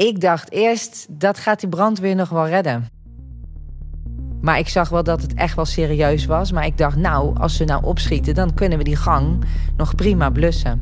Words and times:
Ik 0.00 0.20
dacht 0.20 0.52
eerst, 0.52 1.06
dat 1.10 1.38
gaat 1.38 1.60
die 1.60 1.68
brandweer 1.68 2.14
nog 2.14 2.28
wel 2.28 2.46
redden. 2.46 2.88
Maar 4.40 4.58
ik 4.58 4.68
zag 4.68 4.88
wel 4.88 5.02
dat 5.02 5.22
het 5.22 5.34
echt 5.34 5.56
wel 5.56 5.64
serieus 5.64 6.26
was. 6.26 6.52
Maar 6.52 6.66
ik 6.66 6.78
dacht, 6.78 6.96
nou, 6.96 7.38
als 7.38 7.56
ze 7.56 7.64
nou 7.64 7.84
opschieten, 7.84 8.34
dan 8.34 8.54
kunnen 8.54 8.78
we 8.78 8.84
die 8.84 8.96
gang 8.96 9.44
nog 9.76 9.94
prima 9.94 10.30
blussen. 10.30 10.80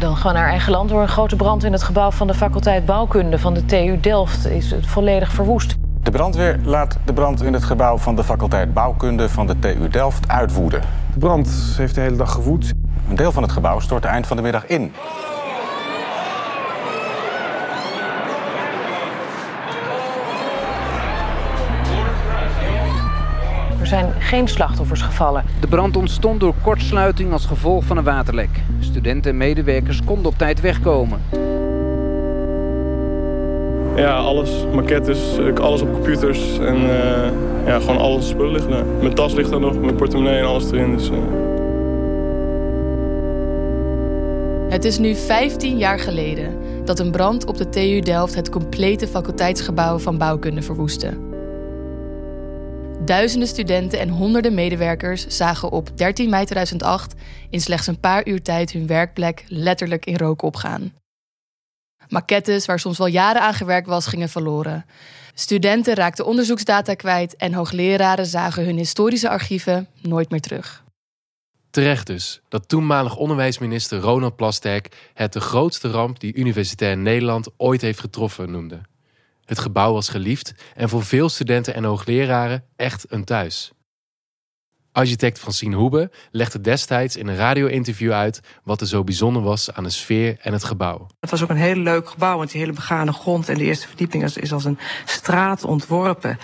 Dan 0.00 0.16
gewoon 0.16 0.34
naar 0.34 0.48
eigen 0.48 0.72
land 0.72 0.88
door 0.88 1.02
een 1.02 1.08
grote 1.08 1.36
brand 1.36 1.64
in 1.64 1.72
het 1.72 1.82
gebouw 1.82 2.10
van 2.10 2.26
de 2.26 2.34
faculteit 2.34 2.84
bouwkunde 2.84 3.38
van 3.38 3.54
de 3.54 3.64
TU 3.64 4.00
Delft 4.00 4.46
is 4.46 4.70
het 4.70 4.86
volledig 4.86 5.32
verwoest. 5.32 5.74
De 6.02 6.10
brandweer 6.10 6.58
laat 6.64 6.98
de 7.04 7.12
brand 7.12 7.42
in 7.42 7.52
het 7.52 7.64
gebouw 7.64 7.98
van 7.98 8.16
de 8.16 8.24
faculteit 8.24 8.74
bouwkunde 8.74 9.28
van 9.28 9.46
de 9.46 9.58
TU 9.58 9.88
Delft 9.88 10.28
uitwoeden. 10.28 10.80
De 11.12 11.18
brand 11.18 11.74
heeft 11.76 11.94
de 11.94 12.00
hele 12.00 12.16
dag 12.16 12.32
gewoed. 12.32 12.72
Een 13.08 13.16
deel 13.16 13.32
van 13.32 13.42
het 13.42 13.52
gebouw 13.52 13.80
stortte 13.80 14.08
eind 14.08 14.26
van 14.26 14.36
de 14.36 14.42
middag 14.42 14.66
in. 14.66 14.92
Zijn 23.88 24.12
geen 24.18 24.48
slachtoffers 24.48 25.02
gevallen. 25.02 25.44
De 25.60 25.66
brand 25.66 25.96
ontstond 25.96 26.40
door 26.40 26.54
kortsluiting 26.62 27.32
als 27.32 27.46
gevolg 27.46 27.84
van 27.84 27.96
een 27.96 28.04
waterlek. 28.04 28.48
Studenten 28.80 29.30
en 29.30 29.36
medewerkers 29.36 30.04
konden 30.04 30.26
op 30.26 30.38
tijd 30.38 30.60
wegkomen. 30.60 31.20
Ja, 33.96 34.16
alles. 34.16 34.50
Maquettes, 34.74 35.36
ik- 35.38 35.58
alles 35.58 35.80
op 35.80 35.92
computers. 35.92 36.58
En 36.58 36.76
eh, 36.76 37.30
ja, 37.66 37.78
gewoon 37.80 37.98
alles 37.98 38.28
spullen 38.28 38.52
liggen 38.52 38.70
daar. 38.70 38.84
Mijn 39.00 39.14
tas 39.14 39.32
ligt 39.32 39.50
er 39.50 39.60
nog, 39.60 39.78
mijn 39.80 39.94
portemonnee 39.96 40.38
en 40.38 40.44
alles 40.46 40.70
erin. 40.70 40.96
Dus, 40.96 41.10
eh. 41.10 41.16
Het 44.68 44.84
is 44.84 44.98
nu 44.98 45.14
15 45.14 45.78
jaar 45.78 45.98
geleden 45.98 46.56
dat 46.84 46.98
een 46.98 47.10
brand 47.10 47.46
op 47.46 47.56
de 47.56 47.68
TU 47.68 48.00
Delft 48.00 48.34
het 48.34 48.48
complete 48.50 49.06
faculteitsgebouw 49.06 49.98
van 49.98 50.18
bouwkunde 50.18 50.62
verwoestte. 50.62 51.08
Duizenden 53.04 53.48
studenten 53.48 53.98
en 53.98 54.08
honderden 54.08 54.54
medewerkers 54.54 55.26
zagen 55.26 55.70
op 55.70 55.98
13 55.98 56.30
mei 56.30 56.44
2008 56.44 57.14
in 57.50 57.60
slechts 57.60 57.86
een 57.86 58.00
paar 58.00 58.26
uur 58.26 58.42
tijd 58.42 58.72
hun 58.72 58.86
werkplek 58.86 59.44
letterlijk 59.46 60.06
in 60.06 60.16
rook 60.16 60.42
opgaan. 60.42 60.92
Maquettes 62.08 62.66
waar 62.66 62.78
soms 62.78 62.98
wel 62.98 63.06
jaren 63.06 63.42
aan 63.42 63.54
gewerkt 63.54 63.86
was, 63.86 64.06
gingen 64.06 64.28
verloren. 64.28 64.84
Studenten 65.34 65.94
raakten 65.94 66.26
onderzoeksdata 66.26 66.94
kwijt 66.94 67.36
en 67.36 67.54
hoogleraren 67.54 68.26
zagen 68.26 68.64
hun 68.64 68.76
historische 68.76 69.28
archieven 69.28 69.88
nooit 70.00 70.30
meer 70.30 70.40
terug. 70.40 70.84
Terecht 71.70 72.06
dus 72.06 72.40
dat 72.48 72.68
toenmalig 72.68 73.16
onderwijsminister 73.16 73.98
Ronald 74.00 74.36
Plasterk 74.36 75.10
het 75.14 75.32
de 75.32 75.40
grootste 75.40 75.90
ramp 75.90 76.20
die 76.20 76.34
Universitair 76.34 76.96
Nederland 76.96 77.48
ooit 77.56 77.80
heeft 77.80 78.00
getroffen 78.00 78.50
noemde. 78.50 78.80
Het 79.48 79.58
gebouw 79.58 79.92
was 79.92 80.08
geliefd 80.08 80.54
en 80.74 80.88
voor 80.88 81.04
veel 81.04 81.28
studenten 81.28 81.74
en 81.74 81.84
hoogleraren 81.84 82.64
echt 82.76 83.04
een 83.08 83.24
thuis. 83.24 83.72
Architect 84.92 85.38
Francine 85.38 85.76
Hoebe 85.76 86.10
legde 86.30 86.60
destijds 86.60 87.16
in 87.16 87.26
een 87.26 87.36
radio-interview 87.36 88.12
uit 88.12 88.40
wat 88.64 88.80
er 88.80 88.86
zo 88.86 89.04
bijzonder 89.04 89.42
was 89.42 89.72
aan 89.72 89.84
de 89.84 89.90
sfeer 89.90 90.36
en 90.40 90.52
het 90.52 90.64
gebouw. 90.64 91.06
Het 91.20 91.30
was 91.30 91.42
ook 91.42 91.48
een 91.50 91.56
heel 91.56 91.76
leuk 91.76 92.08
gebouw, 92.08 92.36
want 92.36 92.50
die 92.50 92.60
hele 92.60 92.72
begane 92.72 93.12
grond 93.12 93.48
en 93.48 93.58
de 93.58 93.64
eerste 93.64 93.88
verdieping 93.88 94.24
is, 94.24 94.52
als 94.52 94.64
een 94.64 94.78
straat 95.04 95.64
ontworpen. 95.64 96.38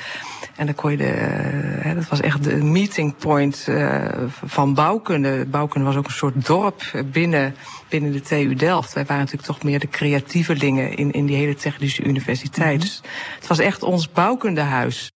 En 0.56 0.66
dan 0.66 0.74
kon 0.74 0.90
je 0.90 0.96
de, 0.96 1.10
eh, 1.10 1.94
dat 1.94 2.08
was 2.08 2.20
echt 2.20 2.44
de 2.44 2.56
meeting 2.56 3.16
point 3.16 3.64
eh, 3.68 4.08
van 4.44 4.74
bouwkunde. 4.74 5.46
Bouwkunde 5.46 5.86
was 5.86 5.96
ook 5.96 6.06
een 6.06 6.12
soort 6.12 6.46
dorp 6.46 7.04
binnen, 7.12 7.54
binnen 7.88 8.12
de 8.12 8.20
TU 8.20 8.54
Delft. 8.54 8.92
Wij 8.92 9.04
waren 9.04 9.22
natuurlijk 9.22 9.52
toch 9.52 9.62
meer 9.62 9.78
de 9.78 9.88
creatievelingen 9.88 10.96
in, 10.96 11.12
in 11.12 11.26
die 11.26 11.36
hele 11.36 11.54
technische 11.54 12.02
universiteit. 12.02 12.80
Dus 12.80 13.00
het 13.34 13.46
was 13.46 13.58
echt 13.58 13.82
ons 13.82 14.12
bouwkundehuis. 14.12 15.12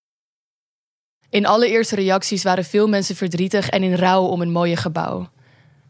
In 1.31 1.47
alle 1.47 1.69
eerste 1.69 1.95
reacties 1.95 2.43
waren 2.43 2.65
veel 2.65 2.89
mensen 2.89 3.17
verdrietig 3.17 3.69
en 3.69 3.83
in 3.83 3.95
rouw 3.95 4.23
om 4.23 4.41
een 4.41 4.51
mooie 4.51 4.77
gebouw. 4.77 5.29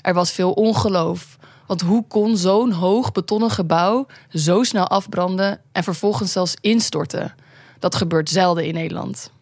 Er 0.01 0.15
was 0.15 0.33
veel 0.33 0.53
ongeloof, 0.53 1.39
want 1.67 1.81
hoe 1.81 2.05
kon 2.09 2.37
zo'n 2.37 2.73
hoog 2.73 3.13
betonnen 3.13 3.51
gebouw 3.51 4.07
zo 4.29 4.63
snel 4.63 4.89
afbranden 4.89 5.61
en 5.73 5.83
vervolgens 5.83 6.33
zelfs 6.33 6.57
instorten? 6.61 7.35
Dat 7.79 7.95
gebeurt 7.95 8.31
zelden 8.31 8.67
in 8.67 8.75
Nederland. 8.75 9.33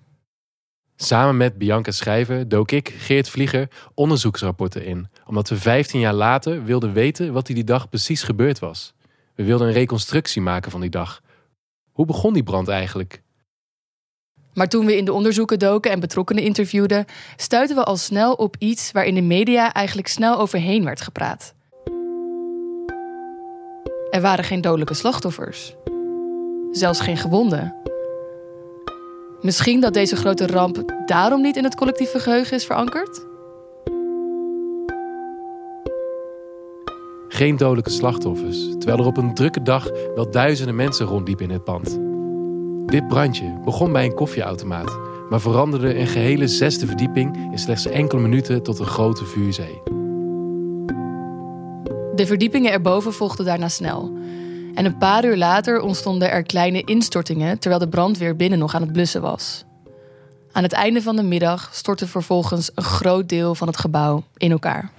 Samen 0.97 1.37
met 1.37 1.59
Bianca 1.59 1.91
Schrijver 1.91 2.49
dook 2.49 2.71
ik, 2.71 2.95
Geert 2.99 3.29
Vlieger, 3.29 3.69
onderzoeksrapporten 3.95 4.85
in, 4.85 5.09
omdat 5.27 5.49
we 5.49 5.57
15 5.57 6.01
jaar 6.01 6.15
later 6.15 6.65
wilden 6.65 6.93
weten 6.93 7.33
wat 7.33 7.47
die 7.47 7.65
dag 7.65 7.89
precies 7.89 8.23
gebeurd 8.23 8.59
was. 8.59 8.95
We 9.35 9.45
wilden 9.45 9.67
een 9.67 9.73
reconstructie 9.73 10.43
maken 10.43 10.71
van 10.71 10.81
die 10.81 10.91
dag. 10.91 11.21
Hoe 11.93 12.07
begon 12.07 12.33
die 12.33 12.43
brand 12.43 12.69
eigenlijk? 12.69 13.23
Maar 14.55 14.69
toen 14.69 14.87
we 14.87 14.97
in 14.97 15.05
de 15.05 15.13
onderzoeken 15.13 15.59
doken 15.59 15.91
en 15.91 16.01
betrokkenen 16.01 16.43
interviewden, 16.43 17.05
stuitten 17.37 17.77
we 17.77 17.85
al 17.85 17.97
snel 17.97 18.33
op 18.33 18.57
iets 18.59 18.93
waar 18.93 19.05
in 19.05 19.15
de 19.15 19.23
media 19.23 19.73
eigenlijk 19.73 20.09
snel 20.09 20.39
overheen 20.39 20.85
werd 20.85 21.01
gepraat. 21.01 21.55
Er 24.11 24.21
waren 24.21 24.45
geen 24.45 24.61
dodelijke 24.61 24.95
slachtoffers. 24.95 25.75
Zelfs 26.71 27.01
geen 27.01 27.17
gewonden. 27.17 27.75
Misschien 29.41 29.81
dat 29.81 29.95
deze 29.95 30.17
grote 30.17 30.47
ramp 30.47 30.93
daarom 31.07 31.41
niet 31.41 31.57
in 31.57 31.65
het 31.65 31.75
collectieve 31.75 32.21
geheugen 32.21 32.57
is 32.57 32.65
verankerd? 32.65 33.26
Geen 37.37 37.57
dodelijke 37.57 37.91
slachtoffers, 37.91 38.69
terwijl 38.79 38.99
er 38.99 39.07
op 39.07 39.17
een 39.17 39.35
drukke 39.35 39.63
dag 39.63 39.89
wel 40.15 40.31
duizenden 40.31 40.75
mensen 40.75 41.07
rondliepen 41.07 41.45
in 41.45 41.51
het 41.51 41.65
pand. 41.65 41.99
Dit 42.91 43.09
brandje 43.09 43.61
begon 43.65 43.93
bij 43.93 44.05
een 44.05 44.15
koffieautomaat, 44.15 44.99
maar 45.31 45.41
veranderde 45.41 45.99
een 45.99 46.07
gehele 46.07 46.49
zesde 46.49 46.87
verdieping 46.87 47.37
in 47.53 47.59
slechts 47.59 47.87
enkele 47.87 48.21
minuten 48.21 48.63
tot 48.63 48.79
een 48.79 48.87
grote 48.87 49.25
vuurzee. 49.25 49.83
De 52.15 52.27
verdiepingen 52.27 52.73
erboven 52.73 53.13
volgden 53.13 53.45
daarna 53.45 53.69
snel. 53.69 54.13
En 54.75 54.85
een 54.85 54.99
paar 54.99 55.25
uur 55.25 55.37
later 55.37 55.81
ontstonden 55.81 56.31
er 56.31 56.43
kleine 56.43 56.83
instortingen 56.85 57.59
terwijl 57.59 57.81
de 57.81 57.89
brandweer 57.89 58.37
binnen 58.37 58.59
nog 58.59 58.75
aan 58.75 58.83
het 58.83 58.93
blussen 58.93 59.23
was. 59.23 59.65
Aan 60.53 60.63
het 60.63 60.73
einde 60.73 61.03
van 61.03 61.17
de 61.17 61.23
middag 61.23 61.71
stortte 61.73 62.07
vervolgens 62.07 62.71
een 62.75 62.85
groot 62.85 63.29
deel 63.29 63.55
van 63.55 63.67
het 63.67 63.77
gebouw 63.77 64.25
in 64.37 64.51
elkaar. 64.51 64.91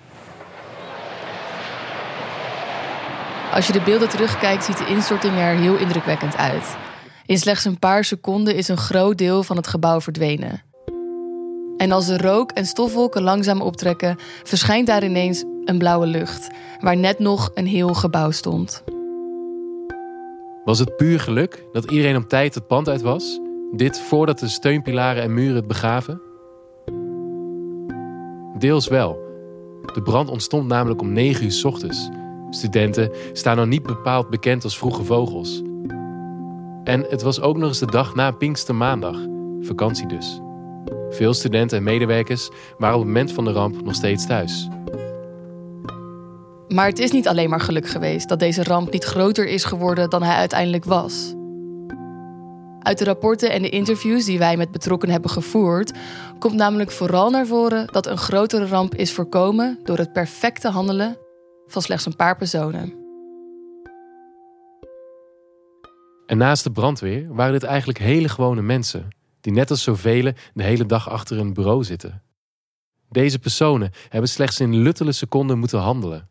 Als 3.53 3.68
je 3.68 3.74
de 3.74 3.81
beelden 3.81 4.09
terugkijkt, 4.09 4.63
ziet 4.63 4.78
de 4.78 4.88
instorting 4.88 5.34
er 5.34 5.56
heel 5.56 5.78
indrukwekkend 5.78 6.38
uit. 6.38 6.75
In 7.25 7.38
slechts 7.38 7.66
een 7.66 7.80
paar 7.80 8.03
seconden 8.03 8.56
is 8.56 8.68
een 8.68 8.78
groot 8.78 9.18
deel 9.18 9.44
van 9.44 9.58
het 9.58 9.68
gebouw 9.68 10.02
verdwenen. 10.02 10.62
En 11.78 11.91
als 11.91 12.06
de 12.06 12.18
rook- 12.18 12.52
en 12.52 12.66
stofwolken 12.66 13.22
langzaam 13.22 13.62
optrekken, 13.62 14.18
verschijnt 14.44 14.88
daar 14.88 15.03
ineens 15.03 15.44
een 15.66 15.78
blauwe 15.78 16.06
lucht, 16.06 16.50
waar 16.80 16.97
net 16.97 17.19
nog 17.19 17.52
een 17.53 17.68
heel 17.68 17.94
gebouw 17.94 18.31
stond. 18.31 18.84
Was 20.63 20.80
het 20.80 20.96
puur 20.96 21.19
geluk 21.19 21.63
dat 21.72 21.91
iedereen 21.91 22.16
op 22.16 22.30
tijd 22.30 22.56
het 22.56 22.68
pand 22.68 22.90
uit 22.90 23.02
was? 23.02 23.40
Dit 23.72 24.00
voordat 24.00 24.40
de 24.40 24.47
steunpilaren 24.47 25.24
en 25.24 25.34
muren 25.34 25.56
het 25.56 25.68
begaven? 25.68 26.22
Deels 28.57 28.88
wel. 28.88 29.25
De 29.94 30.02
brand 30.02 30.30
ontstond 30.30 30.68
namelijk 30.68 31.02
om 31.02 31.12
9 31.12 31.44
uur 31.44 31.52
's 31.52 31.63
ochtends. 31.63 32.09
Studenten 32.50 33.12
staan 33.34 33.58
nog 33.58 33.66
niet 33.66 33.84
bepaald 33.84 34.30
bekend 34.30 34.63
als 34.63 34.78
vroege 34.78 35.03
vogels. 35.03 35.62
En 36.84 37.06
het 37.09 37.22
was 37.22 37.41
ook 37.41 37.58
nog 37.58 37.68
eens 37.68 37.80
de 37.80 37.91
dag 37.91 38.16
na 38.16 38.31
Pinkstermaandag, 38.31 39.18
vakantie 39.62 40.08
dus. 40.08 40.40
Veel 41.09 41.34
studenten 41.34 41.78
en 41.78 41.84
medewerkers 41.84 42.50
waren 42.78 42.96
op 42.96 43.02
het 43.02 43.13
moment 43.13 43.31
van 43.31 43.46
de 43.46 43.52
ramp 43.52 43.84
nog 43.84 43.96
steeds 43.96 44.28
thuis. 44.28 44.68
Maar 46.68 46.88
het 46.88 47.00
is 47.00 47.12
niet 47.12 47.28
alleen 47.28 47.50
maar 47.50 47.62
geluk 47.62 47.88
geweest 47.88 48.30
dat 48.30 48.40
deze 48.40 48.63
ramp 48.63 48.91
niet 48.91 49.03
groter 49.03 49.47
is 49.47 49.63
geworden 49.63 50.09
dan 50.09 50.24
hij 50.24 50.36
uiteindelijk 50.36 50.86
was. 50.86 51.36
Uit 52.80 52.98
de 52.98 53.06
rapporten 53.06 53.51
en 53.51 53.62
de 53.62 53.69
interviews 53.69 54.25
die 54.25 54.39
wij 54.39 54.57
met 54.57 54.71
betrokkenen 54.71 55.13
hebben 55.13 55.31
gevoerd, 55.31 55.94
komt 56.39 56.54
namelijk 56.54 56.92
vooral 56.92 57.30
naar 57.30 57.48
voren 57.48 57.88
dat 57.92 58.07
een 58.07 58.18
grotere 58.18 58.66
ramp 58.66 58.95
is 58.95 59.13
voorkomen 59.13 59.80
door 59.83 59.98
het 59.98 60.13
perfecte 60.13 60.69
handelen 60.69 61.18
van 61.68 61.81
slechts 61.81 62.06
een 62.06 62.16
paar 62.16 62.38
personen. 62.38 63.06
En 66.25 66.38
naast 66.38 66.64
de 66.64 66.72
brandweer 66.72 67.34
waren 67.34 67.54
dit 67.54 67.64
eigenlijk 67.64 68.00
hele 68.00 68.30
gewone 68.30 68.62
mensen, 68.62 69.08
die 69.42 69.54
net 69.54 69.69
als 69.69 69.84
zoveel 69.84 70.31
de 70.54 70.64
hele 70.64 70.86
dag 70.86 71.10
achter 71.10 71.38
een 71.38 71.54
bureau 71.54 71.84
zitten. 71.84 72.22
Deze 73.10 73.40
personen 73.40 73.92
hebben 74.10 74.30
slechts 74.30 74.60
in 74.60 74.75
luttele 74.75 75.12
seconden 75.12 75.60
moeten 75.60 75.80
handelen. 75.80 76.30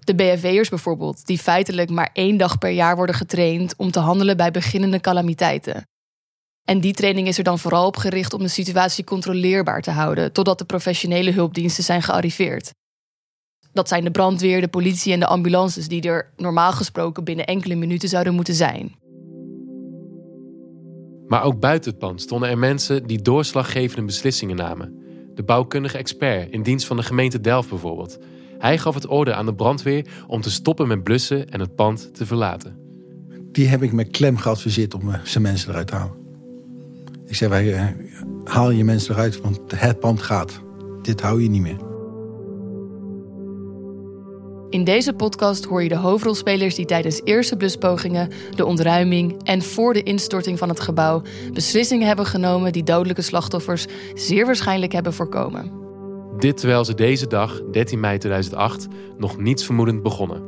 De 0.00 0.14
BFW'ers 0.14 0.68
bijvoorbeeld, 0.68 1.26
die 1.26 1.38
feitelijk 1.38 1.90
maar 1.90 2.10
één 2.12 2.36
dag 2.36 2.58
per 2.58 2.70
jaar 2.70 2.96
worden 2.96 3.14
getraind 3.14 3.76
om 3.76 3.90
te 3.90 4.00
handelen 4.00 4.36
bij 4.36 4.50
beginnende 4.50 5.00
calamiteiten. 5.00 5.86
En 6.64 6.80
die 6.80 6.94
training 6.94 7.28
is 7.28 7.38
er 7.38 7.44
dan 7.44 7.58
vooral 7.58 7.86
op 7.86 7.96
gericht 7.96 8.32
om 8.32 8.42
de 8.42 8.48
situatie 8.48 9.04
controleerbaar 9.04 9.82
te 9.82 9.90
houden, 9.90 10.32
totdat 10.32 10.58
de 10.58 10.64
professionele 10.64 11.32
hulpdiensten 11.32 11.84
zijn 11.84 12.02
gearriveerd. 12.02 12.72
Dat 13.72 13.88
zijn 13.88 14.04
de 14.04 14.10
brandweer, 14.10 14.60
de 14.60 14.68
politie 14.68 15.12
en 15.12 15.20
de 15.20 15.26
ambulances 15.26 15.88
die 15.88 16.02
er 16.02 16.30
normaal 16.36 16.72
gesproken 16.72 17.24
binnen 17.24 17.46
enkele 17.46 17.74
minuten 17.74 18.08
zouden 18.08 18.34
moeten 18.34 18.54
zijn. 18.54 18.94
Maar 21.26 21.42
ook 21.42 21.60
buiten 21.60 21.90
het 21.90 22.00
pand 22.00 22.20
stonden 22.20 22.48
er 22.48 22.58
mensen 22.58 23.06
die 23.06 23.22
doorslaggevende 23.22 24.04
beslissingen 24.04 24.56
namen. 24.56 24.98
De 25.34 25.42
bouwkundige 25.42 25.98
expert 25.98 26.52
in 26.52 26.62
dienst 26.62 26.86
van 26.86 26.96
de 26.96 27.02
gemeente 27.02 27.40
Delft 27.40 27.68
bijvoorbeeld. 27.68 28.18
Hij 28.58 28.78
gaf 28.78 28.94
het 28.94 29.06
orde 29.06 29.34
aan 29.34 29.46
de 29.46 29.54
brandweer 29.54 30.06
om 30.26 30.40
te 30.40 30.50
stoppen 30.50 30.88
met 30.88 31.02
blussen 31.02 31.48
en 31.48 31.60
het 31.60 31.74
pand 31.74 32.14
te 32.14 32.26
verlaten. 32.26 32.78
Die 33.52 33.68
heb 33.68 33.82
ik 33.82 33.92
met 33.92 34.10
klem 34.10 34.36
geadviseerd 34.36 34.94
om 34.94 35.12
eh, 35.12 35.20
zijn 35.24 35.42
mensen 35.42 35.70
eruit 35.70 35.86
te 35.86 35.94
halen. 35.94 36.16
Ik 37.26 37.34
zei, 37.34 37.50
wij, 37.50 37.74
eh, 37.74 37.86
haal 38.44 38.70
je 38.70 38.84
mensen 38.84 39.14
eruit, 39.14 39.40
want 39.40 39.60
het 39.74 40.00
pand 40.00 40.22
gaat. 40.22 40.60
Dit 41.02 41.20
hou 41.20 41.42
je 41.42 41.48
niet 41.48 41.62
meer. 41.62 41.87
In 44.70 44.84
deze 44.84 45.12
podcast 45.12 45.64
hoor 45.64 45.82
je 45.82 45.88
de 45.88 45.96
hoofdrolspelers 45.96 46.74
die 46.74 46.84
tijdens 46.84 47.20
eerste 47.24 47.56
bluspogingen, 47.56 48.30
de 48.54 48.64
ontruiming 48.64 49.42
en 49.42 49.62
voor 49.62 49.92
de 49.92 50.02
instorting 50.02 50.58
van 50.58 50.68
het 50.68 50.80
gebouw 50.80 51.22
beslissingen 51.52 52.06
hebben 52.06 52.26
genomen 52.26 52.72
die 52.72 52.82
dodelijke 52.82 53.22
slachtoffers 53.22 53.86
zeer 54.14 54.46
waarschijnlijk 54.46 54.92
hebben 54.92 55.12
voorkomen. 55.12 55.72
Dit 56.38 56.56
terwijl 56.56 56.84
ze 56.84 56.94
deze 56.94 57.26
dag, 57.26 57.62
13 57.70 58.00
mei 58.00 58.18
2008, 58.18 58.86
nog 59.18 59.38
niets 59.38 59.64
vermoedend 59.64 60.02
begonnen. 60.02 60.42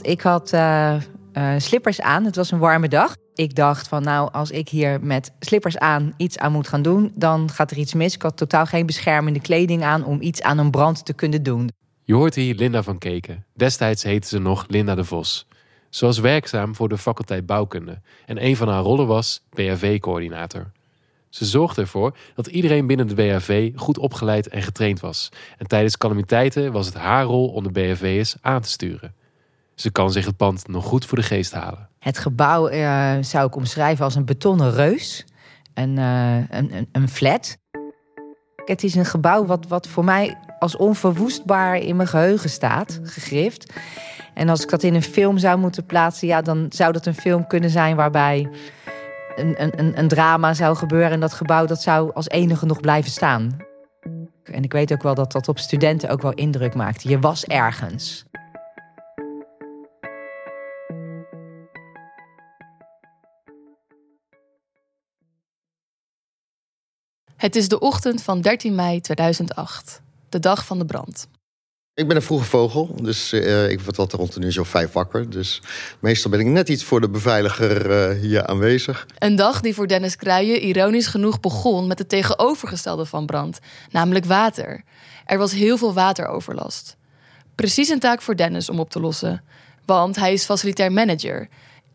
Ik 0.00 0.20
had 0.20 0.52
uh, 0.52 0.94
uh, 1.32 1.54
slippers 1.58 2.00
aan. 2.00 2.24
Het 2.24 2.36
was 2.36 2.50
een 2.50 2.58
warme 2.58 2.88
dag. 2.88 3.16
Ik 3.34 3.54
dacht 3.54 3.88
van 3.88 4.02
nou, 4.02 4.32
als 4.32 4.50
ik 4.50 4.68
hier 4.68 5.00
met 5.02 5.32
slippers 5.40 5.78
aan 5.78 6.14
iets 6.16 6.38
aan 6.38 6.52
moet 6.52 6.68
gaan 6.68 6.82
doen, 6.82 7.12
dan 7.14 7.50
gaat 7.50 7.70
er 7.70 7.76
iets 7.76 7.94
mis. 7.94 8.14
Ik 8.14 8.22
had 8.22 8.36
totaal 8.36 8.66
geen 8.66 8.86
beschermende 8.86 9.40
kleding 9.40 9.82
aan 9.82 10.04
om 10.04 10.20
iets 10.20 10.42
aan 10.42 10.58
een 10.58 10.70
brand 10.70 11.04
te 11.04 11.12
kunnen 11.12 11.42
doen. 11.42 11.70
Je 12.04 12.14
hoort 12.14 12.34
hier 12.34 12.54
Linda 12.54 12.82
van 12.82 12.98
Keken. 12.98 13.44
Destijds 13.54 14.02
heette 14.02 14.28
ze 14.28 14.38
nog 14.38 14.64
Linda 14.68 14.94
de 14.94 15.04
Vos. 15.04 15.46
Ze 15.90 16.04
was 16.04 16.18
werkzaam 16.18 16.74
voor 16.74 16.88
de 16.88 16.98
faculteit 16.98 17.46
bouwkunde 17.46 18.00
en 18.26 18.44
een 18.44 18.56
van 18.56 18.68
haar 18.68 18.82
rollen 18.82 19.06
was 19.06 19.42
BHV-coördinator. 19.50 20.70
Ze 21.28 21.44
zorgde 21.44 21.80
ervoor 21.80 22.16
dat 22.34 22.46
iedereen 22.46 22.86
binnen 22.86 23.06
de 23.08 23.14
BHV 23.14 23.72
goed 23.74 23.98
opgeleid 23.98 24.48
en 24.48 24.62
getraind 24.62 25.00
was. 25.00 25.28
En 25.58 25.66
tijdens 25.66 25.96
calamiteiten 25.96 26.72
was 26.72 26.86
het 26.86 26.94
haar 26.94 27.24
rol 27.24 27.48
om 27.48 27.62
de 27.62 27.70
BHV'ers 27.70 28.36
aan 28.40 28.60
te 28.60 28.68
sturen. 28.68 29.14
Ze 29.74 29.90
kan 29.90 30.12
zich 30.12 30.26
het 30.26 30.36
pand 30.36 30.68
nog 30.68 30.84
goed 30.84 31.04
voor 31.04 31.18
de 31.18 31.24
geest 31.24 31.52
halen. 31.52 31.88
Het 32.04 32.18
gebouw 32.18 32.70
uh, 32.70 33.12
zou 33.20 33.46
ik 33.46 33.56
omschrijven 33.56 34.04
als 34.04 34.14
een 34.14 34.24
betonnen 34.24 34.72
reus. 34.72 35.24
Een, 35.74 35.96
uh, 35.96 36.50
een, 36.50 36.88
een, 36.92 37.08
flat. 37.08 37.56
Het 38.64 38.82
is 38.82 38.94
een 38.94 39.04
gebouw 39.04 39.46
wat, 39.46 39.66
wat 39.68 39.88
voor 39.88 40.04
mij 40.04 40.38
als 40.58 40.76
onverwoestbaar 40.76 41.76
in 41.76 41.96
mijn 41.96 42.08
geheugen 42.08 42.50
staat, 42.50 43.00
gegrift. 43.02 43.72
En 44.34 44.48
als 44.48 44.62
ik 44.62 44.70
dat 44.70 44.82
in 44.82 44.94
een 44.94 45.02
film 45.02 45.38
zou 45.38 45.58
moeten 45.58 45.86
plaatsen, 45.86 46.28
ja, 46.28 46.42
dan 46.42 46.66
zou 46.68 46.92
dat 46.92 47.06
een 47.06 47.14
film 47.14 47.46
kunnen 47.46 47.70
zijn 47.70 47.96
waarbij 47.96 48.48
een, 49.36 49.62
een, 49.62 49.98
een 49.98 50.08
drama 50.08 50.54
zou 50.54 50.76
gebeuren. 50.76 51.10
En 51.10 51.20
dat 51.20 51.32
gebouw 51.32 51.66
dat 51.66 51.82
zou 51.82 52.12
als 52.14 52.28
enige 52.28 52.66
nog 52.66 52.80
blijven 52.80 53.10
staan. 53.10 53.56
En 54.44 54.62
ik 54.62 54.72
weet 54.72 54.92
ook 54.92 55.02
wel 55.02 55.14
dat 55.14 55.32
dat 55.32 55.48
op 55.48 55.58
studenten 55.58 56.08
ook 56.08 56.22
wel 56.22 56.32
indruk 56.32 56.74
maakte. 56.74 57.08
Je 57.08 57.18
was 57.18 57.44
ergens. 57.44 58.24
Het 67.36 67.56
is 67.56 67.68
de 67.68 67.78
ochtend 67.78 68.22
van 68.22 68.40
13 68.40 68.74
mei 68.74 69.00
2008, 69.00 70.00
de 70.28 70.38
dag 70.38 70.66
van 70.66 70.78
de 70.78 70.84
brand. 70.84 71.26
Ik 71.94 72.08
ben 72.08 72.16
een 72.16 72.22
vroege 72.22 72.44
vogel, 72.44 72.96
dus 73.02 73.32
uh, 73.32 73.70
ik 73.70 73.80
word 73.80 73.98
altijd 73.98 74.20
rond 74.20 74.36
een 74.36 74.42
uur 74.42 74.52
zo 74.52 74.62
vijf 74.62 74.92
wakker. 74.92 75.30
Dus 75.30 75.62
meestal 76.00 76.30
ben 76.30 76.40
ik 76.40 76.46
net 76.46 76.68
iets 76.68 76.84
voor 76.84 77.00
de 77.00 77.08
beveiliger 77.08 77.90
uh, 77.90 78.20
hier 78.20 78.46
aanwezig. 78.46 79.06
Een 79.18 79.36
dag 79.36 79.60
die 79.60 79.74
voor 79.74 79.86
Dennis 79.86 80.16
Kruijen 80.16 80.62
ironisch 80.62 81.06
genoeg 81.06 81.40
begon 81.40 81.86
met 81.86 81.98
het 81.98 82.08
tegenovergestelde 82.08 83.06
van 83.06 83.26
brand, 83.26 83.58
namelijk 83.90 84.24
water. 84.24 84.82
Er 85.24 85.38
was 85.38 85.52
heel 85.52 85.76
veel 85.76 85.92
wateroverlast. 85.92 86.96
Precies 87.54 87.88
een 87.88 87.98
taak 87.98 88.22
voor 88.22 88.36
Dennis 88.36 88.68
om 88.68 88.80
op 88.80 88.90
te 88.90 89.00
lossen, 89.00 89.44
want 89.84 90.16
hij 90.16 90.32
is 90.32 90.44
facilitair 90.44 90.92
manager. 90.92 91.48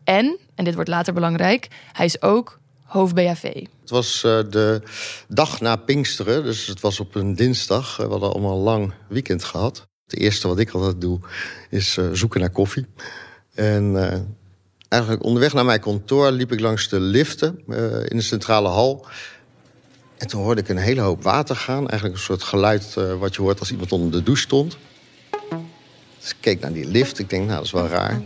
En, 0.04 0.38
en 0.54 0.64
dit 0.64 0.74
wordt 0.74 0.90
later 0.90 1.12
belangrijk, 1.12 1.68
hij 1.92 2.06
is 2.06 2.22
ook 2.22 2.59
hoofd 2.90 3.14
BHV. 3.14 3.42
Het 3.80 3.90
was 3.90 4.22
uh, 4.26 4.38
de 4.50 4.82
dag 5.28 5.60
na 5.60 5.76
Pinksteren, 5.76 6.44
dus 6.44 6.66
het 6.66 6.80
was 6.80 7.00
op 7.00 7.14
een 7.14 7.34
dinsdag. 7.34 7.96
We 7.96 8.02
hadden 8.02 8.32
allemaal 8.32 8.56
een 8.56 8.62
lang 8.62 8.92
weekend 9.08 9.44
gehad. 9.44 9.86
Het 10.06 10.18
eerste 10.18 10.48
wat 10.48 10.58
ik 10.58 10.70
altijd 10.70 11.00
doe 11.00 11.20
is 11.70 11.96
uh, 11.96 12.08
zoeken 12.12 12.40
naar 12.40 12.50
koffie. 12.50 12.86
En 13.54 13.96
eigenlijk 14.88 15.24
onderweg 15.24 15.52
naar 15.52 15.64
mijn 15.64 15.80
kantoor 15.80 16.30
liep 16.30 16.52
ik 16.52 16.60
langs 16.60 16.88
de 16.88 17.00
liften 17.00 17.62
in 18.08 18.16
de 18.16 18.22
centrale 18.22 18.68
hal. 18.68 19.06
En 20.18 20.26
toen 20.26 20.42
hoorde 20.42 20.60
ik 20.60 20.68
een 20.68 20.76
hele 20.76 21.00
hoop 21.00 21.22
water 21.22 21.56
gaan. 21.56 21.88
Eigenlijk 21.88 22.14
een 22.14 22.24
soort 22.24 22.42
geluid 22.42 22.94
wat 23.18 23.34
je 23.34 23.42
hoort 23.42 23.58
als 23.60 23.70
iemand 23.70 23.92
onder 23.92 24.10
de 24.10 24.22
douche 24.22 24.42
stond. 24.42 24.76
Dus 26.20 26.30
ik 26.30 26.36
keek 26.40 26.60
naar 26.60 26.72
die 26.72 26.86
lift. 26.86 27.18
Ik 27.18 27.30
denk, 27.30 27.44
nou, 27.44 27.56
dat 27.56 27.64
is 27.64 27.72
wel 27.72 27.86
raar. 27.86 28.20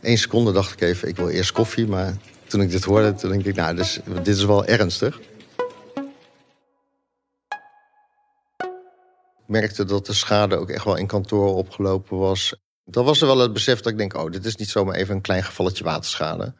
Eén 0.00 0.18
seconde 0.18 0.52
dacht 0.52 0.72
ik 0.72 0.80
even, 0.80 1.08
ik 1.08 1.16
wil 1.16 1.28
eerst 1.28 1.52
koffie. 1.52 1.86
Maar 1.86 2.16
toen 2.50 2.60
ik 2.60 2.70
dit 2.70 2.84
hoorde, 2.84 3.14
toen 3.14 3.30
denk 3.30 3.44
ik, 3.44 3.54
nou, 3.56 3.76
dus, 3.76 4.00
dit 4.22 4.36
is 4.36 4.44
wel 4.44 4.64
ernstig. 4.64 5.20
Ik 9.38 9.46
merkte 9.46 9.84
dat 9.84 10.06
de 10.06 10.12
schade 10.12 10.56
ook 10.56 10.70
echt 10.70 10.84
wel 10.84 10.96
in 10.96 11.06
kantoor 11.06 11.54
opgelopen 11.54 12.18
was. 12.18 12.54
Dan 12.84 13.04
was 13.04 13.20
er 13.20 13.26
wel 13.26 13.38
het 13.38 13.52
besef 13.52 13.80
dat 13.80 13.92
ik 13.92 13.98
denk, 13.98 14.16
oh, 14.16 14.30
dit 14.30 14.44
is 14.44 14.56
niet 14.56 14.68
zomaar 14.68 14.94
even 14.94 15.14
een 15.14 15.20
klein 15.20 15.42
gevalletje 15.42 15.84
waterschade. 15.84 16.54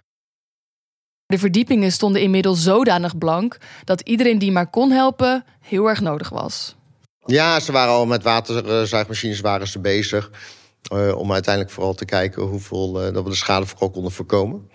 De 1.26 1.38
verdiepingen 1.38 1.92
stonden 1.92 2.22
inmiddels 2.22 2.62
zodanig 2.62 3.18
blank 3.18 3.56
dat 3.84 4.00
iedereen 4.00 4.38
die 4.38 4.52
maar 4.52 4.70
kon 4.70 4.90
helpen 4.90 5.44
heel 5.60 5.88
erg 5.88 6.00
nodig 6.00 6.28
was. 6.28 6.76
Ja, 7.24 7.60
ze 7.60 7.72
waren 7.72 7.92
al 7.92 8.06
met 8.06 8.22
waterzuigmachines 8.22 9.40
waren 9.40 9.68
ze 9.68 9.78
bezig. 9.78 10.30
Uh, 10.92 11.16
om 11.16 11.32
uiteindelijk 11.32 11.74
vooral 11.74 11.94
te 11.94 12.04
kijken 12.04 12.42
hoeveel 12.42 13.06
uh, 13.06 13.14
dat 13.14 13.24
we 13.24 13.30
de 13.30 13.36
schade 13.36 13.66
vooral 13.66 13.90
konden 13.90 14.12
voorkomen. 14.12 14.70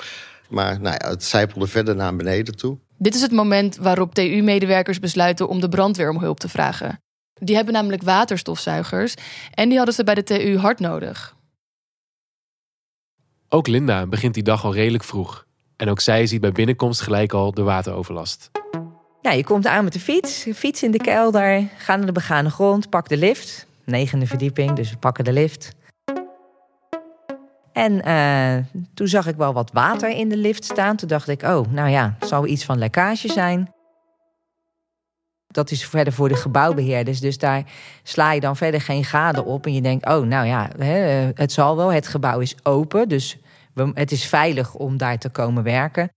Maar 0.50 0.80
nou 0.82 0.96
ja, 1.00 1.10
het 1.10 1.24
zijpelde 1.24 1.68
verder 1.68 1.96
naar 1.96 2.16
beneden 2.16 2.56
toe. 2.56 2.78
Dit 2.98 3.16
is 3.16 3.22
het 3.22 3.32
moment 3.32 3.76
waarop 3.76 4.14
TU-medewerkers 4.14 5.00
besluiten 5.00 5.48
om 5.48 5.60
de 5.60 5.70
brandweer 5.70 6.10
om 6.10 6.20
hulp 6.20 6.40
te 6.40 6.50
vragen. 6.50 7.00
Die 7.34 7.56
hebben 7.56 7.74
namelijk 7.74 8.04
waterstofzuigers 8.04 9.14
en 9.52 9.68
die 9.68 9.78
hadden 9.78 9.96
ze 9.96 10.04
bij 10.04 10.16
de 10.16 10.24
TU 10.24 10.58
hard 10.58 10.80
nodig. 10.80 11.36
Ook 13.50 13.68
Linda 13.68 14.06
begint 14.06 14.34
die 14.34 14.44
dag 14.44 14.66
al 14.66 14.74
redelijk 14.74 15.04
vroeg. 15.04 15.46
En 15.78 15.90
ook 15.90 16.00
zij 16.00 16.26
ziet 16.28 16.42
bij 16.42 16.52
binnenkomst 16.52 17.02
gelijk 17.02 17.34
al 17.34 17.52
de 17.52 17.62
wateroverlast. 17.62 18.52
Ja, 19.22 19.32
je 19.32 19.44
komt 19.44 19.68
aan 19.68 19.84
met 19.84 19.94
de 19.94 20.00
fiets, 20.00 20.48
fiets 20.54 20.84
in 20.84 20.92
de 20.92 20.98
kelder, 20.98 21.68
ga 21.78 21.96
naar 21.96 22.06
de 22.06 22.12
begane 22.12 22.50
grond, 22.50 22.90
pak 22.90 23.10
de 23.10 23.18
lift. 23.18 23.66
Negende 23.84 24.28
verdieping, 24.28 24.74
dus 24.74 24.90
we 24.90 24.98
pakken 24.98 25.24
de 25.24 25.34
lift. 25.34 25.72
En 27.76 28.08
uh, 28.08 28.82
toen 28.94 29.08
zag 29.08 29.28
ik 29.28 29.36
wel 29.36 29.54
wat 29.54 29.72
water 29.72 30.10
in 30.10 30.30
de 30.30 30.38
lift 30.38 30.64
staan. 30.64 30.96
Toen 30.96 31.08
dacht 31.08 31.28
ik, 31.28 31.42
oh, 31.42 31.68
nou 31.72 31.90
ja, 31.90 32.16
het 32.20 32.28
zal 32.28 32.46
iets 32.46 32.66
van 32.66 32.78
lekkage 32.78 33.32
zijn. 33.32 33.74
Dat 35.48 35.72
is 35.72 35.86
verder 35.86 36.14
voor 36.14 36.30
de 36.30 36.36
gebouwbeheerders. 36.36 37.20
Dus 37.20 37.38
daar 37.38 37.64
sla 38.04 38.32
je 38.32 38.40
dan 38.40 38.56
verder 38.56 38.82
geen 38.82 39.04
gade 39.04 39.44
op. 39.44 39.66
En 39.66 39.74
je 39.74 39.82
denkt, 39.82 40.06
oh, 40.06 40.26
nou 40.26 40.48
ja, 40.48 40.70
het 41.36 41.52
zal 41.52 41.76
wel. 41.76 41.92
Het 41.92 42.08
gebouw 42.08 42.40
is 42.40 42.56
open, 42.64 43.10
dus 43.10 43.38
het 43.94 44.12
is 44.12 44.26
veilig 44.26 44.74
om 44.74 44.98
daar 44.98 45.18
te 45.18 45.30
komen 45.30 45.64
werken. 45.64 46.10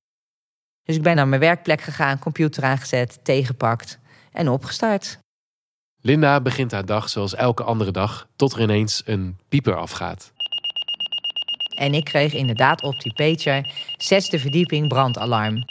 Dus 0.82 0.96
ik 0.96 1.02
ben 1.02 1.16
naar 1.16 1.28
mijn 1.28 1.40
werkplek 1.40 1.80
gegaan, 1.80 2.18
computer 2.18 2.64
aangezet, 2.64 3.18
tegengepakt 3.22 3.98
en 4.32 4.48
opgestart. 4.48 5.18
Linda 6.00 6.40
begint 6.40 6.72
haar 6.72 6.86
dag 6.86 7.08
zoals 7.08 7.34
elke 7.34 7.62
andere 7.62 7.90
dag, 7.90 8.28
tot 8.36 8.52
er 8.52 8.60
ineens 8.60 9.02
een 9.04 9.38
pieper 9.48 9.76
afgaat. 9.76 10.32
En 11.78 11.94
ik 11.94 12.04
kreeg 12.04 12.32
inderdaad 12.32 12.82
op 12.82 13.00
die 13.00 13.14
pager 13.14 13.74
zesde 13.96 14.38
verdieping 14.38 14.88
brandalarm. 14.88 15.64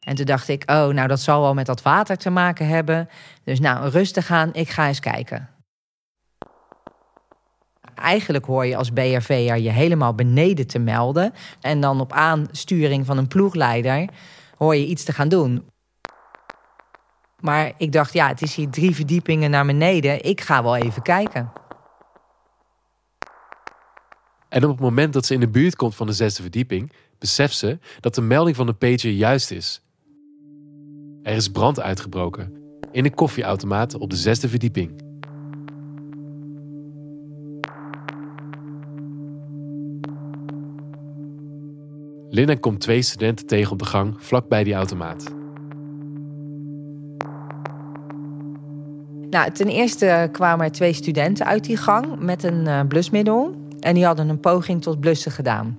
En 0.00 0.14
toen 0.14 0.26
dacht 0.26 0.48
ik, 0.48 0.70
oh, 0.70 0.88
nou 0.88 1.08
dat 1.08 1.20
zal 1.20 1.40
wel 1.40 1.54
met 1.54 1.66
dat 1.66 1.82
water 1.82 2.16
te 2.16 2.30
maken 2.30 2.68
hebben. 2.68 3.08
Dus 3.44 3.60
nou, 3.60 3.88
rustig 3.88 4.30
aan, 4.30 4.54
ik 4.54 4.68
ga 4.68 4.86
eens 4.86 5.00
kijken. 5.00 5.48
Eigenlijk 7.94 8.44
hoor 8.44 8.66
je 8.66 8.76
als 8.76 8.90
BRV'er 8.90 9.58
je 9.58 9.70
helemaal 9.70 10.14
beneden 10.14 10.66
te 10.66 10.78
melden. 10.78 11.32
En 11.60 11.80
dan 11.80 12.00
op 12.00 12.12
aansturing 12.12 13.06
van 13.06 13.18
een 13.18 13.28
ploegleider 13.28 14.08
hoor 14.56 14.76
je 14.76 14.86
iets 14.86 15.04
te 15.04 15.12
gaan 15.12 15.28
doen. 15.28 15.68
Maar 17.40 17.72
ik 17.76 17.92
dacht, 17.92 18.12
ja, 18.12 18.28
het 18.28 18.42
is 18.42 18.54
hier 18.54 18.70
drie 18.70 18.94
verdiepingen 18.94 19.50
naar 19.50 19.66
beneden. 19.66 20.24
Ik 20.24 20.40
ga 20.40 20.62
wel 20.62 20.76
even 20.76 21.02
kijken. 21.02 21.63
En 24.54 24.64
op 24.64 24.70
het 24.70 24.80
moment 24.80 25.12
dat 25.12 25.26
ze 25.26 25.34
in 25.34 25.40
de 25.40 25.48
buurt 25.48 25.76
komt 25.76 25.94
van 25.94 26.06
de 26.06 26.12
zesde 26.12 26.42
verdieping, 26.42 26.92
beseft 27.18 27.56
ze 27.56 27.78
dat 28.00 28.14
de 28.14 28.20
melding 28.20 28.56
van 28.56 28.66
de 28.66 28.72
pager 28.72 29.10
juist 29.10 29.50
is. 29.50 29.82
Er 31.22 31.36
is 31.36 31.48
brand 31.48 31.80
uitgebroken 31.80 32.52
in 32.92 33.04
een 33.04 33.14
koffieautomaat 33.14 33.94
op 33.94 34.10
de 34.10 34.16
zesde 34.16 34.48
verdieping. 34.48 35.02
Linda 42.30 42.54
komt 42.54 42.80
twee 42.80 43.02
studenten 43.02 43.46
tegen 43.46 43.72
op 43.72 43.78
de 43.78 43.84
gang 43.84 44.14
vlakbij 44.18 44.64
die 44.64 44.74
automaat. 44.74 45.34
Nou, 49.30 49.50
ten 49.50 49.68
eerste 49.68 50.28
kwamen 50.32 50.64
er 50.64 50.72
twee 50.72 50.92
studenten 50.92 51.46
uit 51.46 51.64
die 51.64 51.76
gang 51.76 52.18
met 52.18 52.42
een 52.42 52.66
eh, 52.66 52.80
blusmiddel. 52.88 53.62
En 53.84 53.94
die 53.94 54.04
hadden 54.04 54.28
een 54.28 54.40
poging 54.40 54.82
tot 54.82 55.00
blussen 55.00 55.32
gedaan. 55.32 55.78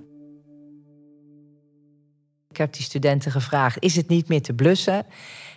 Ik 2.50 2.56
heb 2.56 2.72
die 2.72 2.82
studenten 2.82 3.30
gevraagd: 3.30 3.82
is 3.82 3.96
het 3.96 4.08
niet 4.08 4.28
meer 4.28 4.42
te 4.42 4.54
blussen? 4.54 5.06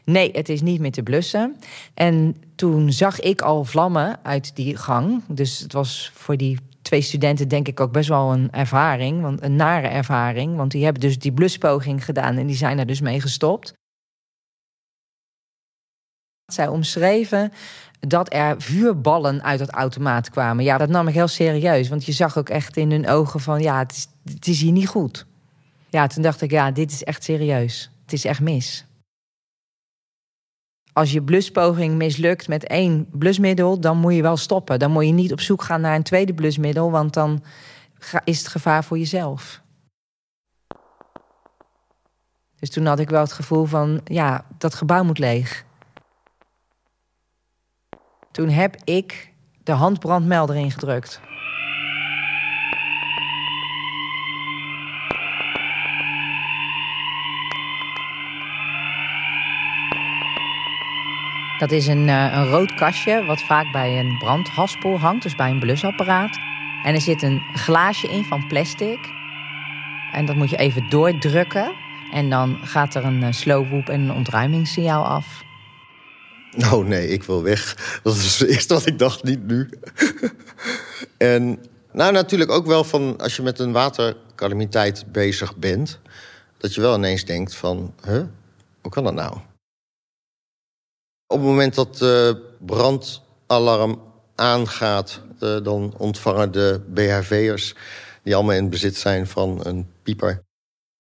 Nee, 0.06 0.32
het 0.32 0.50
is 0.50 0.62
niet 0.62 0.80
meer 0.80 0.92
te 0.92 1.04
blussen. 1.04 1.56
En 1.94 2.36
toen 2.56 2.92
zag 2.92 3.20
ik 3.20 3.42
al 3.42 3.66
vlammen 3.66 4.20
uit 4.24 4.56
die 4.56 4.78
gang. 4.78 5.24
Dus 5.28 5.60
het 5.60 5.74
was 5.74 6.12
voor 6.14 6.38
die 6.38 6.58
twee 6.82 7.02
studenten 7.02 7.48
denk 7.48 7.68
ik 7.68 7.80
ook 7.80 7.92
best 7.92 8.10
wel 8.10 8.32
een 8.32 8.52
ervaring, 8.52 9.22
want 9.22 9.42
een 9.42 9.56
nare 9.56 9.88
ervaring, 9.88 10.56
want 10.56 10.72
die 10.72 10.84
hebben 10.84 11.02
dus 11.02 11.20
die 11.20 11.32
bluspoging 11.32 12.06
gedaan 12.06 12.38
en 12.38 12.48
die 12.48 12.56
zijn 12.56 12.80
er 12.80 12.86
dus 12.86 13.02
mee 13.02 13.22
gestopt. 13.22 13.74
Zij 16.54 16.68
omschreven 16.68 17.52
dat 18.00 18.34
er 18.34 18.62
vuurballen 18.62 19.44
uit 19.44 19.60
het 19.60 19.70
automaat 19.70 20.30
kwamen. 20.30 20.64
Ja, 20.64 20.78
dat 20.78 20.90
nam 20.90 21.08
ik 21.08 21.14
heel 21.14 21.28
serieus, 21.28 21.90
want 21.90 22.06
je 22.06 22.12
zag 22.12 22.38
ook 22.38 22.50
echt 22.50 22.78
in 22.78 22.92
hun 22.92 23.08
ogen 23.08 23.40
van 23.40 23.62
ja, 23.62 23.80
het 23.80 23.92
is, 23.92 24.08
het 24.34 24.48
is 24.48 24.62
hier 24.62 24.72
niet 24.72 24.88
goed. 24.88 25.26
Ja, 25.90 26.08
toen 26.08 26.24
dacht 26.24 26.42
ik 26.42 26.52
ja, 26.52 26.72
dit 26.72 26.92
is 26.92 27.04
echt 27.04 27.24
serieus. 27.24 27.92
Het 28.04 28.14
is 28.14 28.26
echt 28.26 28.42
mis. 28.42 28.86
Als 30.94 31.12
je 31.12 31.22
bluspoging 31.22 31.96
mislukt 31.96 32.48
met 32.48 32.68
één 32.68 33.08
blusmiddel, 33.12 33.80
dan 33.80 33.98
moet 33.98 34.14
je 34.14 34.22
wel 34.22 34.38
stoppen. 34.38 34.80
Dan 34.80 34.92
moet 34.92 35.06
je 35.06 35.12
niet 35.12 35.32
op 35.32 35.42
zoek 35.42 35.64
gaan 35.64 35.82
naar 35.82 35.96
een 35.96 36.04
tweede 36.04 36.34
blusmiddel, 36.34 36.92
want 36.92 37.14
dan 37.14 37.44
is 38.24 38.38
het 38.38 38.48
gevaar 38.48 38.84
voor 38.84 38.98
jezelf. 38.98 39.62
Dus 42.60 42.70
toen 42.70 42.86
had 42.86 43.00
ik 43.00 43.10
wel 43.10 43.22
het 43.22 43.32
gevoel 43.32 43.66
van, 43.66 44.02
ja, 44.04 44.46
dat 44.58 44.76
gebouw 44.76 45.04
moet 45.04 45.20
leeg. 45.20 45.66
Toen 48.32 48.50
heb 48.50 48.76
ik 48.84 49.34
de 49.64 49.72
handbrandmelder 49.72 50.56
ingedrukt. 50.56 51.22
Dat 61.60 61.72
is 61.72 61.88
een, 61.88 62.08
uh, 62.08 62.34
een 62.34 62.50
rood 62.50 62.74
kastje 62.74 63.26
wat 63.26 63.42
vaak 63.42 63.72
bij 63.72 64.00
een 64.00 64.18
brandhaspel 64.18 65.00
hangt, 65.00 65.24
dus 65.24 65.36
bij 65.36 65.50
een 65.50 65.60
blusapparaat. 65.60 66.40
En 66.84 66.94
er 66.94 67.02
zit 67.02 67.22
een 67.22 67.42
glaasje 67.54 68.08
in 68.08 68.24
van 68.24 68.48
plastic. 68.48 69.00
En 70.12 70.26
dat 70.26 70.36
moet 70.36 70.50
je 70.50 70.58
even 70.58 70.90
doordrukken. 70.90 71.72
En 72.12 72.30
dan 72.30 72.58
gaat 72.62 72.96
er 72.96 73.06
een 73.06 73.22
uh, 73.22 73.90
en 73.90 74.02
een 74.02 74.14
ontruimingssignaal 74.14 75.06
af. 75.06 75.44
Nou 76.56 76.88
nee, 76.88 77.08
ik 77.08 77.24
wil 77.24 77.44
weg. 77.44 78.00
Dat 78.04 78.16
is 78.16 78.40
het 78.40 78.50
eerste 78.50 78.74
wat 78.74 78.86
ik 78.86 79.00
dacht, 79.00 79.24
niet 79.24 79.48
nu. 79.48 79.70
en 81.18 81.60
nou 81.92 82.12
natuurlijk 82.12 82.52
ook 82.52 82.66
wel 82.66 82.84
van 82.84 83.18
als 83.18 83.36
je 83.36 83.42
met 83.42 83.60
een 83.60 83.72
watercalamiteit 83.72 85.12
bezig 85.12 85.56
bent... 85.56 86.00
dat 86.58 86.74
je 86.74 86.82
wel 86.82 86.96
ineens 86.96 87.26
denkt 87.26 87.56
van, 87.56 87.94
huh, 88.06 88.24
hoe 88.82 88.92
kan 88.92 89.04
dat 89.04 89.14
nou? 89.14 89.34
Op 91.28 91.38
het 91.38 91.48
moment 91.48 91.76
dat 91.76 91.98
de 91.98 92.42
brandalarm 92.60 94.02
aangaat... 94.36 95.22
Dan 95.40 95.94
ontvangen 95.98 96.52
de 96.52 96.82
BHV'ers, 96.88 97.76
die 98.24 98.36
allemaal 98.36 98.56
in 98.56 98.70
bezit 98.70 98.96
zijn 98.96 99.28
van 99.28 99.66
een 99.66 99.92
pieper... 100.04 100.42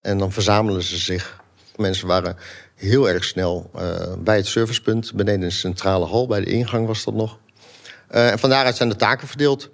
en 0.01 0.17
dan 0.17 0.31
verzamelen 0.31 0.83
ze 0.83 0.97
zich. 0.97 1.41
Mensen 1.75 2.07
waren 2.07 2.37
heel 2.79 3.09
erg 3.09 3.23
snel 3.23 3.71
uh, 3.75 4.13
bij 4.19 4.35
het 4.35 4.47
servicepunt... 4.47 5.13
beneden 5.13 5.39
de 5.39 5.49
centrale 5.49 6.05
hal, 6.05 6.27
bij 6.27 6.39
de 6.39 6.51
ingang 6.51 6.87
was 6.87 7.03
dat 7.03 7.13
nog. 7.13 7.39
Uh, 8.11 8.31
en 8.31 8.39
van 8.39 8.49
daaruit 8.49 8.75
zijn 8.75 8.89
de 8.89 8.95
taken 8.95 9.27
verdeeld. 9.27 9.69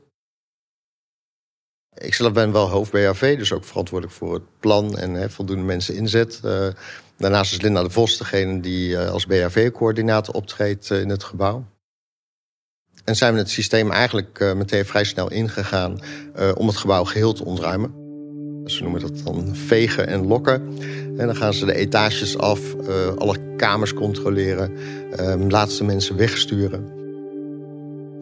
Ik 1.94 2.14
zelf 2.14 2.34
ben 2.34 2.52
wel 2.52 2.70
hoofd 2.70 2.92
BHV, 2.92 3.38
dus 3.38 3.52
ook 3.52 3.64
verantwoordelijk 3.64 4.18
voor 4.18 4.34
het 4.34 4.60
plan... 4.60 4.98
en 4.98 5.32
voldoende 5.32 5.64
mensen 5.64 5.96
inzet... 5.96 6.42
Daarnaast 7.18 7.52
is 7.52 7.62
Linda 7.62 7.84
de 7.84 7.90
Vos 7.90 8.18
degene 8.18 8.60
die 8.60 8.98
eh, 8.98 9.12
als 9.12 9.26
BHV-coördinator 9.26 10.34
optreedt 10.34 10.92
eh, 10.92 11.02
in 11.02 11.10
het 11.10 11.24
gebouw. 11.24 11.66
En 13.04 13.16
zijn 13.16 13.34
we 13.34 13.40
het 13.40 13.50
systeem 13.50 13.92
eigenlijk 13.92 14.40
eh, 14.40 14.54
meteen 14.54 14.86
vrij 14.86 15.04
snel 15.04 15.32
ingegaan 15.32 16.00
om 16.56 16.68
het 16.68 16.78
gebouw 16.78 17.04
geheel 17.04 17.34
te 17.34 17.46
ontruimen. 17.46 18.05
Ze 18.66 18.84
noemen 18.84 19.02
dat 19.02 19.22
dan 19.24 19.56
vegen 19.56 20.08
en 20.08 20.28
lokken. 20.28 20.62
En 21.18 21.26
dan 21.26 21.36
gaan 21.36 21.54
ze 21.54 21.66
de 21.66 21.76
etages 21.76 22.38
af, 22.38 22.60
alle 23.18 23.38
kamers 23.58 23.94
controleren, 23.94 24.72
ehm, 25.12 25.50
laatste 25.50 25.84
mensen 25.84 26.18
wegsturen. 26.18 26.94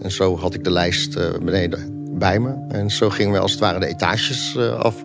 En 0.01 0.11
zo 0.11 0.37
had 0.37 0.53
ik 0.53 0.63
de 0.63 0.71
lijst 0.71 1.39
beneden 1.43 2.07
bij 2.17 2.39
me. 2.39 2.65
En 2.69 2.89
zo 2.89 3.09
gingen 3.09 3.33
we 3.33 3.39
als 3.39 3.51
het 3.51 3.59
ware 3.59 3.79
de 3.79 3.87
etages 3.87 4.57
af. 4.57 5.03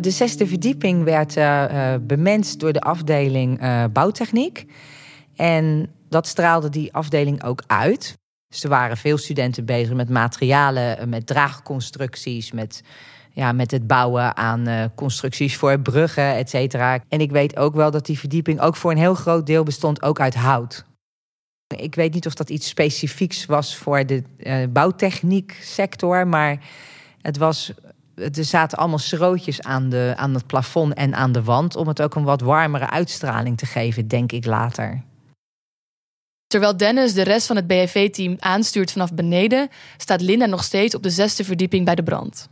De 0.00 0.10
zesde 0.10 0.46
verdieping 0.46 1.04
werd 1.04 1.34
bemenst 2.06 2.60
door 2.60 2.72
de 2.72 2.80
afdeling 2.80 3.60
bouwtechniek. 3.92 4.66
En 5.36 5.88
dat 6.08 6.26
straalde 6.26 6.68
die 6.68 6.94
afdeling 6.94 7.44
ook 7.44 7.62
uit. 7.66 8.16
Dus 8.48 8.62
er 8.62 8.68
waren 8.68 8.96
veel 8.96 9.18
studenten 9.18 9.64
bezig 9.64 9.94
met 9.94 10.08
materialen, 10.08 11.08
met 11.08 11.26
draagconstructies, 11.26 12.52
met, 12.52 12.82
ja, 13.32 13.52
met 13.52 13.70
het 13.70 13.86
bouwen 13.86 14.36
aan 14.36 14.68
uh, 14.68 14.84
constructies 14.94 15.56
voor 15.56 15.80
bruggen, 15.80 16.34
et 16.34 16.50
cetera. 16.50 16.98
En 17.08 17.20
ik 17.20 17.30
weet 17.30 17.56
ook 17.56 17.74
wel 17.74 17.90
dat 17.90 18.06
die 18.06 18.18
verdieping 18.18 18.60
ook 18.60 18.76
voor 18.76 18.90
een 18.90 18.98
heel 18.98 19.14
groot 19.14 19.46
deel 19.46 19.62
bestond 19.62 20.02
ook 20.02 20.20
uit 20.20 20.34
hout. 20.34 20.84
Ik 21.76 21.94
weet 21.94 22.14
niet 22.14 22.26
of 22.26 22.34
dat 22.34 22.50
iets 22.50 22.68
specifieks 22.68 23.46
was 23.46 23.76
voor 23.76 24.06
de 24.06 24.22
uh, 24.38 24.56
bouwtechnieksector, 24.68 26.26
maar 26.26 26.58
het 27.22 27.36
was 27.36 27.72
er 28.14 28.44
zaten 28.44 28.78
allemaal 28.78 28.98
schrootjes 28.98 29.62
aan, 29.62 29.88
de, 29.88 30.12
aan 30.16 30.34
het 30.34 30.46
plafond 30.46 30.94
en 30.94 31.14
aan 31.14 31.32
de 31.32 31.42
wand. 31.42 31.76
Om 31.76 31.88
het 31.88 32.02
ook 32.02 32.14
een 32.14 32.24
wat 32.24 32.40
warmere 32.40 32.90
uitstraling 32.90 33.58
te 33.58 33.66
geven, 33.66 34.08
denk 34.08 34.32
ik 34.32 34.44
later. 34.44 35.02
Terwijl 36.48 36.76
Dennis 36.76 37.14
de 37.14 37.22
rest 37.22 37.46
van 37.46 37.56
het 37.56 37.66
BFV-team 37.66 38.36
aanstuurt 38.38 38.92
vanaf 38.92 39.14
beneden, 39.14 39.68
staat 39.96 40.20
Linda 40.20 40.46
nog 40.46 40.64
steeds 40.64 40.94
op 40.94 41.02
de 41.02 41.10
zesde 41.10 41.44
verdieping 41.44 41.84
bij 41.84 41.94
de 41.94 42.02
brand. 42.02 42.48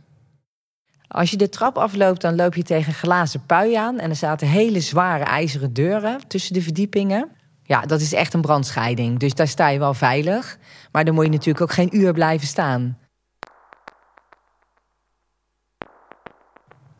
Als 1.07 1.31
je 1.31 1.37
de 1.37 1.49
trap 1.49 1.77
afloopt, 1.77 2.21
dan 2.21 2.35
loop 2.35 2.55
je 2.55 2.63
tegen 2.63 2.93
glazen 2.93 3.45
pui 3.45 3.73
aan. 3.73 3.99
En 3.99 4.09
er 4.09 4.15
zaten 4.15 4.47
hele 4.47 4.79
zware 4.79 5.23
ijzeren 5.23 5.73
deuren 5.73 6.27
tussen 6.27 6.53
de 6.53 6.61
verdiepingen. 6.61 7.29
Ja, 7.63 7.81
dat 7.81 8.01
is 8.01 8.13
echt 8.13 8.33
een 8.33 8.41
brandscheiding. 8.41 9.19
Dus 9.19 9.33
daar 9.33 9.47
sta 9.47 9.67
je 9.67 9.79
wel 9.79 9.93
veilig. 9.93 10.57
Maar 10.91 11.05
dan 11.05 11.13
moet 11.13 11.25
je 11.25 11.31
natuurlijk 11.31 11.61
ook 11.61 11.73
geen 11.73 11.97
uur 11.97 12.13
blijven 12.13 12.47
staan. 12.47 12.97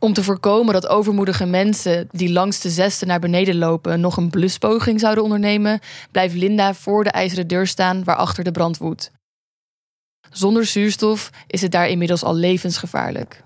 Om 0.00 0.12
te 0.12 0.22
voorkomen 0.22 0.72
dat 0.72 0.88
overmoedige 0.88 1.46
mensen 1.46 2.08
die 2.10 2.32
langs 2.32 2.60
de 2.60 2.70
zesde 2.70 3.06
naar 3.06 3.20
beneden 3.20 3.58
lopen 3.58 4.00
nog 4.00 4.16
een 4.16 4.30
bluspoging 4.30 5.00
zouden 5.00 5.24
ondernemen, 5.24 5.80
blijft 6.10 6.34
Linda 6.34 6.74
voor 6.74 7.04
de 7.04 7.10
ijzeren 7.10 7.46
deur 7.46 7.66
staan 7.66 8.04
waarachter 8.04 8.44
de 8.44 8.50
brand 8.50 8.78
woedt. 8.78 9.10
Zonder 10.30 10.66
zuurstof 10.66 11.30
is 11.46 11.62
het 11.62 11.70
daar 11.70 11.88
inmiddels 11.88 12.22
al 12.22 12.34
levensgevaarlijk. 12.34 13.44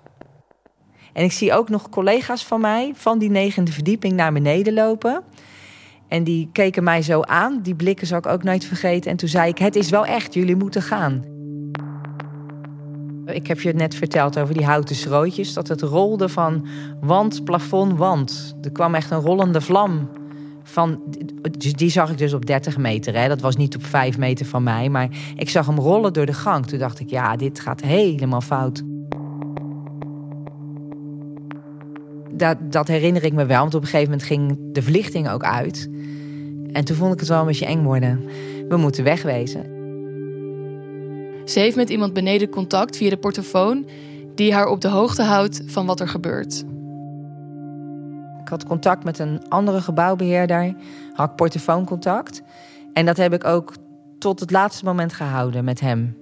En 1.13 1.25
ik 1.25 1.33
zie 1.33 1.53
ook 1.53 1.69
nog 1.69 1.89
collega's 1.89 2.45
van 2.45 2.61
mij 2.61 2.93
van 2.95 3.19
die 3.19 3.31
negende 3.31 3.73
verdieping 3.73 4.13
naar 4.13 4.33
beneden 4.33 4.75
lopen. 4.75 5.23
En 6.09 6.25
die 6.25 6.49
keken 6.53 6.85
mij 6.85 7.03
zo 7.03 7.21
aan. 7.21 7.63
Die 7.63 7.75
blikken 7.75 8.07
zal 8.07 8.19
ik 8.19 8.27
ook 8.27 8.43
nooit 8.43 8.65
vergeten. 8.65 9.11
En 9.11 9.17
toen 9.17 9.29
zei 9.29 9.49
ik: 9.49 9.59
Het 9.59 9.77
is 9.77 9.91
wel 9.91 10.07
echt, 10.07 10.35
jullie 10.35 10.57
moeten 10.57 10.83
gaan. 10.83 11.32
Ik 13.25 13.47
heb 13.47 13.61
je 13.61 13.73
net 13.73 13.95
verteld 13.95 14.39
over 14.39 14.55
die 14.55 14.65
houten 14.65 14.97
schrootjes. 14.97 15.53
Dat 15.53 15.69
het 15.69 15.83
rolde 15.83 16.29
van 16.29 16.67
wand, 17.01 17.45
plafond, 17.45 17.99
wand. 17.99 18.57
Er 18.63 18.73
kwam 18.73 18.95
echt 18.95 19.11
een 19.11 19.21
rollende 19.21 19.61
vlam. 19.61 20.09
Van, 20.63 21.01
die 21.59 21.91
zag 21.91 22.11
ik 22.11 22.19
dus 22.19 22.33
op 22.33 22.47
30 22.47 22.77
meter. 22.77 23.15
Hè. 23.15 23.29
Dat 23.29 23.41
was 23.41 23.57
niet 23.57 23.77
op 23.77 23.85
5 23.85 24.19
meter 24.19 24.47
van 24.47 24.63
mij. 24.63 24.89
Maar 24.89 25.09
ik 25.37 25.51
zag 25.51 25.67
hem 25.67 25.79
rollen 25.79 26.13
door 26.13 26.27
de 26.27 26.33
gang. 26.33 26.67
Toen 26.67 26.79
dacht 26.79 27.01
ik, 27.01 27.11
ja, 27.11 27.37
dit 27.37 27.61
gaat 27.61 27.81
helemaal 27.81 28.41
fout. 28.41 28.83
Dat, 32.31 32.57
dat 32.61 32.89
herinner 32.89 33.25
ik 33.25 33.33
me 33.33 33.47
wel. 33.47 33.61
Want 33.61 33.75
op 33.75 33.83
een 33.83 33.89
gegeven 33.89 34.11
moment 34.11 34.29
ging 34.29 34.59
de 34.73 34.83
verlichting 34.83 35.31
ook 35.31 35.45
uit. 35.45 35.91
En 36.73 36.85
toen 36.85 36.97
vond 36.97 37.13
ik 37.13 37.21
het 37.21 37.29
wel 37.29 37.41
een 37.41 37.47
beetje 37.47 37.67
eng 37.67 37.83
worden. 37.83 38.25
We 38.69 38.77
moeten 38.77 39.05
wegwezen. 39.05 39.82
Ze 41.53 41.59
heeft 41.59 41.77
met 41.77 41.91
iemand 41.91 42.13
beneden 42.13 42.49
contact 42.49 42.97
via 42.97 43.11
de 43.11 43.17
portofoon 43.17 43.87
die 44.35 44.55
haar 44.55 44.67
op 44.67 44.81
de 44.81 44.89
hoogte 44.89 45.23
houdt 45.23 45.63
van 45.67 45.87
wat 45.87 46.01
er 46.01 46.09
gebeurt. 46.09 46.65
Ik 48.41 48.49
had 48.49 48.65
contact 48.65 49.05
met 49.05 49.19
een 49.19 49.49
andere 49.49 49.81
gebouwbeheerder, 49.81 50.75
had 51.13 51.37
portofooncontact. 51.37 52.43
En 52.93 53.07
dat 53.07 53.17
heb 53.17 53.33
ik 53.33 53.45
ook 53.45 53.75
tot 54.19 54.41
het 54.41 54.51
laatste 54.51 54.85
moment 54.85 55.13
gehouden 55.13 55.65
met 55.65 55.81
hem. 55.81 56.17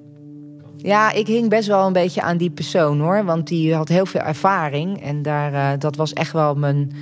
Ja, 0.77 1.13
ik 1.13 1.27
hing 1.27 1.49
best 1.49 1.69
wel 1.69 1.87
een 1.87 1.93
beetje 1.93 2.23
aan 2.23 2.37
die 2.37 2.51
persoon 2.51 3.01
hoor. 3.01 3.25
Want 3.25 3.47
die 3.47 3.75
had 3.75 3.89
heel 3.89 4.07
veel 4.07 4.21
ervaring. 4.21 5.03
En 5.03 5.23
daar, 5.23 5.53
uh, 5.53 5.79
dat 5.79 5.97
was 5.97 6.13
echt 6.13 6.33
wel 6.33 6.55
mijn, 6.55 6.93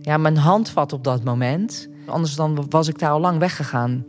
ja, 0.00 0.16
mijn 0.16 0.36
handvat 0.36 0.92
op 0.92 1.04
dat 1.04 1.24
moment. 1.24 1.88
Anders 2.06 2.34
dan 2.34 2.66
was 2.68 2.88
ik 2.88 2.98
daar 2.98 3.10
al 3.10 3.20
lang 3.20 3.38
weggegaan. 3.38 4.04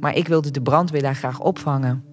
Maar 0.00 0.14
ik 0.14 0.28
wilde 0.28 0.50
de 0.50 0.62
brandweer 0.62 1.02
daar 1.02 1.14
graag 1.14 1.40
opvangen. 1.40 2.04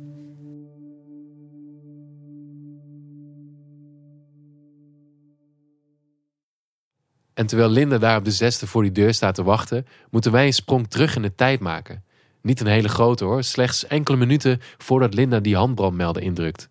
En 7.34 7.48
terwijl 7.48 7.70
Linda 7.70 7.98
daar 7.98 8.18
op 8.18 8.26
de 8.26 8.32
zesde 8.32 8.68
voor 8.68 8.82
die 8.82 8.92
deur 8.92 9.14
staat 9.14 9.36
te 9.36 9.44
wachten, 9.44 9.86
moeten 10.10 10.32
wij 10.32 10.46
een 10.46 10.54
sprong 10.54 10.88
terug 10.88 11.16
in 11.16 11.22
de 11.22 11.36
tijd 11.36 11.60
maken. 11.60 12.04
Niet 12.42 12.60
een 12.60 12.68
hele 12.68 12.90
grote 12.90 13.24
hoor, 13.24 13.44
slechts 13.44 13.88
enkele 13.88 14.18
minuten 14.18 14.60
voordat 14.78 15.14
Linda 15.14 15.40
die 15.40 15.56
handbrandmelder 15.56 16.22
indrukt. 16.22 16.70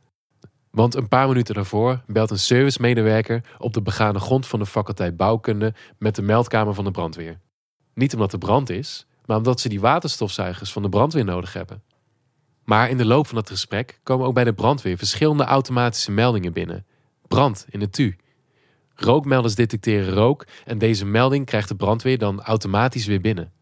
Want 0.71 0.95
een 0.95 1.09
paar 1.09 1.29
minuten 1.29 1.55
daarvoor 1.55 2.03
belt 2.07 2.31
een 2.31 2.39
servicemedewerker 2.39 3.45
op 3.59 3.73
de 3.73 3.83
begane 3.83 4.19
grond 4.19 4.47
van 4.47 4.59
de 4.59 4.67
faculteit 4.67 5.17
bouwkunde 5.17 5.75
met 5.99 6.15
de 6.15 6.23
meldkamer 6.23 6.75
van 6.75 6.85
de 6.85 6.91
brandweer. 6.91 7.41
Niet 7.95 8.15
omdat 8.15 8.33
er 8.33 8.39
brand 8.39 8.71
is, 8.71 9.07
maar 9.27 9.37
omdat 9.37 9.61
ze 9.61 9.69
die 9.69 9.81
waterstofzuigers 9.81 10.73
van 10.73 10.83
de 10.83 10.89
brandweer 10.89 11.25
nodig 11.25 11.53
hebben. 11.53 11.83
Maar 12.65 12.91
in 12.91 12.97
de 12.97 13.05
loop 13.05 13.27
van 13.27 13.37
het 13.37 13.51
gesprek 13.51 14.01
komen 14.03 14.27
ook 14.27 14.35
bij 14.35 14.45
de 14.45 14.55
brandweer 14.55 14.99
verschillende 14.99 15.45
automatische 15.45 16.11
meldingen 16.11 16.53
binnen. 16.53 16.87
Brand 17.29 17.67
in 17.69 17.81
de 17.81 17.91
TU. 17.91 18.17
Rookmelders 18.95 19.55
detecteren 19.55 20.15
rook 20.15 20.47
en 20.65 20.79
deze 20.79 21.05
melding 21.05 21.47
krijgt 21.47 21.69
de 21.69 21.77
brandweer 21.77 22.19
dan 22.19 22.43
automatisch 22.43 23.07
weer 23.07 23.21
binnen. 23.21 23.53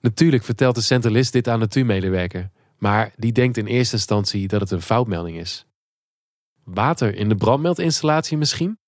Natuurlijk 0.00 0.44
vertelt 0.44 0.74
de 0.74 0.80
centralist 0.80 1.32
dit 1.32 1.48
aan 1.48 1.60
de 1.60 1.68
TU-medewerker, 1.68 2.50
maar 2.78 3.12
die 3.16 3.32
denkt 3.32 3.56
in 3.56 3.66
eerste 3.66 3.94
instantie 3.94 4.48
dat 4.48 4.60
het 4.60 4.70
een 4.70 4.82
foutmelding 4.82 5.38
is. 5.38 5.66
Water 6.64 7.14
in 7.14 7.28
de 7.28 7.34
brandmeldinstallatie 7.34 8.36
misschien? 8.36 8.78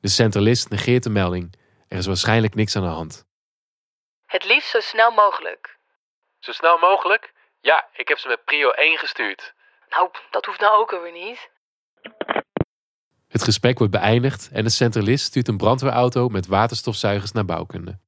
De 0.00 0.08
centralist 0.08 0.68
negeert 0.68 1.02
de 1.02 1.10
melding. 1.10 1.54
Er 1.88 1.98
is 1.98 2.06
waarschijnlijk 2.06 2.54
niks 2.54 2.76
aan 2.76 2.82
de 2.82 2.88
hand. 2.88 3.23
Het 4.34 4.44
liefst 4.44 4.70
zo 4.70 4.80
snel 4.80 5.10
mogelijk. 5.10 5.76
Zo 6.38 6.52
snel 6.52 6.78
mogelijk? 6.78 7.32
Ja, 7.60 7.86
ik 7.92 8.08
heb 8.08 8.18
ze 8.18 8.28
met 8.28 8.44
prio 8.44 8.70
1 8.70 8.98
gestuurd. 8.98 9.54
Nou, 9.90 10.08
dat 10.30 10.44
hoeft 10.44 10.60
nou 10.60 10.80
ook 10.80 10.92
alweer 10.92 11.12
niet. 11.12 11.50
Het 13.28 13.42
gesprek 13.42 13.78
wordt 13.78 13.92
beëindigd 13.92 14.48
en 14.52 14.64
de 14.64 14.70
centralist 14.70 15.24
stuurt 15.24 15.48
een 15.48 15.56
brandweerauto 15.56 16.28
met 16.28 16.46
waterstofzuigers 16.46 17.32
naar 17.32 17.44
bouwkunde. 17.44 17.98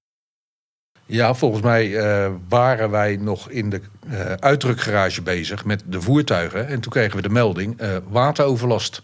Ja, 1.04 1.34
volgens 1.34 1.62
mij 1.62 1.86
uh, 1.86 2.32
waren 2.48 2.90
wij 2.90 3.16
nog 3.16 3.50
in 3.50 3.70
de 3.70 3.80
uh, 4.06 4.32
uitdrukgarage 4.32 5.22
bezig 5.22 5.64
met 5.64 5.82
de 5.86 6.00
voertuigen. 6.00 6.66
En 6.66 6.80
toen 6.80 6.92
kregen 6.92 7.16
we 7.16 7.22
de 7.22 7.28
melding 7.28 7.80
uh, 7.80 7.96
wateroverlast, 8.08 9.02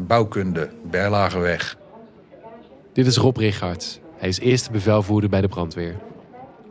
bouwkunde, 0.00 0.70
Berlagenweg. 0.84 1.76
Dit 2.92 3.06
is 3.06 3.16
Rob 3.16 3.36
Richards. 3.36 4.00
Hij 4.16 4.28
is 4.28 4.38
eerste 4.38 4.70
bevelvoerder 4.70 5.30
bij 5.30 5.40
de 5.40 5.48
brandweer. 5.48 5.96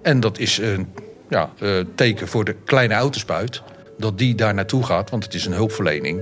En 0.06 0.20
dat 0.20 0.40
is 0.40 0.58
een 0.58 0.94
ja, 1.30 1.50
teken 1.96 2.28
voor 2.28 2.46
de 2.46 2.56
kleine 2.66 2.94
autospuit. 2.94 3.62
Dat 3.98 4.18
die 4.18 4.36
daar 4.36 4.54
naartoe 4.54 4.84
gaat, 4.84 5.10
want 5.10 5.24
het 5.24 5.34
is 5.34 5.46
een 5.46 5.54
hulpverlening. 5.54 6.22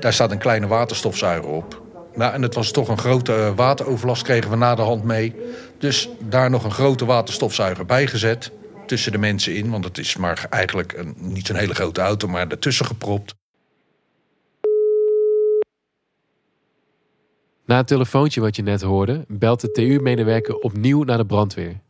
Daar 0.00 0.12
staat 0.12 0.30
een 0.30 0.38
kleine 0.38 0.66
waterstofzuiger 0.66 1.50
op. 1.50 1.82
Nou, 2.14 2.32
en 2.32 2.42
het 2.42 2.54
was 2.54 2.70
toch 2.70 2.88
een 2.88 2.98
grote 2.98 3.32
uh, 3.32 3.56
wateroverlast, 3.56 4.22
kregen 4.22 4.50
we 4.50 4.56
na 4.56 4.74
de 4.74 4.82
hand 4.82 5.04
mee. 5.04 5.34
Dus 5.78 6.08
daar 6.20 6.50
nog 6.50 6.64
een 6.64 6.70
grote 6.70 7.04
waterstofzuiger 7.04 7.86
bij 7.86 8.06
gezet. 8.06 8.50
Tussen 8.86 9.12
de 9.12 9.18
mensen 9.18 9.54
in, 9.54 9.70
want 9.70 9.84
het 9.84 9.98
is 9.98 10.16
maar 10.16 10.46
eigenlijk 10.50 10.92
een, 10.92 11.14
niet 11.18 11.48
een 11.48 11.56
hele 11.56 11.74
grote 11.74 12.00
auto, 12.00 12.28
maar 12.28 12.48
ertussen 12.48 12.86
gepropt. 12.86 13.34
Na 17.68 17.76
het 17.76 17.86
telefoontje 17.86 18.40
wat 18.40 18.56
je 18.56 18.62
net 18.62 18.82
hoorde, 18.82 19.24
belt 19.28 19.60
de 19.60 19.70
TU-medewerker 19.70 20.54
opnieuw 20.54 21.02
naar 21.02 21.16
de 21.16 21.26
brandweer. 21.26 21.80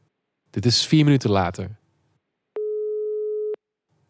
Dit 0.50 0.64
is 0.64 0.86
vier 0.86 1.04
minuten 1.04 1.30
later. 1.30 1.68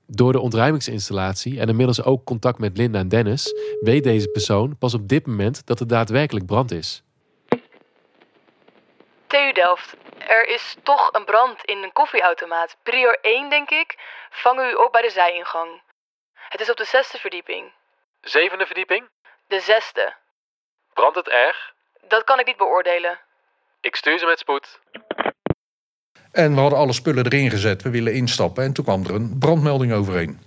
Door 0.07 0.33
de 0.33 0.41
ontruimingsinstallatie 0.41 1.61
en 1.61 1.69
inmiddels 1.69 2.03
ook 2.03 2.25
contact 2.25 2.59
met 2.59 2.77
Linda 2.77 2.99
en 2.99 3.09
Dennis, 3.09 3.55
weet 3.81 4.05
deze 4.05 4.29
persoon 4.29 4.79
pas 4.79 4.95
op 4.95 5.09
dit 5.09 5.27
moment 5.27 5.67
dat 5.67 5.81
er 5.81 5.87
daadwerkelijk 5.87 6.47
brand 6.47 6.71
is. 6.71 7.03
TU 9.27 9.53
Delft, 9.53 9.97
er 10.19 10.49
is 10.49 10.77
toch 10.83 11.13
een 11.13 11.25
brand 11.25 11.65
in 11.65 11.83
een 11.83 11.93
koffieautomaat. 11.93 12.77
Prior 12.83 13.19
1, 13.21 13.51
denk 13.51 13.71
ik. 13.71 13.99
Vang 14.31 14.61
u 14.61 14.75
op 14.75 14.93
bij 14.93 15.03
de 15.03 15.11
zijingang. 15.11 15.83
Het 16.49 16.61
is 16.61 16.71
op 16.71 16.77
de 16.77 16.85
zesde 16.85 17.19
verdieping. 17.19 17.73
Zevende 18.21 18.67
verdieping? 18.67 19.09
De 19.47 19.61
zesde. 19.61 20.15
Brandt 20.99 21.17
het 21.17 21.29
erg? 21.29 21.57
Dat 22.09 22.25
kan 22.25 22.39
ik 22.39 22.47
niet 22.47 22.57
beoordelen. 22.57 23.19
Ik 23.81 23.97
stuur 23.97 24.19
ze 24.19 24.27
met 24.27 24.39
spoed. 24.39 24.81
En 26.33 26.55
we 26.55 26.61
hadden 26.61 26.79
alle 26.79 26.93
spullen 26.93 27.25
erin 27.25 27.51
gezet. 27.51 27.83
We 27.83 27.91
willen 27.91 28.15
instappen. 28.15 28.65
En 28.65 28.73
toen 28.73 28.85
kwam 28.85 29.05
er 29.05 29.15
een 29.15 29.39
brandmelding 29.39 29.93
overheen. 29.93 30.41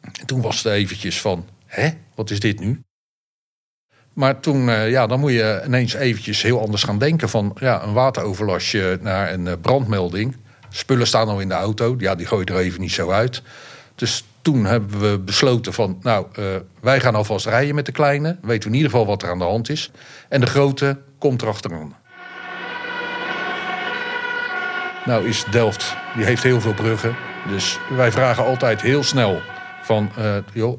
En 0.00 0.26
toen 0.26 0.42
was 0.42 0.62
het 0.62 0.72
eventjes 0.72 1.20
van, 1.20 1.48
hè, 1.66 1.90
wat 2.14 2.30
is 2.30 2.40
dit 2.40 2.60
nu? 2.60 2.82
Maar 4.12 4.40
toen, 4.40 4.68
uh, 4.68 4.90
ja, 4.90 5.06
dan 5.06 5.20
moet 5.20 5.32
je 5.32 5.62
ineens 5.66 5.94
eventjes 5.94 6.42
heel 6.42 6.60
anders 6.60 6.82
gaan 6.82 6.98
denken. 6.98 7.28
Van 7.28 7.56
ja, 7.60 7.82
een 7.82 7.92
wateroverlastje 7.92 8.98
naar 9.00 9.32
een 9.32 9.46
uh, 9.46 9.52
brandmelding. 9.60 10.36
Spullen 10.68 11.06
staan 11.06 11.28
al 11.28 11.40
in 11.40 11.48
de 11.48 11.54
auto. 11.54 11.94
Ja, 11.98 12.14
die 12.14 12.26
gooi 12.26 12.44
je 12.44 12.52
er 12.52 12.60
even 12.60 12.80
niet 12.80 12.92
zo 12.92 13.10
uit. 13.10 13.42
Dus 13.94 14.24
toen 14.42 14.64
hebben 14.64 15.00
we 15.00 15.18
besloten 15.18 15.72
van, 15.72 15.98
nou, 16.02 16.26
uh, 16.38 16.44
wij 16.80 17.00
gaan 17.00 17.14
alvast 17.14 17.46
rijden 17.46 17.74
met 17.74 17.86
de 17.86 17.92
kleine. 17.92 18.36
Weten 18.42 18.62
we 18.62 18.68
in 18.68 18.82
ieder 18.82 18.90
geval 18.90 19.06
wat 19.06 19.22
er 19.22 19.30
aan 19.30 19.38
de 19.38 19.44
hand 19.44 19.68
is. 19.68 19.90
En 20.28 20.40
de 20.40 20.46
grote 20.46 20.98
komt 21.18 21.42
erachteraan. 21.42 21.96
Nou 25.04 25.28
is 25.28 25.44
Delft, 25.50 25.96
die 26.14 26.24
heeft 26.24 26.42
heel 26.42 26.60
veel 26.60 26.74
bruggen. 26.74 27.16
Dus 27.48 27.78
wij 27.96 28.12
vragen 28.12 28.44
altijd 28.44 28.80
heel 28.80 29.02
snel 29.02 29.40
van, 29.82 30.10
uh, 30.18 30.36
joh, 30.52 30.78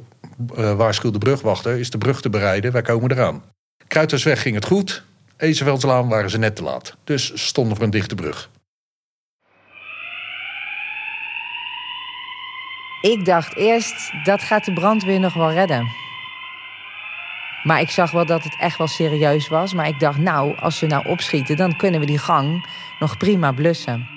uh, 0.57 0.73
waarschuw 0.73 1.11
de 1.11 1.17
brugwachter, 1.17 1.79
is 1.79 1.89
de 1.89 1.97
brug 1.97 2.21
te 2.21 2.29
bereiden, 2.29 2.71
wij 2.71 2.81
komen 2.81 3.11
eraan. 3.11 3.43
Kruitersweg 3.87 4.41
ging 4.41 4.55
het 4.55 4.65
goed, 4.65 5.03
Ezenveldslaan 5.37 6.07
waren 6.07 6.29
ze 6.29 6.37
net 6.37 6.55
te 6.55 6.63
laat. 6.63 6.95
Dus 7.03 7.31
stonden 7.35 7.75
voor 7.75 7.85
een 7.85 7.91
dichte 7.91 8.15
brug. 8.15 8.49
Ik 13.01 13.25
dacht 13.25 13.55
eerst, 13.55 14.11
dat 14.23 14.41
gaat 14.41 14.65
de 14.65 14.73
brandweer 14.73 15.19
nog 15.19 15.33
wel 15.33 15.51
redden. 15.51 15.87
Maar 17.63 17.81
ik 17.81 17.89
zag 17.89 18.11
wel 18.11 18.25
dat 18.25 18.43
het 18.43 18.55
echt 18.59 18.77
wel 18.77 18.87
serieus 18.87 19.47
was. 19.47 19.73
Maar 19.73 19.87
ik 19.87 19.99
dacht, 19.99 20.17
nou, 20.17 20.57
als 20.57 20.77
ze 20.77 20.85
nou 20.85 21.07
opschieten, 21.07 21.57
dan 21.57 21.75
kunnen 21.75 21.99
we 21.99 22.05
die 22.05 22.17
gang 22.17 22.65
nog 22.99 23.17
prima 23.17 23.51
blussen. 23.51 24.07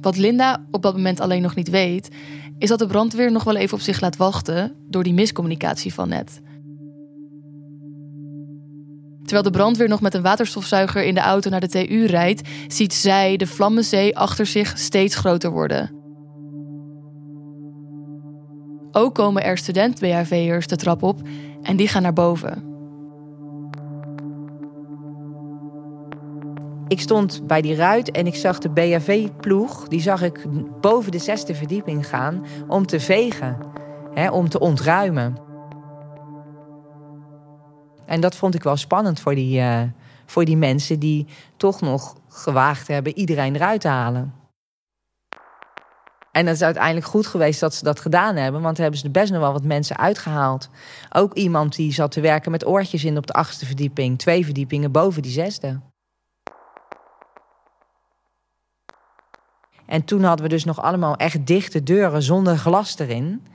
Wat 0.00 0.16
Linda 0.16 0.64
op 0.70 0.82
dat 0.82 0.96
moment 0.96 1.20
alleen 1.20 1.42
nog 1.42 1.54
niet 1.54 1.68
weet, 1.68 2.10
is 2.58 2.68
dat 2.68 2.78
de 2.78 2.86
brandweer 2.86 3.32
nog 3.32 3.44
wel 3.44 3.56
even 3.56 3.76
op 3.76 3.82
zich 3.82 4.00
laat 4.00 4.16
wachten 4.16 4.76
door 4.88 5.02
die 5.02 5.14
miscommunicatie 5.14 5.94
van 5.94 6.08
net. 6.08 6.40
Terwijl 9.34 9.52
de 9.52 9.62
brandweer 9.62 9.88
nog 9.88 10.00
met 10.00 10.14
een 10.14 10.22
waterstofzuiger 10.22 11.04
in 11.04 11.14
de 11.14 11.20
auto 11.20 11.50
naar 11.50 11.60
de 11.60 11.68
TU 11.68 12.06
rijdt, 12.06 12.48
ziet 12.66 12.94
zij 12.94 13.36
de 13.36 13.46
Vlammenzee 13.46 14.16
achter 14.16 14.46
zich 14.46 14.78
steeds 14.78 15.16
groter 15.16 15.50
worden. 15.50 15.90
Ook 18.92 19.14
komen 19.14 19.44
er 19.44 19.58
student-BHV'ers 19.58 20.66
de 20.66 20.76
trap 20.76 21.02
op 21.02 21.20
en 21.62 21.76
die 21.76 21.88
gaan 21.88 22.02
naar 22.02 22.12
boven. 22.12 22.64
Ik 26.88 27.00
stond 27.00 27.46
bij 27.46 27.60
die 27.60 27.74
ruit 27.74 28.10
en 28.10 28.26
ik 28.26 28.34
zag 28.34 28.58
de 28.58 28.70
BHV-ploeg, 28.70 29.88
die 29.88 30.00
zag 30.00 30.22
ik 30.22 30.46
boven 30.80 31.12
de 31.12 31.18
zesde 31.18 31.54
verdieping 31.54 32.06
gaan 32.08 32.44
om 32.68 32.86
te 32.86 33.00
vegen, 33.00 33.58
hè, 34.12 34.30
om 34.30 34.48
te 34.48 34.58
ontruimen. 34.58 35.36
En 38.06 38.20
dat 38.20 38.36
vond 38.36 38.54
ik 38.54 38.62
wel 38.62 38.76
spannend 38.76 39.20
voor 39.20 39.34
die, 39.34 39.60
uh, 39.60 39.82
voor 40.26 40.44
die 40.44 40.56
mensen 40.56 40.98
die 40.98 41.26
toch 41.56 41.80
nog 41.80 42.16
gewaagd 42.28 42.88
hebben 42.88 43.16
iedereen 43.16 43.54
eruit 43.54 43.80
te 43.80 43.88
halen. 43.88 44.34
En 46.32 46.46
het 46.46 46.56
is 46.56 46.62
uiteindelijk 46.62 47.06
goed 47.06 47.26
geweest 47.26 47.60
dat 47.60 47.74
ze 47.74 47.84
dat 47.84 48.00
gedaan 48.00 48.36
hebben, 48.36 48.62
want 48.62 48.78
hebben 48.78 48.98
ze 48.98 49.10
best 49.10 49.32
nog 49.32 49.40
wel 49.40 49.52
wat 49.52 49.64
mensen 49.64 49.96
uitgehaald. 49.96 50.68
Ook 51.12 51.34
iemand 51.34 51.76
die 51.76 51.92
zat 51.92 52.12
te 52.12 52.20
werken 52.20 52.50
met 52.50 52.66
oortjes 52.66 53.04
in 53.04 53.16
op 53.16 53.26
de 53.26 53.32
achtste 53.32 53.66
verdieping, 53.66 54.18
twee 54.18 54.44
verdiepingen 54.44 54.92
boven 54.92 55.22
die 55.22 55.32
zesde. 55.32 55.80
En 59.86 60.04
toen 60.04 60.22
hadden 60.22 60.44
we 60.44 60.50
dus 60.52 60.64
nog 60.64 60.82
allemaal 60.82 61.16
echt 61.16 61.46
dichte 61.46 61.82
deuren 61.82 62.22
zonder 62.22 62.56
glas 62.56 62.98
erin. 62.98 63.46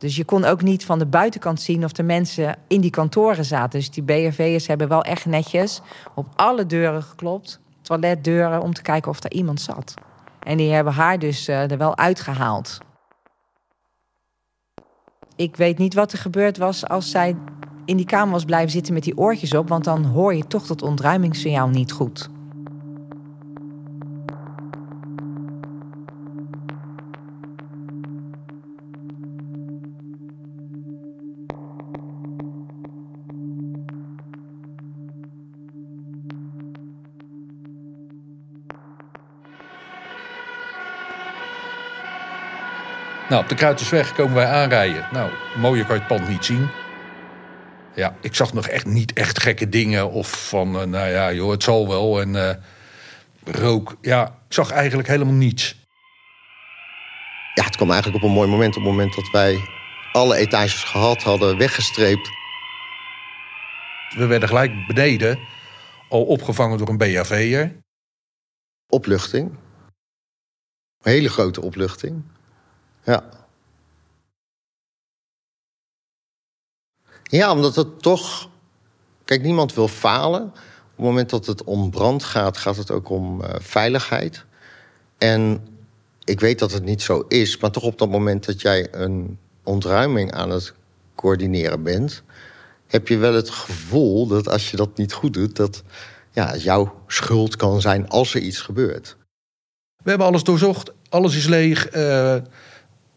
Dus 0.00 0.16
je 0.16 0.24
kon 0.24 0.44
ook 0.44 0.62
niet 0.62 0.84
van 0.84 0.98
de 0.98 1.06
buitenkant 1.06 1.60
zien 1.60 1.84
of 1.84 1.92
de 1.92 2.02
mensen 2.02 2.56
in 2.68 2.80
die 2.80 2.90
kantoren 2.90 3.44
zaten. 3.44 3.78
Dus 3.78 3.90
die 3.90 4.02
BRV'ers 4.02 4.66
hebben 4.66 4.88
wel 4.88 5.02
echt 5.02 5.26
netjes 5.26 5.80
op 6.14 6.26
alle 6.36 6.66
deuren 6.66 7.02
geklopt, 7.02 7.60
toiletdeuren, 7.82 8.62
om 8.62 8.74
te 8.74 8.82
kijken 8.82 9.10
of 9.10 9.20
daar 9.20 9.32
iemand 9.32 9.60
zat. 9.60 9.94
En 10.42 10.56
die 10.56 10.72
hebben 10.72 10.92
haar 10.92 11.18
dus 11.18 11.48
uh, 11.48 11.70
er 11.70 11.78
wel 11.78 11.96
uitgehaald. 11.96 12.78
Ik 15.36 15.56
weet 15.56 15.78
niet 15.78 15.94
wat 15.94 16.12
er 16.12 16.18
gebeurd 16.18 16.56
was 16.56 16.88
als 16.88 17.10
zij 17.10 17.36
in 17.84 17.96
die 17.96 18.06
kamer 18.06 18.32
was 18.32 18.44
blijven 18.44 18.70
zitten 18.70 18.94
met 18.94 19.02
die 19.02 19.18
oortjes 19.18 19.54
op, 19.54 19.68
want 19.68 19.84
dan 19.84 20.04
hoor 20.04 20.34
je 20.34 20.46
toch 20.46 20.66
dat 20.66 20.82
ontruimingssignaal 20.82 21.68
niet 21.68 21.92
goed. 21.92 22.28
Nou, 43.30 43.42
op 43.42 43.48
de 43.48 43.54
Kruitersweg 43.54 44.12
komen 44.12 44.34
wij 44.34 44.46
aanrijden. 44.46 45.08
Nou, 45.12 45.30
mooier 45.56 45.84
kan 45.84 45.94
je 45.94 46.00
het 46.00 46.16
pand 46.16 46.28
niet 46.28 46.44
zien. 46.44 46.68
Ja, 47.94 48.14
ik 48.20 48.34
zag 48.34 48.52
nog 48.52 48.66
echt 48.66 48.86
niet 48.86 49.12
echt 49.12 49.42
gekke 49.42 49.68
dingen. 49.68 50.10
Of 50.10 50.48
van, 50.48 50.76
uh, 50.76 50.82
nou 50.82 51.08
ja, 51.08 51.32
joh, 51.32 51.50
het 51.50 51.62
zal 51.62 51.88
wel. 51.88 52.20
En 52.20 52.34
uh, 52.34 52.50
rook. 53.44 53.96
Ja, 54.00 54.26
ik 54.26 54.54
zag 54.54 54.70
eigenlijk 54.70 55.08
helemaal 55.08 55.34
niets. 55.34 55.88
Ja, 57.54 57.64
het 57.64 57.76
kwam 57.76 57.90
eigenlijk 57.90 58.22
op 58.22 58.28
een 58.28 58.34
mooi 58.34 58.48
moment. 58.48 58.76
Op 58.76 58.82
het 58.82 58.90
moment 58.90 59.14
dat 59.14 59.30
wij 59.30 59.58
alle 60.12 60.36
etages 60.36 60.84
gehad 60.84 61.22
hadden, 61.22 61.58
weggestreept. 61.58 62.30
We 64.16 64.26
werden 64.26 64.48
gelijk 64.48 64.86
beneden 64.86 65.38
al 66.08 66.24
opgevangen 66.24 66.78
door 66.78 66.88
een 66.88 66.96
BHV'er. 66.96 67.76
Opluchting. 68.88 69.50
Een 71.02 71.12
hele 71.12 71.28
grote 71.28 71.62
opluchting. 71.62 72.22
Ja. 73.04 73.24
Ja, 77.22 77.52
omdat 77.52 77.76
het 77.76 78.02
toch. 78.02 78.48
Kijk, 79.24 79.42
niemand 79.42 79.74
wil 79.74 79.88
falen. 79.88 80.42
Op 80.42 80.96
het 80.96 81.04
moment 81.04 81.30
dat 81.30 81.46
het 81.46 81.64
om 81.64 81.90
brand 81.90 82.24
gaat, 82.24 82.56
gaat 82.56 82.76
het 82.76 82.90
ook 82.90 83.08
om 83.08 83.40
uh, 83.40 83.48
veiligheid. 83.58 84.44
En 85.18 85.68
ik 86.24 86.40
weet 86.40 86.58
dat 86.58 86.72
het 86.72 86.84
niet 86.84 87.02
zo 87.02 87.24
is, 87.28 87.58
maar 87.58 87.70
toch 87.70 87.82
op 87.82 87.98
dat 87.98 88.10
moment 88.10 88.46
dat 88.46 88.60
jij 88.60 88.88
een 88.94 89.38
ontruiming 89.64 90.32
aan 90.32 90.50
het 90.50 90.74
coördineren 91.14 91.82
bent, 91.82 92.22
heb 92.86 93.08
je 93.08 93.16
wel 93.16 93.34
het 93.34 93.50
gevoel 93.50 94.26
dat 94.26 94.48
als 94.48 94.70
je 94.70 94.76
dat 94.76 94.96
niet 94.96 95.12
goed 95.12 95.34
doet, 95.34 95.56
dat 95.56 95.82
ja, 96.30 96.56
jouw 96.56 97.02
schuld 97.06 97.56
kan 97.56 97.80
zijn 97.80 98.08
als 98.08 98.34
er 98.34 98.40
iets 98.40 98.60
gebeurt. 98.60 99.16
We 100.02 100.10
hebben 100.10 100.26
alles 100.26 100.42
doorzocht, 100.42 100.92
alles 101.08 101.36
is 101.36 101.46
leeg. 101.46 101.94
Uh 101.96 102.36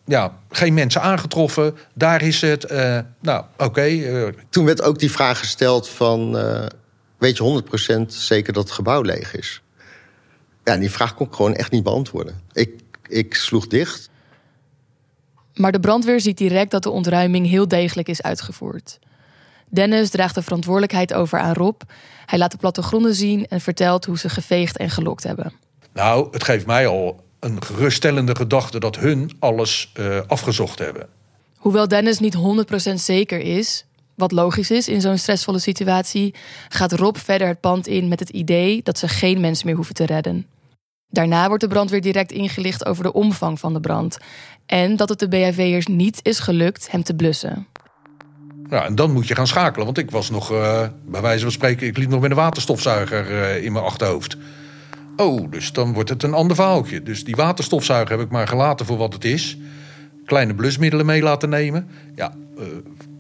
ja, 0.06 0.38
geen 0.50 0.74
mensen 0.74 1.02
aangetroffen. 1.02 1.76
Daar 1.94 2.22
is 2.22 2.42
het. 2.42 2.72
Uh, 2.72 3.00
nou, 3.20 3.46
oké. 3.58 3.88
Uh... 3.88 4.28
Toen 4.50 4.66
werd 4.66 4.82
ook 4.82 5.00
die 5.00 5.12
vraag 5.12 5.40
gesteld 5.40 5.90
van... 5.90 6.38
Uh, 6.38 6.66
weet 7.18 7.38
je 7.38 7.64
100% 8.02 8.06
zeker 8.08 8.54
dat 8.54 8.64
het 8.64 8.74
gebouw 8.74 9.02
leeg 9.02 9.36
is? 9.36 9.62
Ja, 10.64 10.78
die 10.78 10.92
vraag 10.92 11.14
kon 11.14 11.28
ik 11.28 11.34
gewoon 11.34 11.56
echt 11.56 11.72
niet 11.72 11.84
beantwoorden. 11.84 12.42
Ik, 12.52 12.82
ik 13.08 13.36
sloeg 13.36 13.68
dicht. 13.68 14.10
Maar 15.54 15.72
de 15.72 15.80
brandweer 15.80 16.22
ziet 16.22 16.38
direct 16.38 16.72
dat 16.72 16.84
de 16.84 16.90
ontruiming 16.90 17.48
heel 17.48 17.68
degelijk 17.68 18.08
is 18.08 18.22
uitgevoerd. 18.22 19.00
Dennis 19.70 20.10
draagt 20.10 20.36
de 20.36 20.42
verantwoordelijkheid 20.42 21.14
over 21.14 21.40
aan 21.40 21.54
Rob. 21.54 21.82
Hij 22.26 22.40
laat 22.40 22.52
de 22.52 22.58
plattegronden 22.58 23.16
zien 23.16 23.48
en 23.48 23.62
vertelt 23.62 24.06
hoe 24.06 24.18
ze 24.18 24.30
geveegd 24.30 24.78
en 24.78 24.90
gelokt 24.90 25.24
hebben. 25.24 25.54
Nou, 25.94 26.28
het 26.32 26.44
geeft 26.44 26.66
mij 26.66 26.88
al 26.88 27.24
een 27.44 27.64
geruststellende 27.64 28.36
gedachte 28.36 28.80
dat 28.80 28.96
hun 28.96 29.32
alles 29.40 29.92
uh, 30.00 30.20
afgezocht 30.28 30.80
hebben. 30.80 31.08
Hoewel 31.58 31.88
Dennis 31.88 32.20
niet 32.20 32.38
100% 32.92 32.94
zeker 32.94 33.40
is, 33.40 33.86
wat 34.16 34.32
logisch 34.32 34.72
is 34.72 34.88
in 34.88 35.02
zo'n 35.02 35.18
stressvolle 35.18 35.60
situatie, 35.60 36.34
gaat 36.70 36.94
Rob 36.94 37.18
verder 37.18 37.48
het 37.48 37.60
pand 37.60 37.88
in 37.88 38.08
met 38.08 38.20
het 38.20 38.30
idee 38.30 38.84
dat 38.84 38.98
ze 38.98 39.08
geen 39.08 39.40
mensen 39.40 39.66
meer 39.66 39.76
hoeven 39.76 39.96
te 39.96 40.06
redden. 40.06 40.46
Daarna 41.10 41.48
wordt 41.48 41.64
de 41.64 41.70
brandweer 41.70 42.02
direct 42.02 42.32
ingelicht 42.32 42.86
over 42.86 43.04
de 43.04 43.14
omvang 43.14 43.60
van 43.60 43.74
de 43.74 43.80
brand 43.80 44.18
en 44.66 44.96
dat 44.96 45.10
het 45.10 45.20
de 45.20 45.28
BHV'ers 45.28 45.88
niet 45.88 46.20
is 46.22 46.40
gelukt 46.40 46.92
hem 46.92 47.04
te 47.04 47.16
blussen. 47.16 47.68
Ja, 48.70 48.86
en 48.86 48.96
dan 48.96 49.12
moet 49.12 49.28
je 49.28 49.36
gaan 49.36 49.48
schakelen, 49.48 49.86
want 49.86 49.98
ik 49.98 50.12
was 50.12 50.30
nog, 50.30 50.52
uh, 50.52 50.88
bij 51.06 51.22
wijze 51.22 51.44
van 51.44 51.52
spreken, 51.52 51.88
ik 51.88 51.98
liep 51.98 52.10
nog 52.10 52.22
met 52.22 52.30
een 52.30 52.36
waterstofzuiger 52.38 53.32
uh, 53.32 53.64
in 53.64 53.72
mijn 53.72 53.86
achterhoofd. 53.86 54.38
Oh, 55.16 55.52
dus 55.52 55.72
dan 55.72 55.94
wordt 55.94 56.10
het 56.10 56.24
een 56.24 56.34
ander 56.34 56.56
verhaaltje. 56.56 57.04
Dus 57.04 57.24
die 57.24 57.36
waterstofzuiger 57.36 58.18
heb 58.18 58.26
ik 58.26 58.32
maar 58.32 58.48
gelaten 58.48 58.86
voor 58.86 58.98
wat 58.98 59.14
het 59.14 59.26
is. 59.26 59.58
Kleine 60.26 60.56
blusmiddelen 60.56 61.06
mee 61.06 61.22
laten 61.22 61.50
nemen. 61.50 61.88
Ja, 62.16 62.34
uh, 62.58 62.64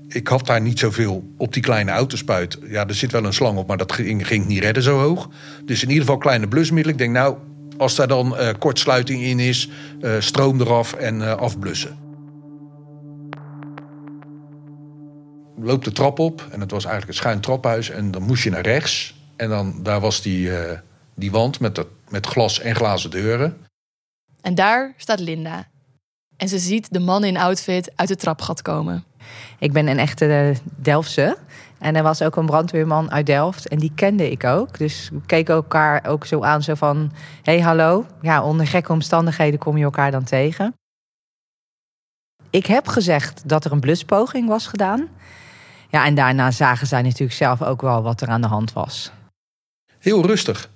ik 0.08 0.28
had 0.28 0.46
daar 0.46 0.62
niet 0.62 0.80
zoveel 0.80 1.34
op 1.38 1.54
die 1.54 1.62
kleine 1.62 1.92
autospuit. 1.92 2.60
Ja, 2.68 2.88
er 2.88 2.96
zit 2.96 3.12
wel 3.12 3.26
een 3.26 3.34
slang 3.34 3.58
op, 3.58 3.68
maar 3.68 3.78
dat 3.78 3.92
ging, 3.92 4.28
ging 4.28 4.46
niet 4.46 4.64
redden 4.64 4.84
zo 4.84 5.00
hoog. 5.00 5.30
Dus 5.66 5.84
in 5.84 5.88
ieder 5.88 6.04
geval 6.04 6.18
kleine 6.18 6.48
blusmiddelen. 6.48 6.98
Ik 6.98 7.04
denk, 7.04 7.14
nou, 7.14 7.38
als 7.78 7.96
daar 7.96 8.08
dan 8.08 8.36
uh, 8.40 8.50
kortsluiting 8.60 9.22
in 9.22 9.40
is, 9.40 9.70
uh, 10.02 10.12
stroom 10.20 10.62
eraf 10.62 10.94
en 10.94 11.38
afblussen. 11.40 11.98
Loop 15.56 15.84
de 15.84 15.92
trap 15.92 16.20
op 16.20 16.48
en 16.52 16.60
het 16.60 16.72
was 16.72 16.84
eigenlijk 16.84 17.14
een 17.14 17.24
schuin 17.24 17.40
traphuis. 17.40 17.90
En 17.90 18.12
dan 18.12 18.22
moest 18.22 18.44
je 18.44 18.50
naar 18.50 18.62
rechts. 18.62 19.16
En 19.36 19.50
dan 19.50 19.76
daar 19.84 20.00
was 20.00 20.22
die 20.22 20.50
die 21.16 21.32
wand 21.32 21.60
met, 21.60 21.76
dat, 21.76 21.88
met 22.10 22.26
glas 22.26 22.60
en 22.60 22.76
glazen 22.76 23.10
deuren. 23.10 23.58
En 24.42 24.56
daar 24.56 24.94
staat 24.98 25.20
Linda. 25.20 25.68
En 26.38 26.48
ze 26.48 26.60
ziet 26.60 26.94
de 26.94 27.00
man 27.00 27.24
in 27.24 27.38
outfit 27.38 27.92
uit 27.96 28.10
het 28.10 28.20
trapgat 28.20 28.62
komen. 28.62 29.04
Ik 29.60 29.72
ben 29.72 29.88
een 29.88 30.00
echte 30.00 30.26
eh, 30.26 30.58
Delftse. 30.76 31.38
En 31.78 31.96
er 31.96 32.04
was 32.04 32.22
ook 32.22 32.36
een 32.36 32.46
brandweerman 32.46 33.12
uit 33.12 33.26
Delft. 33.26 33.68
En 33.68 33.78
die 33.78 33.92
kende 33.96 34.32
ik 34.32 34.44
ook. 34.44 34.78
Dus 34.78 35.10
we 35.12 35.22
keken 35.26 35.54
elkaar 35.54 36.06
ook 36.08 36.26
zo 36.26 36.44
aan. 36.44 36.64
Zo 36.64 36.74
van, 36.74 37.12
hey, 37.42 37.60
hallo. 37.60 38.06
Ja, 38.22 38.44
onder 38.44 38.68
gekke 38.68 38.92
omstandigheden 38.92 39.60
kom 39.60 39.78
je 39.78 39.84
elkaar 39.84 40.12
dan 40.12 40.24
tegen. 40.24 40.74
Ik 42.50 42.66
heb 42.66 42.88
gezegd 42.88 43.50
dat 43.50 43.66
er 43.66 43.72
een 43.72 43.80
bluspoging 43.80 44.48
was 44.48 44.68
gedaan. 44.68 45.10
Ja, 45.90 46.06
en 46.06 46.16
daarna 46.16 46.52
zagen 46.52 46.88
zij 46.88 47.02
natuurlijk 47.02 47.34
zelf 47.34 47.62
ook 47.62 47.82
wel 47.82 48.02
wat 48.02 48.22
er 48.22 48.28
aan 48.28 48.42
de 48.42 48.48
hand 48.48 48.74
was. 48.74 49.12
Heel 50.00 50.26
rustig. 50.26 50.70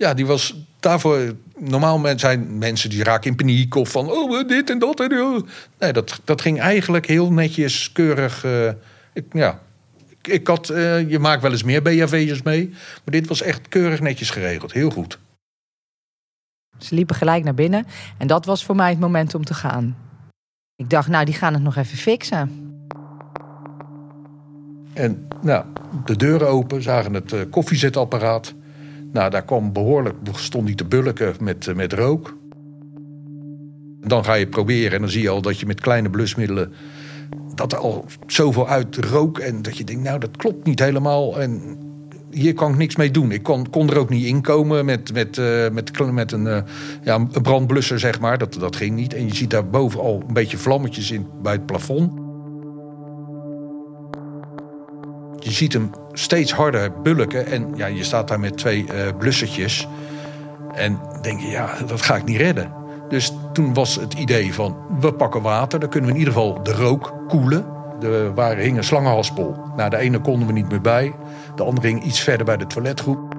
Ja, 0.00 0.14
die 0.14 0.26
was 0.26 0.54
daarvoor. 0.78 1.34
Normaal 1.58 2.18
zijn 2.18 2.58
mensen 2.58 2.90
die 2.90 3.04
raken 3.04 3.30
in 3.30 3.36
paniek 3.36 3.74
of 3.74 3.90
van 3.90 4.10
oh 4.10 4.48
dit 4.48 4.70
en 4.70 4.78
dat 4.78 5.00
en 5.00 5.20
oh. 5.20 5.48
Nee, 5.78 5.92
dat, 5.92 6.20
dat 6.24 6.40
ging 6.40 6.60
eigenlijk 6.60 7.06
heel 7.06 7.32
netjes, 7.32 7.92
keurig. 7.92 8.44
Uh, 8.44 8.68
ik, 9.12 9.24
ja, 9.32 9.60
ik, 10.08 10.28
ik 10.28 10.46
had, 10.46 10.70
uh, 10.70 11.10
je 11.10 11.18
maakt 11.18 11.42
wel 11.42 11.50
eens 11.50 11.62
meer 11.62 11.82
BHV'ers 11.82 12.42
mee, 12.42 12.68
maar 12.68 13.14
dit 13.14 13.26
was 13.28 13.42
echt 13.42 13.68
keurig 13.68 14.00
netjes 14.00 14.30
geregeld, 14.30 14.72
heel 14.72 14.90
goed. 14.90 15.18
Ze 16.78 16.94
liepen 16.94 17.16
gelijk 17.16 17.44
naar 17.44 17.54
binnen 17.54 17.86
en 18.18 18.26
dat 18.26 18.44
was 18.44 18.64
voor 18.64 18.76
mij 18.76 18.90
het 18.90 19.00
moment 19.00 19.34
om 19.34 19.44
te 19.44 19.54
gaan. 19.54 19.96
Ik 20.76 20.90
dacht, 20.90 21.08
nou, 21.08 21.24
die 21.24 21.34
gaan 21.34 21.54
het 21.54 21.62
nog 21.62 21.76
even 21.76 21.98
fixen. 21.98 22.74
En 24.94 25.28
nou, 25.42 25.64
de 26.04 26.16
deuren 26.16 26.48
open, 26.48 26.82
zagen 26.82 27.14
het 27.14 27.32
uh, 27.32 27.40
koffiezetapparaat. 27.50 28.54
Nou, 29.12 29.30
daar 29.30 29.44
kwam 29.44 29.72
behoorlijk, 29.72 30.16
stond 30.32 30.66
hij 30.66 30.74
te 30.74 30.84
bulken 30.84 31.34
met, 31.40 31.66
eh, 31.66 31.74
met 31.74 31.92
rook. 31.92 32.36
Dan 34.00 34.24
ga 34.24 34.34
je 34.34 34.46
proberen 34.46 34.92
en 34.92 35.00
dan 35.00 35.10
zie 35.10 35.22
je 35.22 35.28
al 35.28 35.42
dat 35.42 35.60
je 35.60 35.66
met 35.66 35.80
kleine 35.80 36.10
blusmiddelen... 36.10 36.72
dat 37.54 37.72
er 37.72 37.78
al 37.78 38.04
zoveel 38.26 38.68
uit 38.68 38.96
rook 38.96 39.38
en 39.38 39.62
dat 39.62 39.76
je 39.76 39.84
denkt, 39.84 40.02
nou, 40.02 40.18
dat 40.18 40.36
klopt 40.36 40.66
niet 40.66 40.78
helemaal. 40.78 41.40
En 41.40 41.78
hier 42.30 42.54
kan 42.54 42.70
ik 42.70 42.76
niks 42.76 42.96
mee 42.96 43.10
doen. 43.10 43.32
Ik 43.32 43.42
kon, 43.42 43.70
kon 43.70 43.90
er 43.90 43.98
ook 43.98 44.08
niet 44.08 44.24
inkomen 44.24 44.84
met, 44.84 45.12
met, 45.12 45.36
uh, 45.36 45.68
met, 45.68 46.12
met 46.12 46.32
een, 46.32 46.46
uh, 46.46 46.58
ja, 47.02 47.14
een 47.14 47.42
brandblusser, 47.42 47.98
zeg 47.98 48.20
maar. 48.20 48.38
Dat, 48.38 48.54
dat 48.54 48.76
ging 48.76 48.96
niet. 48.96 49.14
En 49.14 49.26
je 49.26 49.34
ziet 49.34 49.50
daar 49.50 49.68
boven 49.68 50.00
al 50.00 50.22
een 50.26 50.34
beetje 50.34 50.58
vlammetjes 50.58 51.10
in 51.10 51.26
bij 51.42 51.52
het 51.52 51.66
plafond. 51.66 52.12
Je 55.38 55.50
ziet 55.50 55.72
hem 55.72 55.90
steeds 56.12 56.52
harder 56.52 56.92
bulken. 57.02 57.46
En 57.46 57.72
ja, 57.74 57.86
je 57.86 58.04
staat 58.04 58.28
daar 58.28 58.40
met 58.40 58.56
twee 58.56 58.84
uh, 58.84 58.92
blussertjes. 59.18 59.88
En 60.74 61.00
denk 61.22 61.40
je, 61.40 61.48
ja, 61.48 61.70
dat 61.86 62.02
ga 62.02 62.16
ik 62.16 62.24
niet 62.24 62.36
redden. 62.36 62.72
Dus 63.08 63.32
toen 63.52 63.74
was 63.74 63.94
het 63.94 64.14
idee 64.14 64.54
van, 64.54 64.76
we 65.00 65.12
pakken 65.12 65.42
water. 65.42 65.80
Dan 65.80 65.88
kunnen 65.88 66.10
we 66.10 66.14
in 66.14 66.20
ieder 66.20 66.34
geval 66.34 66.62
de 66.62 66.72
rook 66.72 67.14
koelen. 67.28 67.64
Er 68.02 68.34
waren, 68.34 68.62
hing 68.62 68.76
een 68.76 68.84
slangenhaspel. 68.84 69.72
Nou, 69.76 69.90
de 69.90 69.96
ene 69.96 70.20
konden 70.20 70.46
we 70.46 70.52
niet 70.52 70.68
meer 70.68 70.80
bij. 70.80 71.14
De 71.54 71.64
andere 71.64 71.86
hing 71.86 72.02
iets 72.02 72.20
verder 72.20 72.46
bij 72.46 72.56
de 72.56 72.66
toiletgroep. 72.66 73.34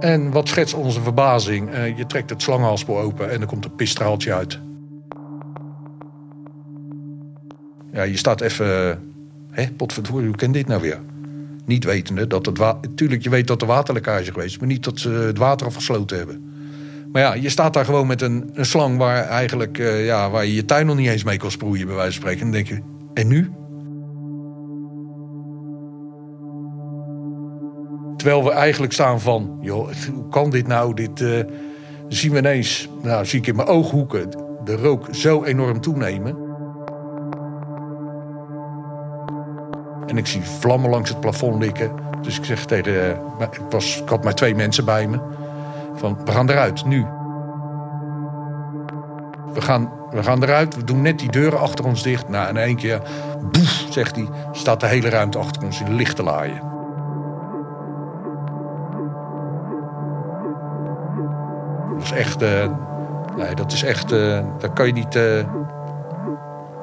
En 0.00 0.30
wat 0.30 0.48
schetst 0.48 0.74
onze 0.74 1.00
verbazing? 1.00 1.74
Uh, 1.74 1.96
je 1.98 2.06
trekt 2.06 2.30
het 2.30 2.42
slangenhaspel 2.42 3.00
open 3.00 3.30
en 3.30 3.40
er 3.40 3.46
komt 3.46 3.64
een 3.64 3.74
pistraaltje 3.74 4.34
uit. 4.34 4.60
Ja, 7.92 8.02
je 8.02 8.16
staat 8.16 8.40
even... 8.40 8.98
Hé, 9.50 9.70
potverdorie, 9.76 10.26
hoe 10.26 10.36
kan 10.36 10.52
dit 10.52 10.66
nou 10.66 10.80
weer? 10.80 11.00
Niet 11.64 11.84
wetende 11.84 12.26
dat 12.26 12.46
het 12.46 12.58
water... 12.58 12.94
Tuurlijk, 12.94 13.22
je 13.22 13.30
weet 13.30 13.46
dat 13.46 13.60
er 13.60 13.66
waterlekkage 13.66 14.32
geweest 14.32 14.50
is... 14.50 14.58
maar 14.58 14.68
niet 14.68 14.84
dat 14.84 14.98
ze 14.98 15.08
het 15.08 15.38
water 15.38 15.66
afgesloten 15.66 16.16
hebben. 16.16 16.44
Maar 17.12 17.22
ja, 17.22 17.34
je 17.34 17.48
staat 17.48 17.72
daar 17.72 17.84
gewoon 17.84 18.06
met 18.06 18.22
een, 18.22 18.50
een 18.52 18.64
slang 18.64 18.98
waar, 18.98 19.24
eigenlijk, 19.24 19.78
uh, 19.78 20.06
ja, 20.06 20.30
waar 20.30 20.46
je 20.46 20.54
je 20.54 20.64
tuin 20.64 20.86
nog 20.86 20.96
niet 20.96 21.08
eens 21.08 21.24
mee 21.24 21.36
kan 21.36 21.50
sproeien, 21.50 21.86
bij 21.86 21.96
wijze 21.96 22.20
van 22.20 22.20
spreken. 22.20 22.40
En 22.40 22.52
dan 22.52 22.62
denk 22.62 22.68
je, 22.68 22.82
en 23.14 23.28
nu? 23.28 23.50
Terwijl 28.16 28.44
we 28.44 28.50
eigenlijk 28.50 28.92
staan 28.92 29.20
van, 29.20 29.58
joh, 29.60 29.90
hoe 30.14 30.28
kan 30.28 30.50
dit 30.50 30.66
nou? 30.66 30.94
Dit 30.94 31.20
uh, 31.20 31.40
zien 32.08 32.32
we 32.32 32.38
ineens, 32.38 32.88
nou 33.02 33.26
zie 33.26 33.38
ik 33.38 33.46
in 33.46 33.56
mijn 33.56 33.68
ooghoeken 33.68 34.30
de 34.64 34.76
rook 34.76 35.08
zo 35.10 35.44
enorm 35.44 35.80
toenemen. 35.80 36.49
En 40.10 40.16
ik 40.16 40.26
zie 40.26 40.42
vlammen 40.42 40.90
langs 40.90 41.10
het 41.10 41.20
plafond 41.20 41.62
likken. 41.62 41.90
Dus 42.20 42.38
ik 42.38 42.44
zeg 42.44 42.64
tegen, 42.64 42.92
uh, 42.92 43.10
ik, 43.40 43.60
was, 43.70 44.00
ik 44.02 44.08
had 44.08 44.24
maar 44.24 44.34
twee 44.34 44.54
mensen 44.54 44.84
bij 44.84 45.06
me. 45.06 45.18
Van, 45.94 46.18
we 46.24 46.32
gaan 46.32 46.50
eruit, 46.50 46.84
nu. 46.84 47.06
We 49.54 49.60
gaan, 49.60 49.92
we 50.10 50.22
gaan 50.22 50.42
eruit, 50.42 50.76
we 50.76 50.84
doen 50.84 51.02
net 51.02 51.18
die 51.18 51.30
deuren 51.30 51.60
achter 51.60 51.84
ons 51.84 52.02
dicht. 52.02 52.28
Nou, 52.28 52.48
in 52.48 52.56
één 52.56 52.76
keer, 52.76 53.02
boef, 53.52 53.86
zegt 53.90 54.16
hij, 54.16 54.28
staat 54.52 54.80
de 54.80 54.86
hele 54.86 55.08
ruimte 55.08 55.38
achter 55.38 55.62
ons 55.62 55.80
in 55.80 55.94
lichte 55.94 56.22
laaien. 56.22 56.60
Dat 61.94 62.02
is 62.02 62.12
echt, 62.12 62.42
uh, 62.42 62.70
nee, 63.36 63.54
dat 63.54 63.72
is 63.72 63.82
echt, 63.82 64.12
uh, 64.12 64.38
daar 64.58 64.72
kan 64.72 64.86
je 64.86 64.92
niet 64.92 65.14
uh, 65.14 65.44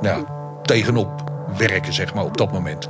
nou, 0.02 0.26
tegenop 0.62 1.32
werken, 1.58 1.94
zeg 1.94 2.14
maar, 2.14 2.24
op 2.24 2.38
dat 2.38 2.52
moment. 2.52 2.90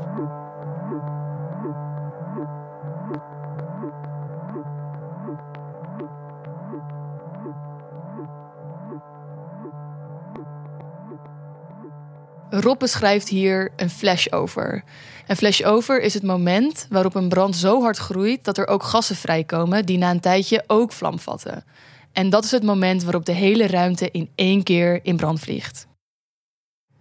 Rob 12.49 12.79
beschrijft 12.79 13.29
hier 13.29 13.71
een 13.75 13.89
flashover. 13.89 14.83
Een 15.27 15.36
flashover 15.36 16.01
is 16.01 16.13
het 16.13 16.23
moment 16.23 16.88
waarop 16.89 17.15
een 17.15 17.29
brand 17.29 17.55
zo 17.55 17.81
hard 17.81 17.97
groeit 17.97 18.43
dat 18.43 18.57
er 18.57 18.67
ook 18.67 18.83
gassen 18.83 19.15
vrijkomen 19.15 19.86
die 19.86 19.97
na 19.97 20.12
een 20.12 20.19
tijdje 20.19 20.63
ook 20.67 20.91
vlam 20.91 21.19
vatten. 21.19 21.63
En 22.12 22.29
dat 22.29 22.43
is 22.43 22.51
het 22.51 22.63
moment 22.63 23.03
waarop 23.03 23.25
de 23.25 23.31
hele 23.31 23.67
ruimte 23.67 24.12
in 24.12 24.29
één 24.36 24.63
keer 24.63 24.99
in 25.03 25.15
brand 25.15 25.39
vliegt. 25.39 25.88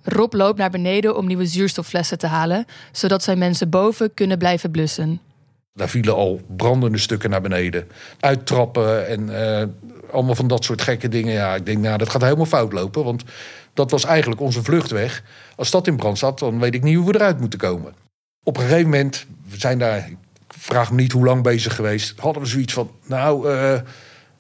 Rob 0.03 0.33
loopt 0.33 0.59
naar 0.59 0.71
beneden 0.71 1.17
om 1.17 1.27
nieuwe 1.27 1.47
zuurstofflessen 1.47 2.19
te 2.19 2.27
halen, 2.27 2.67
zodat 2.93 3.23
zijn 3.23 3.39
mensen 3.39 3.71
boven 3.71 4.15
kunnen 4.15 4.39
blijven 4.39 4.71
blussen. 4.71 5.21
Daar 5.73 5.89
vielen 5.89 6.15
al 6.15 6.41
brandende 6.57 6.99
stukken 6.99 7.31
naar 7.31 7.41
beneden. 7.41 7.89
Uittrappen 8.21 9.09
en 9.09 9.29
uh, 9.29 9.63
allemaal 10.13 10.35
van 10.35 10.49
dat 10.49 10.65
soort 10.65 10.83
gekke 10.83 11.09
dingen. 11.09 11.33
Ja, 11.33 11.55
ik 11.55 11.67
denk, 11.67 11.79
nou, 11.79 11.99
dat 11.99 12.09
gaat 12.09 12.23
helemaal 12.23 12.47
fout 12.47 12.73
lopen. 12.73 13.05
Want 13.05 13.25
dat 13.77 13.91
was 13.91 14.05
eigenlijk 14.05 14.41
onze 14.41 14.63
vluchtweg. 14.63 15.23
Als 15.57 15.71
dat 15.71 15.87
in 15.87 15.97
brand 15.97 16.19
zat, 16.19 16.39
dan 16.39 16.61
weet 16.61 16.75
ik 16.75 16.83
niet 16.83 16.97
hoe 16.97 17.07
we 17.07 17.15
eruit 17.15 17.41
moeten 17.41 17.59
komen. 17.59 17.95
Op 18.43 18.57
een 18.57 18.63
gegeven 18.63 18.91
moment, 18.91 19.27
we 19.49 19.59
zijn 19.59 19.79
daar, 19.79 19.97
ik 19.97 20.17
vraag 20.49 20.91
me 20.91 21.01
niet 21.01 21.13
hoe 21.13 21.25
lang 21.25 21.43
bezig 21.43 21.75
geweest, 21.75 22.21
hadden 22.21 22.43
we 22.43 22.49
zoiets 22.49 22.73
van, 22.73 22.91
nou, 23.07 23.51
uh, 23.51 23.81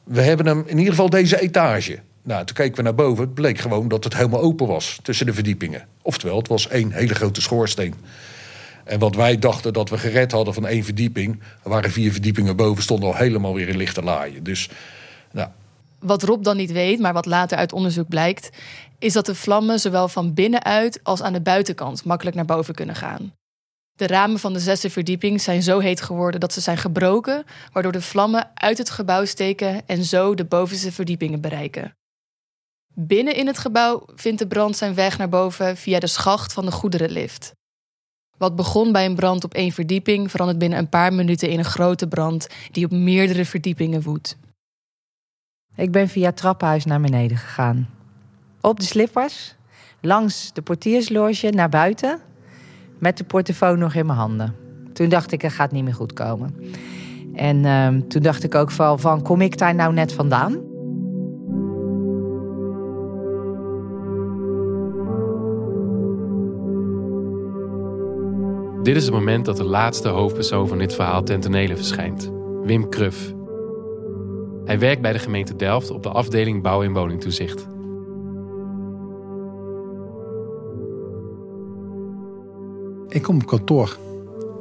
we 0.04 0.20
hebben 0.20 0.46
hem 0.46 0.62
in 0.66 0.78
ieder 0.78 0.92
geval 0.92 1.10
deze 1.10 1.40
etage. 1.40 1.98
Nou, 2.22 2.44
toen 2.44 2.56
keken 2.56 2.76
we 2.76 2.82
naar 2.82 2.94
boven. 2.94 3.24
Het 3.24 3.34
bleek 3.34 3.58
gewoon 3.58 3.88
dat 3.88 4.04
het 4.04 4.16
helemaal 4.16 4.40
open 4.40 4.66
was 4.66 4.98
tussen 5.02 5.26
de 5.26 5.34
verdiepingen. 5.34 5.86
Oftewel, 6.02 6.36
het 6.36 6.48
was 6.48 6.68
één 6.68 6.92
hele 6.92 7.14
grote 7.14 7.40
schoorsteen. 7.40 7.94
En 8.84 8.98
wat 8.98 9.14
wij 9.14 9.38
dachten 9.38 9.72
dat 9.72 9.90
we 9.90 9.98
gered 9.98 10.32
hadden 10.32 10.54
van 10.54 10.66
één 10.66 10.84
verdieping, 10.84 11.40
er 11.62 11.70
waren 11.70 11.90
vier 11.90 12.12
verdiepingen 12.12 12.56
boven, 12.56 12.82
stonden 12.82 13.08
al 13.08 13.16
helemaal 13.16 13.54
weer 13.54 13.68
in 13.68 13.76
lichte 13.76 14.02
laaien. 14.02 14.42
Dus, 14.42 14.70
nou. 15.32 15.48
Wat 15.98 16.22
Rob 16.22 16.44
dan 16.44 16.56
niet 16.56 16.72
weet, 16.72 16.98
maar 16.98 17.12
wat 17.12 17.26
later 17.26 17.58
uit 17.58 17.72
onderzoek 17.72 18.08
blijkt, 18.08 18.50
is 18.98 19.12
dat 19.12 19.26
de 19.26 19.34
vlammen 19.34 19.78
zowel 19.78 20.08
van 20.08 20.34
binnenuit 20.34 21.00
als 21.02 21.22
aan 21.22 21.32
de 21.32 21.40
buitenkant 21.40 22.04
makkelijk 22.04 22.36
naar 22.36 22.44
boven 22.44 22.74
kunnen 22.74 22.94
gaan. 22.94 23.32
De 23.96 24.06
ramen 24.06 24.38
van 24.38 24.52
de 24.52 24.60
zesde 24.60 24.90
verdieping 24.90 25.40
zijn 25.40 25.62
zo 25.62 25.78
heet 25.78 26.00
geworden 26.00 26.40
dat 26.40 26.52
ze 26.52 26.60
zijn 26.60 26.76
gebroken, 26.76 27.44
waardoor 27.72 27.92
de 27.92 28.02
vlammen 28.02 28.50
uit 28.54 28.78
het 28.78 28.90
gebouw 28.90 29.24
steken 29.24 29.86
en 29.86 30.04
zo 30.04 30.34
de 30.34 30.44
bovenste 30.44 30.92
verdiepingen 30.92 31.40
bereiken. 31.40 31.96
Binnen 32.94 33.34
in 33.34 33.46
het 33.46 33.58
gebouw 33.58 34.02
vindt 34.14 34.38
de 34.38 34.46
brand 34.46 34.76
zijn 34.76 34.94
weg 34.94 35.18
naar 35.18 35.28
boven 35.28 35.76
via 35.76 35.98
de 35.98 36.06
schacht 36.06 36.52
van 36.52 36.64
de 36.64 36.72
goederenlift. 36.72 37.54
Wat 38.38 38.56
begon 38.56 38.92
bij 38.92 39.04
een 39.04 39.14
brand 39.14 39.44
op 39.44 39.54
één 39.54 39.72
verdieping 39.72 40.30
verandert 40.30 40.58
binnen 40.58 40.78
een 40.78 40.88
paar 40.88 41.12
minuten 41.12 41.48
in 41.48 41.58
een 41.58 41.64
grote 41.64 42.08
brand 42.08 42.46
die 42.70 42.84
op 42.84 42.90
meerdere 42.90 43.44
verdiepingen 43.44 44.02
woedt. 44.02 44.36
Ik 45.74 45.92
ben 45.92 46.08
via 46.08 46.26
het 46.26 46.36
trappenhuis 46.36 46.84
naar 46.84 47.00
beneden 47.00 47.36
gegaan. 47.36 47.95
Op 48.60 48.80
de 48.80 48.86
slippers, 48.86 49.54
langs 50.00 50.52
de 50.52 50.62
portiersloge 50.62 51.50
naar 51.50 51.68
buiten, 51.68 52.20
met 52.98 53.18
de 53.18 53.24
portofoon 53.24 53.78
nog 53.78 53.94
in 53.94 54.06
mijn 54.06 54.18
handen. 54.18 54.54
Toen 54.92 55.08
dacht 55.08 55.32
ik, 55.32 55.42
het 55.42 55.52
gaat 55.52 55.72
niet 55.72 55.84
meer 55.84 55.94
goed 55.94 56.12
komen. 56.12 56.54
En 57.34 57.56
uh, 57.56 57.88
toen 58.08 58.22
dacht 58.22 58.44
ik 58.44 58.54
ook 58.54 58.70
van, 58.70 59.22
kom 59.22 59.40
ik 59.40 59.58
daar 59.58 59.74
nou 59.74 59.92
net 59.92 60.12
vandaan? 60.12 60.74
Dit 68.82 68.96
is 68.96 69.04
het 69.04 69.14
moment 69.14 69.44
dat 69.44 69.56
de 69.56 69.64
laatste 69.64 70.08
hoofdpersoon 70.08 70.68
van 70.68 70.78
dit 70.78 70.94
verhaal 70.94 71.22
ten 71.22 71.40
tonele 71.40 71.76
verschijnt. 71.76 72.30
Wim 72.62 72.88
Kruf. 72.88 73.34
Hij 74.64 74.78
werkt 74.78 75.02
bij 75.02 75.12
de 75.12 75.18
gemeente 75.18 75.56
Delft 75.56 75.90
op 75.90 76.02
de 76.02 76.08
afdeling 76.08 76.62
bouw- 76.62 76.82
en 76.82 76.92
woningtoezicht. 76.92 77.66
Ik 83.16 83.22
kom 83.22 83.36
op 83.36 83.46
kantoor 83.46 83.98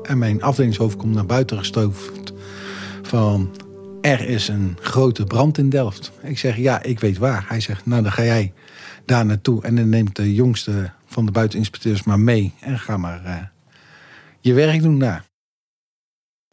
en 0.03 0.17
mijn 0.17 0.43
afdelingshoofd 0.43 0.97
komt 0.97 1.13
naar 1.13 1.25
buiten 1.25 1.57
gestoofd 1.57 2.33
van 3.01 3.55
er 4.01 4.27
is 4.27 4.47
een 4.47 4.77
grote 4.81 5.23
brand 5.23 5.57
in 5.57 5.69
Delft. 5.69 6.11
Ik 6.21 6.39
zeg 6.39 6.57
ja, 6.57 6.83
ik 6.83 6.99
weet 6.99 7.17
waar. 7.17 7.45
Hij 7.47 7.59
zegt 7.59 7.85
nou 7.85 8.03
dan 8.03 8.11
ga 8.11 8.23
jij 8.23 8.53
daar 9.05 9.25
naartoe 9.25 9.63
en 9.63 9.75
dan 9.75 9.89
neemt 9.89 10.15
de 10.15 10.33
jongste 10.33 10.91
van 11.05 11.25
de 11.25 11.31
buiteninspecteurs 11.31 12.03
maar 12.03 12.19
mee 12.19 12.53
en 12.59 12.79
ga 12.79 12.97
maar 12.97 13.25
uh, 13.25 13.37
je 14.39 14.53
werk 14.53 14.81
doen 14.81 14.99
daar. 14.99 15.25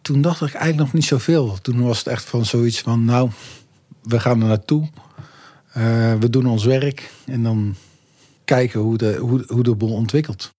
Toen 0.00 0.20
dacht 0.20 0.40
ik 0.40 0.54
eigenlijk 0.54 0.78
nog 0.84 0.92
niet 0.92 1.04
zoveel. 1.04 1.58
Toen 1.60 1.82
was 1.82 1.98
het 1.98 2.06
echt 2.06 2.24
van 2.24 2.44
zoiets 2.44 2.80
van 2.80 3.04
nou, 3.04 3.30
we 4.02 4.20
gaan 4.20 4.40
er 4.40 4.46
naartoe. 4.46 4.88
Uh, 5.76 6.14
we 6.14 6.30
doen 6.30 6.46
ons 6.46 6.64
werk 6.64 7.12
en 7.24 7.42
dan 7.42 7.74
kijken 8.44 8.80
hoe 8.80 8.96
de, 8.96 9.16
hoe, 9.16 9.44
hoe 9.46 9.62
de 9.62 9.74
boel 9.74 9.92
ontwikkelt. 9.92 10.52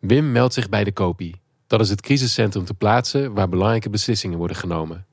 Wim 0.00 0.32
meldt 0.32 0.54
zich 0.54 0.68
bij 0.68 0.84
de 0.84 0.92
COPI. 0.92 1.34
Dat 1.66 1.80
is 1.80 1.88
het 1.88 2.00
crisiscentrum 2.00 2.64
te 2.64 2.74
plaatsen 2.74 3.34
waar 3.34 3.48
belangrijke 3.48 3.90
beslissingen 3.90 4.38
worden 4.38 4.56
genomen. 4.56 5.06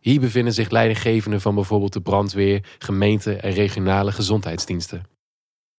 Hier 0.00 0.20
bevinden 0.20 0.52
zich 0.52 0.70
leidinggevenden 0.70 1.40
van 1.40 1.54
bijvoorbeeld 1.54 1.92
de 1.92 2.00
brandweer, 2.00 2.76
gemeente 2.78 3.36
en 3.36 3.52
regionale 3.52 4.12
gezondheidsdiensten. 4.12 5.02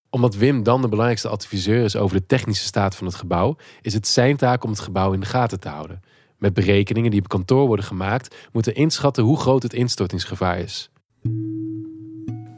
Omdat 0.09 0.35
Wim 0.35 0.63
dan 0.63 0.81
de 0.81 0.87
belangrijkste 0.87 1.29
adviseur 1.29 1.83
is 1.83 1.95
over 1.95 2.17
de 2.17 2.25
technische 2.25 2.65
staat 2.65 2.95
van 2.95 3.07
het 3.07 3.15
gebouw, 3.15 3.55
is 3.81 3.93
het 3.93 4.07
zijn 4.07 4.37
taak 4.37 4.63
om 4.63 4.69
het 4.69 4.79
gebouw 4.79 5.13
in 5.13 5.19
de 5.19 5.25
gaten 5.25 5.59
te 5.59 5.69
houden. 5.69 6.01
Met 6.37 6.53
berekeningen 6.53 7.11
die 7.11 7.19
op 7.19 7.27
kantoor 7.27 7.67
worden 7.67 7.85
gemaakt, 7.85 8.35
moeten 8.51 8.75
inschatten 8.75 9.23
hoe 9.23 9.39
groot 9.39 9.63
het 9.63 9.73
instortingsgevaar 9.73 10.59
is. 10.59 10.89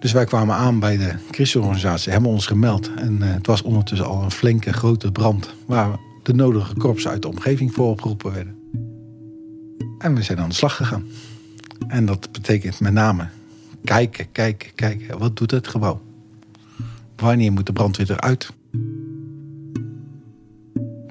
Dus 0.01 0.11
wij 0.11 0.25
kwamen 0.25 0.55
aan 0.55 0.79
bij 0.79 0.97
de 0.97 1.13
crisisorganisatie, 1.31 2.11
hebben 2.11 2.29
ons 2.29 2.45
gemeld. 2.45 2.93
En 2.93 3.17
uh, 3.21 3.33
het 3.33 3.47
was 3.47 3.61
ondertussen 3.61 4.07
al 4.07 4.23
een 4.23 4.31
flinke 4.31 4.73
grote 4.73 5.11
brand... 5.11 5.53
waar 5.65 5.99
de 6.23 6.33
nodige 6.33 6.75
korpsen 6.75 7.11
uit 7.11 7.21
de 7.21 7.27
omgeving 7.27 7.73
voor 7.73 7.87
opgeroepen 7.89 8.33
werden. 8.33 8.55
En 9.97 10.15
we 10.15 10.21
zijn 10.21 10.39
aan 10.39 10.49
de 10.49 10.55
slag 10.55 10.75
gegaan. 10.75 11.05
En 11.87 12.05
dat 12.05 12.31
betekent 12.31 12.79
met 12.79 12.93
name 12.93 13.27
kijken, 13.83 14.31
kijken, 14.31 14.73
kijken. 14.75 15.17
Wat 15.17 15.37
doet 15.37 15.51
het 15.51 15.67
gebouw? 15.67 16.01
Wanneer 17.15 17.51
moet 17.51 17.65
de 17.65 17.73
brandweer 17.73 18.11
eruit? 18.11 18.51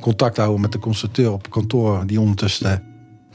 Contact 0.00 0.36
houden 0.36 0.60
met 0.60 0.72
de 0.72 0.78
constructeur 0.78 1.32
op 1.32 1.50
kantoor... 1.50 2.06
die 2.06 2.20
ondertussen 2.20 2.82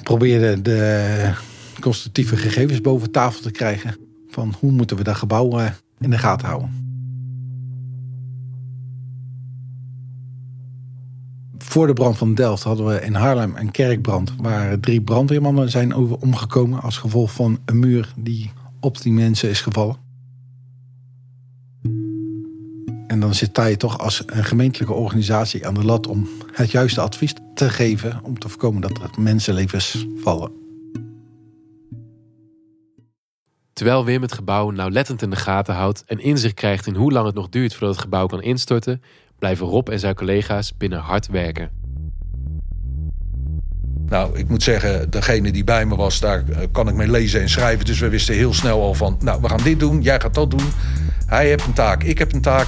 probeerde 0.04 0.62
de 0.62 1.32
constructieve 1.80 2.36
gegevens 2.36 2.82
boven 2.82 3.12
tafel 3.12 3.42
te 3.42 3.52
krijgen 3.52 4.05
van 4.36 4.54
hoe 4.60 4.72
moeten 4.72 4.98
we 4.98 5.04
dat 5.04 5.16
gebouw 5.16 5.60
in 6.00 6.10
de 6.10 6.18
gaten 6.18 6.48
houden. 6.48 6.84
Voor 11.58 11.88
de 11.88 11.94
brand 11.94 12.18
van 12.18 12.36
Delft 12.36 12.64
hadden 12.64 12.86
we 12.86 13.02
in 13.02 13.14
Haarlem 13.14 13.54
een 13.56 13.72
kerkbrand... 13.72 14.34
waar 14.38 14.80
drie 14.80 15.02
brandweermannen 15.02 15.70
zijn 15.70 15.94
over 15.94 16.18
omgekomen... 16.18 16.82
als 16.82 16.98
gevolg 16.98 17.34
van 17.34 17.60
een 17.66 17.80
muur 17.80 18.14
die 18.18 18.52
op 18.80 19.02
die 19.02 19.14
mensen 19.14 19.50
is 19.50 19.62
gevallen. 19.62 19.96
En 23.08 23.20
dan 23.20 23.34
zit 23.34 23.58
je 23.58 23.78
toch 23.78 24.00
als 24.00 24.24
een 24.26 24.46
gemeentelijke 24.46 24.94
organisatie 24.94 25.68
aan 25.68 25.74
de 25.74 25.86
lat 25.86 26.08
om 26.08 26.28
het 26.52 26.72
juiste 26.72 27.02
advies 27.02 27.34
te 27.54 27.70
geven 27.70 28.20
om 28.24 28.40
te 28.40 28.50
voorkomen 28.50 28.82
dat 28.82 28.98
er 28.98 29.22
mensenlevens 29.22 30.06
vallen. 30.16 30.65
Terwijl 33.76 34.06
Wim 34.06 34.22
het 34.22 34.34
gebouw 34.34 34.70
nauwlettend 34.70 35.22
in 35.22 35.30
de 35.30 35.36
gaten 35.36 35.76
houdt 35.76 36.04
en 36.06 36.20
inzicht 36.20 36.54
krijgt 36.54 36.88
in 36.88 36.96
hoe 36.96 37.12
lang 37.12 37.26
het 37.26 37.36
nog 37.36 37.50
duurt 37.50 37.72
voordat 37.72 37.90
het 37.90 38.04
gebouw 38.04 38.26
kan 38.26 38.42
instorten, 38.42 39.02
blijven 39.40 39.66
Rob 39.68 39.90
en 39.90 40.00
zijn 40.00 40.16
collega's 40.16 40.78
binnen 40.78 41.00
hard 41.00 41.28
werken. 41.28 41.70
Nou, 44.06 44.38
ik 44.38 44.50
moet 44.50 44.64
zeggen, 44.64 45.10
degene 45.10 45.52
die 45.52 45.64
bij 45.64 45.86
me 45.86 45.96
was, 45.96 46.20
daar 46.20 46.44
eh, 46.50 46.68
kan 46.72 46.88
ik 46.88 46.94
mee 46.94 47.10
lezen 47.10 47.42
en 47.42 47.50
schrijven. 47.50 47.86
Dus 47.86 48.00
we 48.00 48.10
wisten 48.10 48.36
heel 48.36 48.54
snel 48.54 48.82
al 48.82 48.94
van, 48.94 49.18
nou, 49.20 49.42
we 49.42 49.50
gaan 49.50 49.64
dit 49.64 49.80
doen, 49.80 50.02
jij 50.02 50.20
gaat 50.20 50.34
dat 50.34 50.52
doen. 50.52 50.70
Hij 51.26 51.48
heeft 51.48 51.66
een 51.66 51.74
taak, 51.74 52.04
ik 52.04 52.18
heb 52.18 52.34
een 52.34 52.42
taak. 52.42 52.68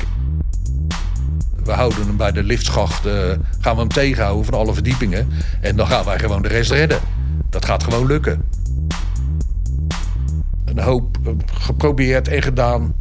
We 1.64 1.72
houden 1.72 2.06
hem 2.06 2.18
bij 2.18 2.32
de 2.32 2.44
liftschacht, 2.44 3.06
uh, 3.06 3.14
gaan 3.60 3.74
we 3.74 3.80
hem 3.80 3.90
tegenhouden 3.90 4.46
van 4.46 4.54
alle 4.54 4.74
verdiepingen. 4.74 5.28
En 5.62 5.76
dan 5.76 5.88
gaan 5.88 6.06
wij 6.06 6.20
gewoon 6.20 6.42
de 6.42 6.48
rest 6.48 6.72
redden. 6.72 7.00
Dat 7.50 7.66
gaat 7.66 7.84
gewoon 7.84 8.06
lukken. 8.06 8.44
Een 10.78 10.84
hoop 10.84 11.18
eh, 11.26 11.32
geprobeerd 11.46 12.28
en 12.28 12.42
gedaan. 12.42 12.96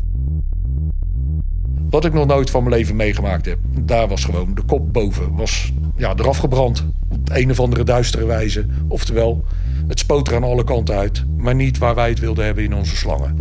Wat 1.91 2.05
ik 2.05 2.13
nog 2.13 2.27
nooit 2.27 2.51
van 2.51 2.63
mijn 2.63 2.75
leven 2.75 2.97
meegemaakt 2.97 3.47
heb. 3.47 3.59
Daar 3.81 4.09
was 4.09 4.25
gewoon 4.25 4.55
de 4.55 4.63
kop 4.63 4.93
boven. 4.93 5.37
Was 5.37 5.73
ja, 5.97 6.15
eraf 6.17 6.37
gebrand. 6.37 6.87
Op 7.09 7.31
een 7.31 7.51
of 7.51 7.61
andere 7.61 7.85
duistere 7.85 8.27
wijze. 8.27 8.67
Oftewel, 8.89 9.45
het 9.89 9.99
spoot 9.99 10.29
er 10.29 10.35
aan 10.35 10.43
alle 10.43 10.65
kanten 10.65 10.95
uit. 10.95 11.25
Maar 11.37 11.55
niet 11.55 11.79
waar 11.79 11.95
wij 11.95 12.09
het 12.09 12.19
wilden 12.19 12.45
hebben 12.45 12.65
in 12.65 12.75
onze 12.75 12.97
slangen. 12.97 13.39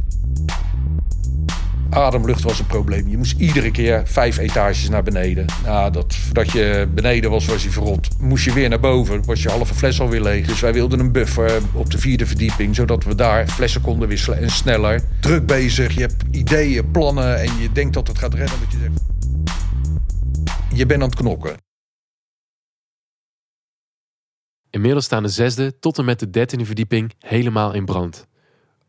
Ademlucht 1.95 2.41
was 2.41 2.59
een 2.59 2.65
probleem. 2.65 3.07
Je 3.09 3.17
moest 3.17 3.39
iedere 3.39 3.71
keer 3.71 4.07
vijf 4.07 4.37
etages 4.37 4.89
naar 4.89 5.03
beneden. 5.03 5.45
Nou, 5.63 5.91
dat, 5.91 6.15
voordat 6.15 6.51
je 6.51 6.87
beneden 6.93 7.29
was, 7.29 7.45
was 7.45 7.63
hij 7.63 7.71
verrot. 7.71 8.09
Moest 8.19 8.45
je 8.45 8.53
weer 8.53 8.69
naar 8.69 8.79
boven, 8.79 9.25
was 9.25 9.41
je 9.41 9.49
halve 9.49 9.73
fles 9.73 9.99
alweer 9.99 10.21
leeg. 10.21 10.47
Dus 10.47 10.59
wij 10.59 10.73
wilden 10.73 10.99
een 10.99 11.11
buffer 11.11 11.61
op 11.73 11.91
de 11.91 11.97
vierde 11.97 12.25
verdieping, 12.25 12.75
zodat 12.75 13.03
we 13.03 13.15
daar 13.15 13.47
flessen 13.47 13.81
konden 13.81 14.07
wisselen 14.07 14.39
en 14.39 14.49
sneller. 14.49 15.01
Druk 15.19 15.45
bezig, 15.45 15.93
je 15.93 15.99
hebt 15.99 16.23
ideeën, 16.31 16.91
plannen 16.91 17.39
en 17.39 17.57
je 17.59 17.71
denkt 17.71 17.93
dat 17.93 18.07
het 18.07 18.17
gaat 18.17 18.33
redden. 18.33 18.59
Dat 18.59 18.71
je 18.71 18.77
zegt, 18.77 19.01
je 20.73 20.85
bent 20.85 21.01
aan 21.01 21.09
het 21.09 21.17
knokken. 21.17 21.55
Inmiddels 24.69 25.05
staan 25.05 25.23
de 25.23 25.29
zesde 25.29 25.79
tot 25.79 25.97
en 25.97 26.05
met 26.05 26.19
de 26.19 26.29
dertiende 26.29 26.65
verdieping 26.65 27.13
helemaal 27.19 27.73
in 27.73 27.85
brand. 27.85 28.27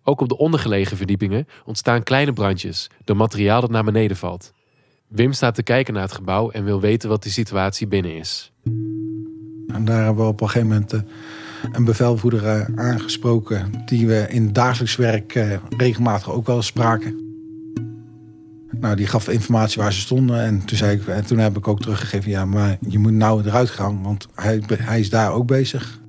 Ook 0.08 0.20
op 0.20 0.28
de 0.28 0.38
ondergelegen 0.38 0.96
verdiepingen 0.96 1.48
ontstaan 1.64 2.02
kleine 2.02 2.32
brandjes 2.32 2.90
door 3.04 3.16
materiaal 3.16 3.60
dat 3.60 3.70
naar 3.70 3.84
beneden 3.84 4.16
valt. 4.16 4.52
Wim 5.08 5.32
staat 5.32 5.54
te 5.54 5.62
kijken 5.62 5.94
naar 5.94 6.02
het 6.02 6.12
gebouw 6.12 6.50
en 6.50 6.64
wil 6.64 6.80
weten 6.80 7.08
wat 7.08 7.22
de 7.22 7.30
situatie 7.30 7.86
binnen 7.86 8.16
is. 8.16 8.52
En 9.66 9.84
daar 9.84 10.04
hebben 10.04 10.24
we 10.24 10.30
op 10.30 10.40
een 10.40 10.48
gegeven 10.48 10.68
moment 10.68 10.92
eh, 10.92 11.00
een 11.72 11.84
bevelvoerder 11.84 12.46
eh, 12.46 12.66
aangesproken, 12.74 13.82
die 13.84 14.06
we 14.06 14.26
in 14.28 14.52
dagelijks 14.52 14.96
werk 14.96 15.34
eh, 15.34 15.56
regelmatig 15.76 16.30
ook 16.30 16.46
wel 16.46 16.62
spraken. 16.62 17.24
Nou, 18.80 18.96
die 18.96 19.06
gaf 19.06 19.28
informatie 19.28 19.82
waar 19.82 19.92
ze 19.92 20.00
stonden. 20.00 20.40
En 20.40 20.64
toen, 20.64 20.76
zei 20.76 20.96
ik, 20.96 21.06
en 21.06 21.26
toen 21.26 21.38
heb 21.38 21.56
ik 21.56 21.68
ook 21.68 21.80
teruggegeven: 21.80 22.30
ja, 22.30 22.44
maar 22.44 22.78
je 22.88 22.98
moet 22.98 23.12
nou 23.12 23.44
eruit 23.44 23.70
gaan, 23.70 24.02
want 24.02 24.28
hij, 24.34 24.62
hij 24.68 25.00
is 25.00 25.10
daar 25.10 25.32
ook 25.32 25.46
bezig. 25.46 26.00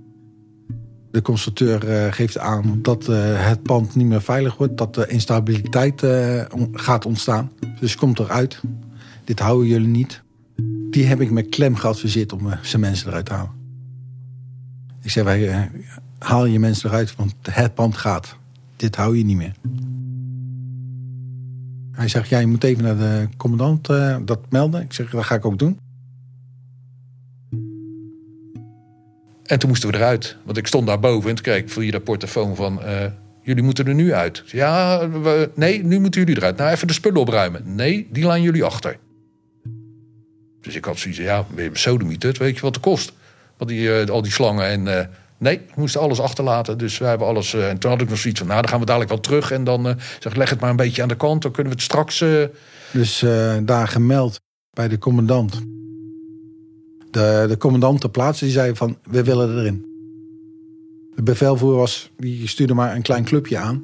De 1.17 1.23
constructeur 1.23 1.89
uh, 1.89 2.13
geeft 2.13 2.37
aan 2.37 2.79
dat 2.81 3.07
uh, 3.09 3.47
het 3.47 3.63
pand 3.63 3.95
niet 3.95 4.07
meer 4.07 4.21
veilig 4.21 4.57
wordt, 4.57 4.77
dat 4.77 4.97
er 4.97 5.09
instabiliteit 5.09 6.03
uh, 6.03 6.43
gaat 6.71 7.05
ontstaan. 7.05 7.51
Dus 7.79 7.95
komt 7.95 8.19
eruit. 8.19 8.61
Dit 9.23 9.39
houden 9.39 9.67
jullie 9.67 9.87
niet. 9.87 10.21
Die 10.89 11.05
heb 11.05 11.21
ik 11.21 11.31
met 11.31 11.49
klem 11.49 11.75
geadviseerd 11.75 12.33
om 12.33 12.53
zijn 12.61 12.81
mensen 12.81 13.07
eruit 13.07 13.25
te 13.25 13.33
halen. 13.33 13.51
Ik 15.01 15.09
zei, 15.09 15.25
wij, 15.25 15.71
haal 16.19 16.45
je 16.45 16.59
mensen 16.59 16.89
eruit, 16.89 17.15
want 17.15 17.35
het 17.41 17.73
pand 17.73 17.97
gaat. 17.97 18.35
Dit 18.75 18.95
hou 18.95 19.17
je 19.17 19.25
niet 19.25 19.37
meer. 19.37 19.53
Hij 21.91 22.07
zegt, 22.07 22.29
ja, 22.29 22.39
je 22.39 22.47
moet 22.47 22.63
even 22.63 22.83
naar 22.83 22.97
de 22.97 23.27
commandant 23.37 23.87
dat 24.27 24.39
melden. 24.49 24.81
Ik 24.81 24.93
zeg, 24.93 25.09
dat 25.09 25.23
ga 25.23 25.35
ik 25.35 25.45
ook 25.45 25.59
doen. 25.59 25.79
En 29.47 29.59
toen 29.59 29.69
moesten 29.69 29.91
we 29.91 29.95
eruit. 29.97 30.37
Want 30.43 30.57
ik 30.57 30.67
stond 30.67 30.87
daar 30.87 30.99
boven 30.99 31.29
en 31.29 31.35
toen 31.35 31.43
kreeg 31.43 31.57
ik 31.57 31.69
via 31.69 31.91
de 31.91 31.99
portofoon 31.99 32.55
van... 32.55 32.79
Uh, 32.83 33.05
jullie 33.41 33.63
moeten 33.63 33.87
er 33.87 33.93
nu 33.93 34.13
uit. 34.13 34.43
Ja, 34.45 35.01
nee, 35.55 35.83
nu 35.83 35.99
moeten 35.99 36.21
jullie 36.21 36.37
eruit. 36.37 36.57
Nou, 36.57 36.71
even 36.71 36.87
de 36.87 36.93
spullen 36.93 37.21
opruimen. 37.21 37.75
Nee, 37.75 38.07
die 38.11 38.25
laan 38.25 38.41
jullie 38.41 38.63
achter. 38.63 38.97
Dus 40.61 40.75
ik 40.75 40.85
had 40.85 40.97
zoiets 40.97 41.19
ja, 41.19 41.45
sodemietert, 41.73 42.37
weet 42.37 42.55
je 42.55 42.61
wat 42.61 42.75
het 42.75 42.83
kost? 42.83 43.13
Want 43.57 43.69
die, 43.69 44.03
uh, 44.03 44.05
al 44.05 44.21
die 44.21 44.31
slangen 44.31 44.65
en... 44.65 44.85
Uh, 44.85 44.99
nee, 45.37 45.57
we 45.57 45.73
moesten 45.75 46.01
alles 46.01 46.19
achterlaten. 46.19 46.77
Dus 46.77 46.97
wij 46.97 47.09
hebben 47.09 47.27
alles... 47.27 47.53
en 47.53 47.77
toen 47.77 47.91
had 47.91 48.01
ik 48.01 48.09
nog 48.09 48.17
zoiets 48.17 48.39
van, 48.39 48.49
nou, 48.49 48.61
dan 48.61 48.69
gaan 48.69 48.79
we 48.79 48.85
dadelijk 48.85 49.11
wel 49.11 49.19
terug. 49.19 49.51
En 49.51 49.63
dan 49.63 49.99
zeg 50.19 50.35
leg 50.35 50.49
het 50.49 50.59
maar 50.59 50.69
een 50.69 50.75
beetje 50.75 51.01
aan 51.01 51.07
de 51.07 51.15
kant. 51.15 51.41
Dan 51.41 51.51
kunnen 51.51 51.73
we 51.73 51.77
het 51.77 51.87
straks... 51.87 52.23
Dus 52.91 53.25
daar 53.63 53.87
gemeld 53.87 54.39
bij 54.73 54.87
de 54.87 54.97
commandant 54.97 55.61
de, 57.17 57.45
de 57.47 57.57
commandant 57.57 58.01
ter 58.01 58.09
plaatse 58.09 58.43
die 58.43 58.53
zei 58.53 58.75
van, 58.75 58.97
we 59.03 59.23
willen 59.23 59.57
erin. 59.57 59.85
De 61.15 61.23
bevelvoerder 61.23 61.79
was, 61.79 62.11
die 62.17 62.47
stuurde 62.47 62.73
maar 62.73 62.95
een 62.95 63.01
klein 63.01 63.23
clubje 63.23 63.57
aan. 63.57 63.83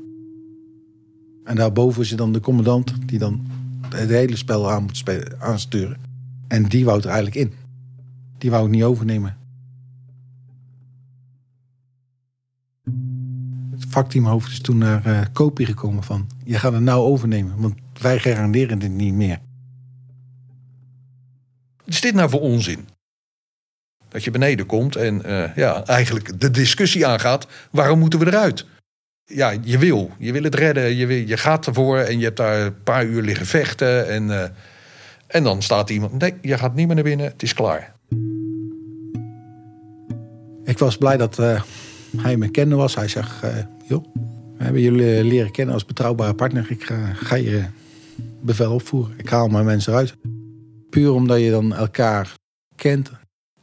En 1.44 1.56
daarboven 1.56 2.06
zit 2.06 2.18
dan 2.18 2.34
de 2.34 2.40
commandant 2.40 2.94
die 3.06 3.20
dan 3.20 3.46
het 3.90 4.10
hele 4.10 4.36
spel 4.36 4.72
aan 4.72 4.84
moet 4.84 5.40
aansturen. 5.40 5.98
En 6.48 6.64
die 6.64 6.86
wou 6.86 7.00
er 7.00 7.06
eigenlijk 7.06 7.36
in. 7.36 7.54
Die 8.38 8.50
wou 8.50 8.64
het 8.64 8.72
niet 8.72 8.84
overnemen. 8.84 9.38
Het 13.72 13.86
vakteamhoofd 13.88 14.52
is 14.52 14.62
toen 14.62 14.78
naar 14.78 15.08
uh, 15.08 15.22
Kopie 15.34 15.66
gekomen 15.66 16.04
van... 16.04 16.28
je 16.44 16.60
gaat 16.60 16.74
het 16.74 16.82
nou 16.82 17.02
overnemen, 17.02 17.58
want 17.58 17.76
wij 18.02 18.20
garanderen 18.20 18.80
dit 18.80 18.92
niet 18.92 19.14
meer. 19.14 19.40
Is 21.86 22.02
dit 22.02 22.14
nou 22.14 22.30
voor 22.30 22.42
onzin? 22.42 22.93
Dat 24.14 24.24
je 24.24 24.32
beneden 24.32 24.66
komt 24.66 24.96
en 24.96 25.22
uh, 25.26 25.56
ja, 25.56 25.86
eigenlijk 25.86 26.40
de 26.40 26.52
discussie 26.52 27.08
aangaat. 27.08 27.48
Waarom 27.72 28.00
moeten 28.00 28.20
we 28.20 28.28
eruit? 28.28 28.66
Ja, 29.26 29.54
je 29.62 29.78
wil. 29.78 30.12
Je 30.18 30.32
wil 30.32 30.44
het 30.44 30.56
redden. 30.56 30.96
Je, 30.96 31.06
wil, 31.06 31.28
je 31.28 31.38
gaat 31.38 31.66
ervoor 31.66 31.98
en 31.98 32.18
je 32.18 32.24
hebt 32.24 32.38
daar 32.38 32.62
een 32.62 32.84
paar 32.84 33.06
uur 33.06 33.22
liggen 33.22 33.46
vechten. 33.46 34.10
En, 34.10 34.28
uh, 34.28 34.44
en 35.28 35.44
dan 35.44 35.62
staat 35.62 35.90
iemand. 35.90 36.20
Nee, 36.20 36.34
je 36.42 36.58
gaat 36.58 36.76
niet 36.76 36.86
meer 36.86 36.96
naar 36.96 37.04
binnen. 37.04 37.26
Het 37.26 37.44
is 37.44 37.54
klaar. 37.54 37.96
Ik 40.64 40.78
was 40.78 40.98
blij 40.98 41.18
dat 41.18 41.40
uh, 41.40 41.62
hij 42.18 42.38
me 42.38 42.50
kende 42.50 42.76
was. 42.76 42.96
Hij 42.96 43.08
zegt, 43.08 43.34
joh, 43.88 44.06
we 44.58 44.64
hebben 44.64 44.82
jullie 44.82 45.24
leren 45.24 45.52
kennen 45.52 45.74
als 45.74 45.86
betrouwbare 45.86 46.34
partner. 46.34 46.66
Ik 46.70 46.84
ga, 46.84 47.14
ga 47.14 47.36
je 47.36 47.64
bevel 48.42 48.74
opvoeren. 48.74 49.14
Ik 49.18 49.30
haal 49.30 49.48
mijn 49.48 49.66
mensen 49.66 49.92
eruit. 49.94 50.16
Puur 50.90 51.12
omdat 51.12 51.40
je 51.40 51.50
dan 51.50 51.74
elkaar 51.74 52.34
kent 52.76 53.12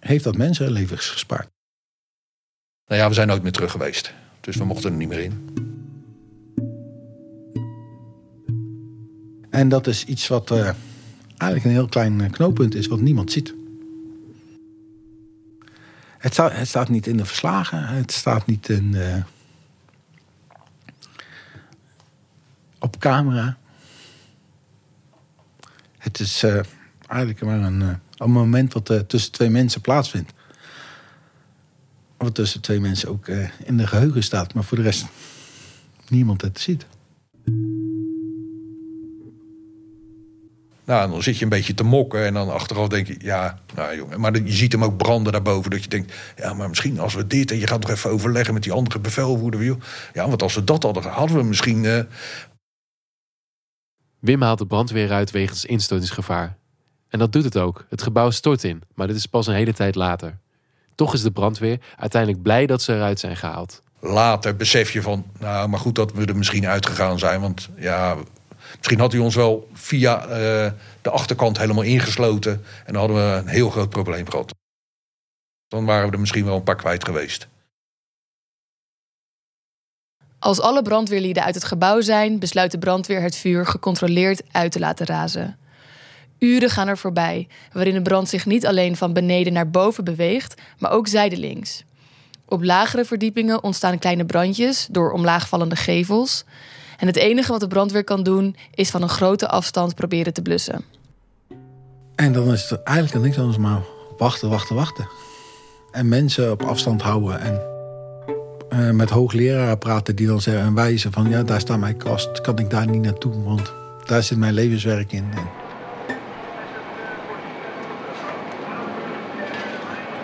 heeft 0.01 0.25
dat 0.25 0.37
mensenlevens 0.37 1.09
gespaard. 1.09 1.49
Nou 2.87 3.01
ja, 3.01 3.09
we 3.09 3.15
zijn 3.15 3.29
nooit 3.29 3.43
meer 3.43 3.53
terug 3.53 3.71
geweest. 3.71 4.13
Dus 4.41 4.57
we 4.57 4.65
mochten 4.65 4.91
er 4.91 4.97
niet 4.97 5.09
meer 5.09 5.21
in. 5.21 5.49
En 9.51 9.69
dat 9.69 9.87
is 9.87 10.05
iets 10.05 10.29
wat 10.29 10.51
uh, 10.51 10.71
eigenlijk 11.37 11.65
een 11.65 11.71
heel 11.71 11.89
klein 11.89 12.21
eh, 12.21 12.31
knooppunt 12.31 12.75
is, 12.75 12.87
wat 12.87 13.01
niemand 13.01 13.33
ziet. 13.33 13.55
Het 16.19 16.33
staat, 16.33 16.53
het 16.53 16.69
staat 16.69 16.89
niet 16.89 17.07
in 17.07 17.17
de 17.17 17.25
verslagen, 17.25 17.87
het 17.87 18.13
staat 18.13 18.47
niet 18.47 18.69
in, 18.69 18.93
uh, 18.95 19.23
op 22.79 22.99
camera. 22.99 23.59
Het 25.99 26.21
is 26.21 26.45
eigenlijk 27.11 27.43
maar 27.43 27.61
een 27.61 28.01
een 28.21 28.31
moment 28.31 28.73
wat 28.73 28.91
uh, 28.91 28.99
tussen 28.99 29.33
twee 29.33 29.51
mensen 29.51 29.81
plaatsvindt. 29.81 30.33
Wat 32.17 32.35
tussen 32.35 32.61
twee 32.61 32.81
mensen 32.81 33.09
ook 33.09 33.27
uh, 33.27 33.49
in 33.65 33.77
de 33.77 33.87
geheugen 33.87 34.23
staat, 34.23 34.55
maar 34.55 34.65
voor 34.65 34.77
de 34.77 34.83
rest 34.83 35.07
niemand 36.09 36.43
het 36.43 36.61
ziet. 36.61 36.87
Nou, 40.85 41.11
dan 41.11 41.23
zit 41.23 41.37
je 41.37 41.43
een 41.45 41.51
beetje 41.51 41.75
te 41.75 41.83
mokken 41.83 42.25
en 42.25 42.35
dan 42.35 42.53
achteraf 42.53 42.89
denk 42.89 43.07
je, 43.07 43.17
ja, 43.19 43.59
nou 43.75 43.97
jongen. 43.97 44.21
Maar 44.21 44.43
je 44.43 44.53
ziet 44.53 44.73
hem 44.73 44.85
ook 44.85 44.97
branden 44.97 45.33
daarboven, 45.33 45.71
dat 45.71 45.83
je 45.83 45.89
denkt, 45.89 46.13
ja, 46.37 46.55
maar 46.55 46.69
misschien 46.69 46.99
als 46.99 47.15
we 47.15 47.27
dit 47.27 47.51
en 47.51 47.59
je 47.59 47.67
gaat 47.67 47.81
nog 47.81 47.91
even 47.91 48.11
overleggen 48.11 48.55
met 48.55 48.63
die 48.63 48.73
andere 48.73 48.99
bevelvoerder. 48.99 49.77
Ja, 50.13 50.29
want 50.29 50.43
als 50.43 50.55
we 50.55 50.65
dat 50.65 50.83
hadden, 50.83 51.03
hadden 51.03 51.37
we 51.37 51.43
misschien. 51.43 51.85
Uh... 51.85 52.01
Wim 54.19 54.43
haalt 54.43 54.59
de 54.59 54.67
brandweer 54.67 55.11
uit 55.11 55.31
wegens 55.31 55.65
instortingsgevaar. 55.65 56.60
En 57.11 57.19
dat 57.19 57.33
doet 57.33 57.45
het 57.45 57.57
ook. 57.57 57.85
Het 57.89 58.03
gebouw 58.03 58.31
stort 58.31 58.65
in, 58.65 58.83
maar 58.95 59.07
dit 59.07 59.17
is 59.17 59.27
pas 59.27 59.47
een 59.47 59.55
hele 59.55 59.73
tijd 59.73 59.95
later. 59.95 60.39
Toch 60.95 61.15
is 61.15 61.23
de 61.23 61.31
brandweer 61.31 61.81
uiteindelijk 61.97 62.43
blij 62.43 62.67
dat 62.67 62.83
ze 62.83 62.95
eruit 62.95 63.21
zijn 63.21 63.37
gehaald. 63.37 63.83
Later 64.01 64.57
besef 64.57 64.91
je 64.91 65.03
van, 65.03 65.25
nou, 65.39 65.69
maar 65.69 65.81
goed 65.81 65.95
dat 65.95 66.13
we 66.13 66.25
er 66.25 66.37
misschien 66.37 66.67
uitgegaan 66.67 67.19
zijn. 67.19 67.41
Want 67.41 67.69
ja, 67.77 68.17
Misschien 68.77 68.99
had 68.99 69.13
hij 69.13 69.21
ons 69.21 69.35
wel 69.35 69.69
via 69.73 70.23
eh, 70.23 70.73
de 71.03 71.11
achterkant 71.11 71.59
helemaal 71.59 71.85
ingesloten. 71.85 72.53
En 72.85 72.93
dan 72.93 72.97
hadden 72.97 73.17
we 73.17 73.39
een 73.39 73.47
heel 73.47 73.71
groot 73.71 73.91
probleem 73.91 74.31
gehad. 74.31 74.55
Dan 75.69 75.85
waren 75.85 76.07
we 76.07 76.13
er 76.13 76.21
misschien 76.21 76.45
wel 76.45 76.57
een 76.57 76.63
paar 76.63 76.77
kwijt 76.77 77.05
geweest. 77.05 77.49
Als 80.39 80.61
alle 80.61 80.83
brandweerlieden 80.83 81.45
uit 81.45 81.55
het 81.55 81.65
gebouw 81.65 82.01
zijn, 82.01 82.39
besluit 82.39 82.71
de 82.71 82.79
brandweer 82.79 83.23
het 83.23 83.37
vuur 83.37 83.67
gecontroleerd 83.67 84.43
uit 84.51 84.73
te 84.73 84.79
laten 84.79 85.07
razen. 85.07 85.59
Uren 86.41 86.71
gaan 86.71 86.89
er 86.89 86.99
voorbij, 86.99 87.49
waarin 87.73 87.95
de 87.95 88.03
brand 88.03 88.29
zich 88.29 88.47
niet 88.47 88.67
alleen 88.67 88.97
van 88.97 89.13
beneden 89.13 89.53
naar 89.53 89.71
boven 89.71 90.05
beweegt, 90.05 90.61
maar 90.79 90.91
ook 90.91 91.09
zijdelings. 91.09 91.85
Op 92.45 92.63
lagere 92.63 93.05
verdiepingen 93.05 93.63
ontstaan 93.63 93.99
kleine 93.99 94.25
brandjes 94.25 94.89
door 94.91 95.13
omlaagvallende 95.13 95.77
gevels. 95.77 96.45
En 96.97 97.07
het 97.07 97.17
enige 97.17 97.53
wat 97.53 97.61
de 97.61 97.67
brandweer 97.67 98.05
kan 98.05 98.23
doen, 98.23 98.57
is 98.75 98.91
van 98.91 99.03
een 99.03 99.09
grote 99.09 99.49
afstand 99.49 99.95
proberen 99.95 100.33
te 100.33 100.43
blussen. 100.43 100.85
En 102.15 102.33
dan 102.33 102.53
is 102.53 102.71
er 102.71 102.81
eigenlijk 102.85 103.25
niks 103.25 103.39
anders 103.39 103.59
maar 103.59 103.81
wachten, 104.19 104.49
wachten, 104.49 104.77
wachten. 104.77 105.09
En 105.93 106.09
mensen 106.09 106.51
op 106.51 106.63
afstand 106.63 107.03
houden. 107.03 107.41
En 107.41 107.61
uh, 108.73 108.91
met 108.91 109.11
hoogleraren 109.11 109.79
praten 109.79 110.17
die 110.17 110.27
dan 110.27 110.41
zeggen 110.41 110.65
en 110.65 110.75
wijzen 110.75 111.13
van... 111.13 111.29
ja, 111.29 111.43
daar 111.43 111.61
staat 111.61 111.79
mijn 111.79 111.97
kast, 111.97 112.41
kan 112.41 112.59
ik 112.59 112.71
daar 112.71 112.89
niet 112.89 113.03
naartoe, 113.03 113.43
want 113.43 113.73
daar 114.05 114.23
zit 114.23 114.39
mijn 114.39 114.55
levenswerk 114.55 115.13
in. 115.13 115.25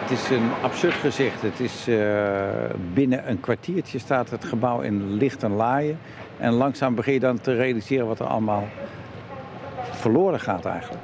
Het 0.06 0.18
is 0.18 0.30
een 0.30 0.50
absurd 0.62 0.94
gezicht. 0.94 1.42
Het 1.42 1.60
is 1.60 1.88
uh, 1.88 2.48
binnen 2.94 3.30
een 3.30 3.40
kwartiertje 3.40 3.98
staat 3.98 4.30
het 4.30 4.44
gebouw 4.44 4.80
in 4.80 5.12
licht 5.12 5.42
en 5.42 5.52
laaien. 5.52 5.98
En 6.38 6.52
langzaam 6.52 6.94
begin 6.94 7.12
je 7.12 7.20
dan 7.20 7.40
te 7.40 7.54
realiseren 7.54 8.06
wat 8.06 8.20
er 8.20 8.26
allemaal 8.26 8.68
verloren 9.90 10.40
gaat 10.40 10.64
eigenlijk. 10.64 11.02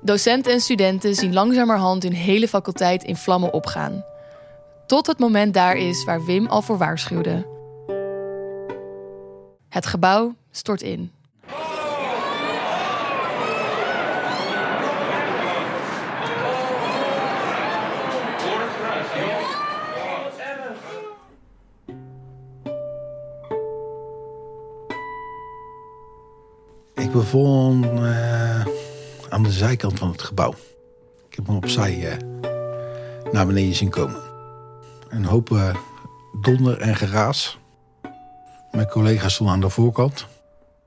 Docenten 0.00 0.52
en 0.52 0.60
studenten 0.60 1.14
zien 1.14 1.32
langzamerhand 1.32 2.02
hun 2.02 2.12
hele 2.12 2.48
faculteit 2.48 3.04
in 3.04 3.16
vlammen 3.16 3.52
opgaan. 3.52 4.04
Tot 4.86 5.06
het 5.06 5.18
moment 5.18 5.54
daar 5.54 5.76
is 5.76 6.04
waar 6.04 6.24
Wim 6.24 6.46
al 6.46 6.62
voor 6.62 6.78
waarschuwde. 6.78 7.46
Het 9.68 9.86
gebouw 9.86 10.34
stort 10.50 10.82
in. 10.82 11.21
Bevond 27.12 27.84
uh, 27.84 28.66
aan 29.28 29.42
de 29.42 29.50
zijkant 29.50 29.98
van 29.98 30.10
het 30.10 30.22
gebouw. 30.22 30.54
Ik 31.28 31.34
heb 31.36 31.46
hem 31.46 31.56
opzij 31.56 31.98
uh, 31.98 32.16
naar 33.32 33.46
beneden 33.46 33.74
zien 33.74 33.90
komen. 33.90 34.22
Een 35.08 35.24
hoop 35.24 35.50
uh, 35.50 35.74
donder 36.40 36.80
en 36.80 36.96
geraas. 36.96 37.58
Mijn 38.70 38.88
collega's 38.88 39.34
stonden 39.34 39.54
aan 39.54 39.60
de 39.60 39.68
voorkant. 39.68 40.26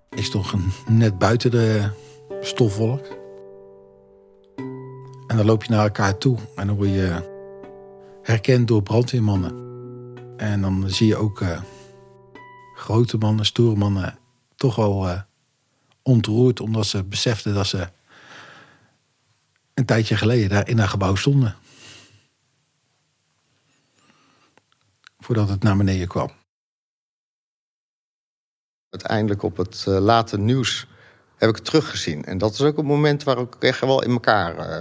Ik 0.09 0.23
stond 0.23 0.53
net 0.88 1.17
buiten 1.17 1.51
de 1.51 1.89
stofwolk. 2.41 3.05
En 5.28 5.38
dan 5.38 5.45
loop 5.45 5.63
je 5.63 5.71
naar 5.71 5.84
elkaar 5.84 6.17
toe 6.17 6.38
en 6.55 6.67
dan 6.67 6.76
word 6.76 6.89
je 6.89 7.34
herkend 8.23 8.67
door 8.67 8.84
brandweermannen. 8.84 9.53
En 10.38 10.61
dan 10.61 10.84
zie 10.88 11.07
je 11.07 11.15
ook 11.15 11.43
grote 12.76 13.17
mannen, 13.17 13.45
stoere 13.45 13.76
mannen, 13.76 14.17
toch 14.55 14.76
wel 14.76 15.07
ontroerd 16.07 16.59
omdat 16.59 16.85
ze 16.85 17.03
beseften 17.03 17.53
dat 17.53 17.67
ze 17.67 17.89
een 19.73 19.85
tijdje 19.85 20.17
geleden 20.17 20.49
daar 20.49 20.67
in 20.67 20.77
dat 20.77 20.87
gebouw 20.87 21.15
stonden. 21.15 21.55
Voordat 25.17 25.49
het 25.49 25.63
naar 25.63 25.77
beneden 25.77 26.07
kwam. 26.07 26.31
Uiteindelijk 28.89 29.43
op 29.43 29.57
het 29.57 29.85
uh, 29.87 29.99
late 29.99 30.37
nieuws 30.37 30.87
heb 31.35 31.49
ik 31.49 31.55
het 31.55 31.65
teruggezien. 31.65 32.25
En 32.25 32.37
dat 32.37 32.53
is 32.53 32.61
ook 32.61 32.77
een 32.77 32.85
moment 32.85 33.23
waar 33.23 33.37
ik 33.37 33.55
echt 33.55 33.79
wel 33.79 34.03
in 34.03 34.11
elkaar 34.11 34.79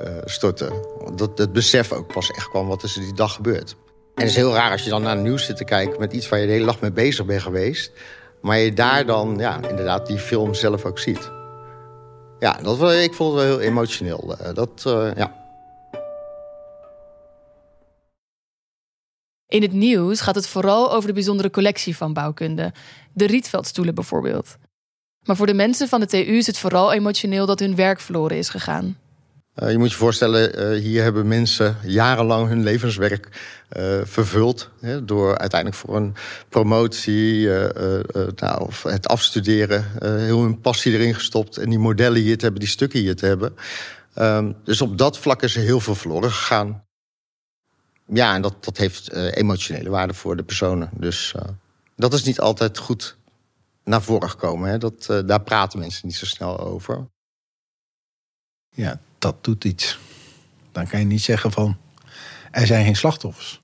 uh, 0.00 0.18
stortte. 0.24 0.86
Dat 1.14 1.38
het 1.38 1.52
besef 1.52 1.92
ook 1.92 2.12
pas 2.12 2.30
echt 2.30 2.48
kwam 2.48 2.66
wat 2.66 2.82
is 2.82 2.96
er 2.96 3.02
die 3.02 3.14
dag 3.14 3.34
gebeurd. 3.34 3.76
En 4.14 4.24
het 4.24 4.30
is 4.30 4.36
heel 4.36 4.54
raar 4.54 4.70
als 4.70 4.84
je 4.84 4.90
dan 4.90 5.02
naar 5.02 5.14
het 5.14 5.24
nieuws 5.24 5.44
zit 5.44 5.56
te 5.56 5.64
kijken... 5.64 6.00
met 6.00 6.12
iets 6.12 6.28
waar 6.28 6.38
je 6.38 6.46
de 6.46 6.52
hele 6.52 6.64
dag 6.64 6.80
mee 6.80 6.92
bezig 6.92 7.26
bent 7.26 7.42
geweest... 7.42 7.92
Maar 8.40 8.58
je 8.58 8.72
daar 8.72 9.06
dan 9.06 9.36
ja, 9.38 9.68
inderdaad 9.68 10.06
die 10.06 10.18
film 10.18 10.54
zelf 10.54 10.84
ook 10.84 10.98
ziet. 10.98 11.30
Ja, 12.38 12.58
dat, 12.62 12.92
ik 12.92 13.14
vond 13.14 13.34
het 13.34 13.42
wel 13.42 13.56
heel 13.56 13.60
emotioneel. 13.60 14.36
Dat, 14.54 14.84
uh, 14.86 15.14
ja. 15.16 15.36
In 19.46 19.62
het 19.62 19.72
nieuws 19.72 20.20
gaat 20.20 20.34
het 20.34 20.48
vooral 20.48 20.92
over 20.92 21.08
de 21.08 21.14
bijzondere 21.14 21.50
collectie 21.50 21.96
van 21.96 22.12
bouwkunde. 22.12 22.72
De 23.12 23.26
Rietveldstoelen 23.26 23.94
bijvoorbeeld. 23.94 24.56
Maar 25.24 25.36
voor 25.36 25.46
de 25.46 25.54
mensen 25.54 25.88
van 25.88 26.00
de 26.00 26.06
TU 26.06 26.16
is 26.16 26.46
het 26.46 26.58
vooral 26.58 26.92
emotioneel 26.92 27.46
dat 27.46 27.58
hun 27.58 27.74
werk 27.74 28.00
verloren 28.00 28.36
is 28.36 28.48
gegaan. 28.48 28.98
Uh, 29.62 29.70
je 29.70 29.78
moet 29.78 29.90
je 29.90 29.96
voorstellen, 29.96 30.74
uh, 30.74 30.80
hier 30.80 31.02
hebben 31.02 31.28
mensen 31.28 31.76
jarenlang 31.82 32.48
hun 32.48 32.62
levenswerk 32.62 33.28
uh, 33.76 34.00
vervuld. 34.04 34.70
Hè, 34.80 35.04
door 35.04 35.38
uiteindelijk 35.38 35.80
voor 35.80 35.96
een 35.96 36.14
promotie, 36.48 37.48
nou, 38.36 38.60
of 38.60 38.82
het 38.82 39.08
afstuderen, 39.08 39.84
heel 40.20 40.42
hun 40.42 40.60
passie 40.60 40.92
erin 40.92 41.14
gestopt. 41.14 41.56
En 41.56 41.70
die 41.70 41.78
modellen 41.78 42.20
hier 42.20 42.36
te 42.36 42.42
hebben, 42.42 42.60
die 42.60 42.70
stukken 42.70 43.00
hier 43.00 43.16
te 43.16 43.26
hebben. 43.26 43.56
Um, 44.14 44.56
dus 44.64 44.80
op 44.80 44.98
dat 44.98 45.18
vlak 45.18 45.42
is 45.42 45.56
er 45.56 45.62
heel 45.62 45.80
veel 45.80 45.94
verloren 45.94 46.30
gegaan. 46.30 46.84
Ja, 48.06 48.34
en 48.34 48.42
dat, 48.42 48.64
dat 48.64 48.76
heeft 48.76 49.12
emotionele 49.12 49.90
waarde 49.90 50.14
voor 50.14 50.36
de 50.36 50.42
personen. 50.42 50.90
Dus 50.92 51.34
dat 51.96 52.14
is 52.14 52.22
niet 52.22 52.40
altijd 52.40 52.78
goed 52.78 53.16
naar 53.84 54.02
voren 54.02 54.30
gekomen. 54.30 54.70
Hè. 54.70 54.78
Dat, 54.78 55.06
daar 55.26 55.42
praten 55.42 55.78
mensen 55.78 56.06
niet 56.06 56.16
zo 56.16 56.26
snel 56.26 56.58
over. 56.60 57.08
Ja, 58.68 59.00
dat 59.18 59.44
doet 59.44 59.64
iets. 59.64 59.98
Dan 60.72 60.86
kan 60.86 61.00
je 61.00 61.06
niet 61.06 61.22
zeggen 61.22 61.52
van 61.52 61.76
er 62.50 62.66
zijn 62.66 62.84
geen 62.84 62.96
slachtoffers. 62.96 63.60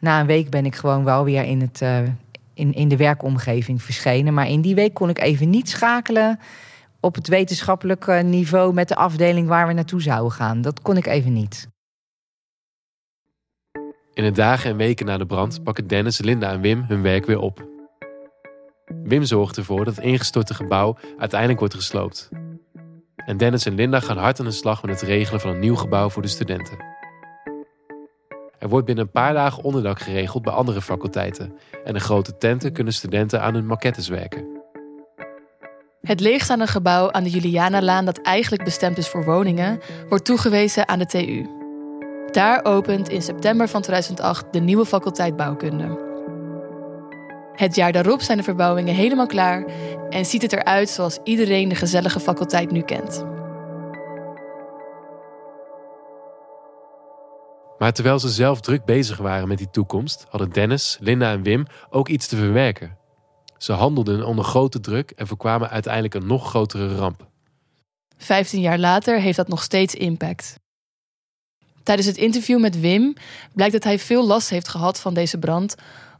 Na 0.00 0.20
een 0.20 0.26
week 0.26 0.50
ben 0.50 0.66
ik 0.66 0.74
gewoon 0.74 1.04
wel 1.04 1.24
weer 1.24 1.44
in, 1.44 1.60
het, 1.60 1.80
uh, 1.80 2.02
in, 2.54 2.72
in 2.74 2.88
de 2.88 2.96
werkomgeving 2.96 3.82
verschenen. 3.82 4.34
Maar 4.34 4.48
in 4.48 4.60
die 4.60 4.74
week 4.74 4.94
kon 4.94 5.08
ik 5.08 5.18
even 5.18 5.50
niet 5.50 5.68
schakelen 5.68 6.38
op 7.00 7.14
het 7.14 7.28
wetenschappelijke 7.28 8.12
niveau 8.12 8.72
met 8.72 8.88
de 8.88 8.96
afdeling 8.96 9.48
waar 9.48 9.66
we 9.66 9.72
naartoe 9.72 10.02
zouden 10.02 10.32
gaan. 10.32 10.62
Dat 10.62 10.82
kon 10.82 10.96
ik 10.96 11.06
even 11.06 11.32
niet. 11.32 11.68
In 14.12 14.24
de 14.24 14.32
dagen 14.32 14.70
en 14.70 14.76
weken 14.76 15.06
na 15.06 15.18
de 15.18 15.26
brand 15.26 15.62
pakken 15.62 15.86
Dennis, 15.86 16.18
Linda 16.18 16.52
en 16.52 16.60
Wim 16.60 16.84
hun 16.88 17.02
werk 17.02 17.26
weer 17.26 17.38
op. 17.38 17.66
Wim 19.02 19.24
zorgt 19.24 19.56
ervoor 19.56 19.84
dat 19.84 19.96
het 19.96 20.04
ingestorte 20.04 20.54
gebouw 20.54 20.98
uiteindelijk 21.18 21.60
wordt 21.60 21.74
gesloopt. 21.74 22.28
En 23.28 23.36
Dennis 23.36 23.66
en 23.66 23.74
Linda 23.74 24.00
gaan 24.00 24.16
hard 24.16 24.38
aan 24.38 24.46
de 24.46 24.52
slag 24.52 24.82
met 24.82 25.00
het 25.00 25.08
regelen 25.08 25.40
van 25.40 25.50
een 25.50 25.58
nieuw 25.58 25.74
gebouw 25.74 26.08
voor 26.08 26.22
de 26.22 26.28
studenten. 26.28 26.78
Er 28.58 28.68
wordt 28.68 28.86
binnen 28.86 29.04
een 29.04 29.10
paar 29.10 29.32
dagen 29.32 29.62
onderdak 29.62 30.00
geregeld 30.00 30.42
bij 30.42 30.52
andere 30.52 30.82
faculteiten. 30.82 31.52
En 31.84 31.94
in 31.94 32.00
grote 32.00 32.38
tenten 32.38 32.72
kunnen 32.72 32.92
studenten 32.92 33.42
aan 33.42 33.54
hun 33.54 33.66
maquettes 33.66 34.08
werken. 34.08 34.46
Het 36.00 36.20
leegstaande 36.20 36.66
gebouw 36.66 37.10
aan 37.10 37.22
de 37.22 37.30
Julianalaan, 37.30 38.04
dat 38.04 38.22
eigenlijk 38.22 38.64
bestemd 38.64 38.98
is 38.98 39.08
voor 39.08 39.24
woningen, 39.24 39.80
wordt 40.08 40.24
toegewezen 40.24 40.88
aan 40.88 40.98
de 40.98 41.06
TU. 41.06 41.46
Daar 42.30 42.64
opent 42.64 43.08
in 43.08 43.22
september 43.22 43.68
van 43.68 43.82
2008 43.82 44.52
de 44.52 44.60
nieuwe 44.60 44.86
faculteit 44.86 45.36
bouwkunde. 45.36 46.07
Het 47.58 47.74
jaar 47.74 47.92
daarop 47.92 48.20
zijn 48.20 48.38
de 48.38 48.44
verbouwingen 48.44 48.94
helemaal 48.94 49.26
klaar 49.26 49.64
en 50.10 50.26
ziet 50.26 50.42
het 50.42 50.52
eruit 50.52 50.88
zoals 50.88 51.18
iedereen 51.24 51.68
de 51.68 51.74
gezellige 51.74 52.20
faculteit 52.20 52.70
nu 52.70 52.82
kent. 52.82 53.24
Maar 57.78 57.92
terwijl 57.92 58.18
ze 58.18 58.28
zelf 58.28 58.60
druk 58.60 58.84
bezig 58.84 59.16
waren 59.16 59.48
met 59.48 59.58
die 59.58 59.70
toekomst, 59.70 60.26
hadden 60.28 60.50
Dennis, 60.50 60.96
Linda 61.00 61.32
en 61.32 61.42
Wim 61.42 61.66
ook 61.90 62.08
iets 62.08 62.26
te 62.26 62.36
verwerken. 62.36 62.96
Ze 63.56 63.72
handelden 63.72 64.26
onder 64.26 64.44
grote 64.44 64.80
druk 64.80 65.10
en 65.10 65.26
voorkwamen 65.26 65.70
uiteindelijk 65.70 66.14
een 66.14 66.26
nog 66.26 66.48
grotere 66.48 66.94
ramp. 66.94 67.28
Vijftien 68.16 68.60
jaar 68.60 68.78
later 68.78 69.20
heeft 69.20 69.36
dat 69.36 69.48
nog 69.48 69.62
steeds 69.62 69.94
impact. 69.94 70.54
Tijdens 71.82 72.08
het 72.08 72.16
interview 72.16 72.60
met 72.60 72.80
Wim 72.80 73.14
blijkt 73.54 73.72
dat 73.72 73.84
hij 73.84 73.98
veel 73.98 74.26
last 74.26 74.50
heeft 74.50 74.68
gehad 74.68 75.00
van 75.00 75.14
deze 75.14 75.38
brand, 75.38 75.74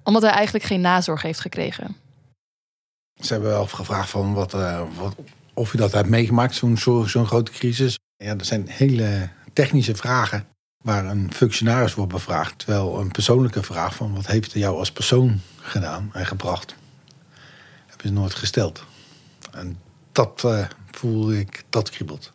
omdat 0.09 0.23
hij 0.23 0.33
eigenlijk 0.33 0.65
geen 0.65 0.81
nazorg 0.81 1.23
heeft 1.23 1.41
gekregen. 1.41 1.97
Ze 3.21 3.33
hebben 3.33 3.51
wel 3.51 3.67
gevraagd 3.67 4.11
van 4.11 4.35
wat, 4.35 4.53
wat, 4.97 5.17
of 5.55 5.73
je 5.73 5.79
dat 5.79 5.93
hebt 5.93 6.09
meegemaakt, 6.09 6.55
zo'n 6.55 6.77
zo, 6.77 7.05
zo'n 7.05 7.27
grote 7.27 7.53
crisis. 7.53 7.99
Ja, 8.17 8.35
dat 8.35 8.47
zijn 8.47 8.69
hele 8.69 9.29
technische 9.53 9.97
vragen. 9.97 10.47
waar 10.85 11.07
een 11.07 11.33
functionaris 11.33 11.95
wordt 11.95 12.13
bevraagd. 12.13 12.59
Terwijl 12.59 13.01
een 13.01 13.11
persoonlijke 13.11 13.63
vraag 13.63 13.95
van 13.95 14.15
wat 14.15 14.27
heeft 14.27 14.53
er 14.53 14.59
jou 14.59 14.79
als 14.79 14.93
persoon 14.93 15.41
gedaan 15.57 16.11
en 16.13 16.27
gebracht, 16.27 16.75
heb 17.87 18.01
je 18.01 18.11
nooit 18.11 18.35
gesteld. 18.35 18.85
En 19.53 19.81
dat 20.13 20.43
uh, 20.47 20.67
voelde 20.91 21.39
ik, 21.39 21.65
dat 21.69 21.91
kriebelt. 21.91 22.33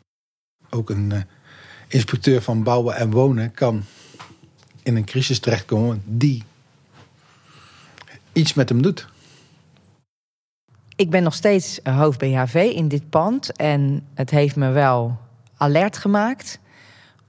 Ook 0.70 0.90
een 0.90 1.10
uh, 1.14 1.22
inspecteur 1.88 2.42
van 2.42 2.64
bouwen 2.64 2.96
en 2.96 3.12
wonen 3.12 3.52
kan 3.52 3.84
in 4.84 4.96
een 4.96 5.06
crisis 5.06 5.40
terechtkomen 5.40 6.04
die 6.06 6.44
iets 8.34 8.54
met 8.54 8.70
hem 8.70 8.82
doet. 8.82 9.08
Ik 10.96 11.10
ben 11.10 11.24
nog 11.24 11.34
steeds 11.34 11.80
hoofd 11.84 12.18
BHV 12.18 12.72
in 12.76 12.88
dit 12.88 13.10
pand 13.10 13.52
en 13.52 14.08
het 14.14 14.30
heeft 14.30 14.56
me 14.56 14.70
wel 14.70 15.18
alert 15.58 15.98
gemaakt. 15.98 16.60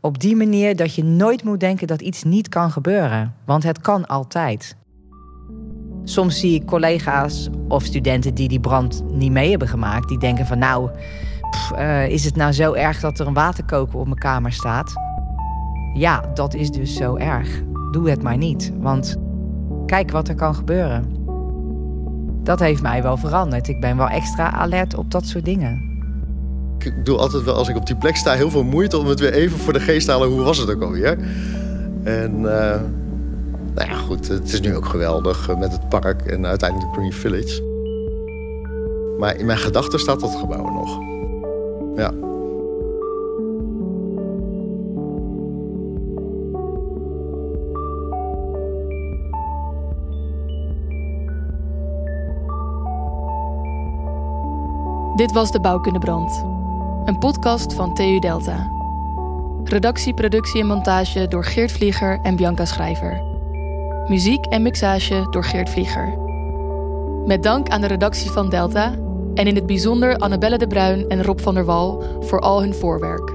Op 0.00 0.20
die 0.20 0.36
manier 0.36 0.76
dat 0.76 0.94
je 0.94 1.04
nooit 1.04 1.44
moet 1.44 1.60
denken 1.60 1.86
dat 1.86 2.00
iets 2.00 2.22
niet 2.22 2.48
kan 2.48 2.70
gebeuren, 2.70 3.34
want 3.44 3.62
het 3.62 3.80
kan 3.80 4.06
altijd. 4.06 4.76
Soms 6.04 6.40
zie 6.40 6.54
ik 6.54 6.66
collega's 6.66 7.48
of 7.68 7.84
studenten 7.84 8.34
die 8.34 8.48
die 8.48 8.60
brand 8.60 9.02
niet 9.10 9.32
mee 9.32 9.50
hebben 9.50 9.68
gemaakt, 9.68 10.08
die 10.08 10.18
denken 10.18 10.46
van 10.46 10.58
nou, 10.58 10.90
uh, 11.76 12.08
is 12.08 12.24
het 12.24 12.36
nou 12.36 12.52
zo 12.52 12.72
erg 12.72 13.00
dat 13.00 13.18
er 13.18 13.26
een 13.26 13.34
waterkoker 13.34 13.98
op 13.98 14.06
mijn 14.06 14.18
kamer 14.18 14.52
staat? 14.52 14.92
Ja, 15.94 16.20
dat 16.34 16.54
is 16.54 16.70
dus 16.70 16.94
zo 16.94 17.16
erg. 17.16 17.62
Doe 17.90 18.10
het 18.10 18.22
maar 18.22 18.36
niet, 18.36 18.72
want 18.78 19.16
kijk 19.94 20.10
wat 20.10 20.28
er 20.28 20.34
kan 20.34 20.54
gebeuren. 20.54 21.04
Dat 22.42 22.60
heeft 22.60 22.82
mij 22.82 23.02
wel 23.02 23.16
veranderd. 23.16 23.68
Ik 23.68 23.80
ben 23.80 23.96
wel 23.96 24.08
extra 24.08 24.52
alert 24.52 24.94
op 24.94 25.10
dat 25.10 25.26
soort 25.26 25.44
dingen. 25.44 25.92
Ik 26.78 27.04
doe 27.04 27.18
altijd 27.18 27.42
wel, 27.42 27.54
als 27.54 27.68
ik 27.68 27.76
op 27.76 27.86
die 27.86 27.96
plek 27.96 28.16
sta, 28.16 28.32
heel 28.32 28.50
veel 28.50 28.64
moeite 28.64 28.98
om 28.98 29.06
het 29.06 29.20
weer 29.20 29.32
even 29.32 29.58
voor 29.58 29.72
de 29.72 29.80
geest 29.80 30.06
te 30.06 30.12
halen. 30.12 30.28
Hoe 30.28 30.42
was 30.42 30.58
het 30.58 30.70
ook 30.70 30.82
alweer? 30.82 31.18
En 32.02 32.32
uh, 32.38 32.42
nou 33.74 33.88
ja, 33.88 33.94
goed, 33.94 34.28
het 34.28 34.52
is 34.52 34.60
nu 34.60 34.76
ook 34.76 34.86
geweldig 34.86 35.48
eh, 35.48 35.56
met 35.56 35.72
het 35.72 35.88
park 35.88 36.22
en 36.22 36.46
uiteindelijk 36.46 36.92
de 36.92 36.98
Green 36.98 37.12
Village. 37.12 37.62
Maar 39.18 39.36
in 39.36 39.46
mijn 39.46 39.58
gedachten 39.58 40.00
staat 40.00 40.20
dat 40.20 40.34
gebouw 40.34 40.70
nog. 40.70 40.98
Ja. 41.96 42.33
Dit 55.14 55.32
was 55.32 55.50
de 55.50 55.60
Bouwkundebrand. 55.60 56.44
Een 57.04 57.18
podcast 57.18 57.74
van 57.74 57.94
TU 57.94 58.18
Delta. 58.18 58.70
Redactie, 59.64 60.14
productie 60.14 60.60
en 60.60 60.66
montage 60.66 61.28
door 61.28 61.44
Geert 61.44 61.72
Vlieger 61.72 62.20
en 62.22 62.36
Bianca 62.36 62.64
Schrijver. 62.64 63.22
Muziek 64.08 64.46
en 64.46 64.62
mixage 64.62 65.26
door 65.30 65.44
Geert 65.44 65.70
Vlieger. 65.70 66.18
Met 67.26 67.42
dank 67.42 67.68
aan 67.68 67.80
de 67.80 67.86
redactie 67.86 68.30
van 68.30 68.48
Delta 68.48 68.94
en 69.34 69.46
in 69.46 69.54
het 69.54 69.66
bijzonder 69.66 70.16
Annabelle 70.16 70.58
de 70.58 70.66
Bruin 70.66 71.08
en 71.08 71.22
Rob 71.22 71.38
van 71.38 71.54
der 71.54 71.64
Wal 71.64 72.02
voor 72.20 72.40
al 72.40 72.60
hun 72.60 72.74
voorwerk. 72.74 73.32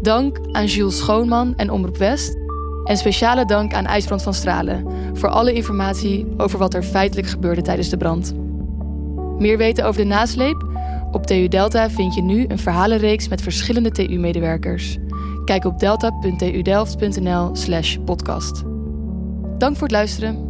Dank 0.00 0.38
aan 0.52 0.66
Jules 0.66 0.96
Schoonman 0.96 1.54
en 1.56 1.70
Omroep 1.70 1.96
West. 1.96 2.36
En 2.84 2.96
speciale 2.96 3.44
dank 3.44 3.74
aan 3.74 3.86
IJsbrand 3.86 4.22
van 4.22 4.34
Stralen 4.34 4.86
voor 5.12 5.28
alle 5.28 5.52
informatie 5.52 6.26
over 6.36 6.58
wat 6.58 6.74
er 6.74 6.82
feitelijk 6.82 7.28
gebeurde 7.28 7.62
tijdens 7.62 7.88
de 7.88 7.96
brand. 7.96 8.34
Meer 9.38 9.56
weten 9.56 9.84
over 9.84 10.00
de 10.00 10.06
nasleep? 10.06 10.66
Op 11.12 11.26
TU 11.26 11.48
Delta 11.48 11.90
vind 11.90 12.14
je 12.14 12.22
nu 12.22 12.44
een 12.48 12.58
verhalenreeks 12.58 13.28
met 13.28 13.42
verschillende 13.42 13.90
TU-medewerkers. 13.90 14.98
Kijk 15.44 15.64
op 15.64 15.78
delta.tudelft.nl/podcast. 15.78 18.62
Dank 19.58 19.76
voor 19.76 19.86
het 19.86 19.96
luisteren. 19.96 20.47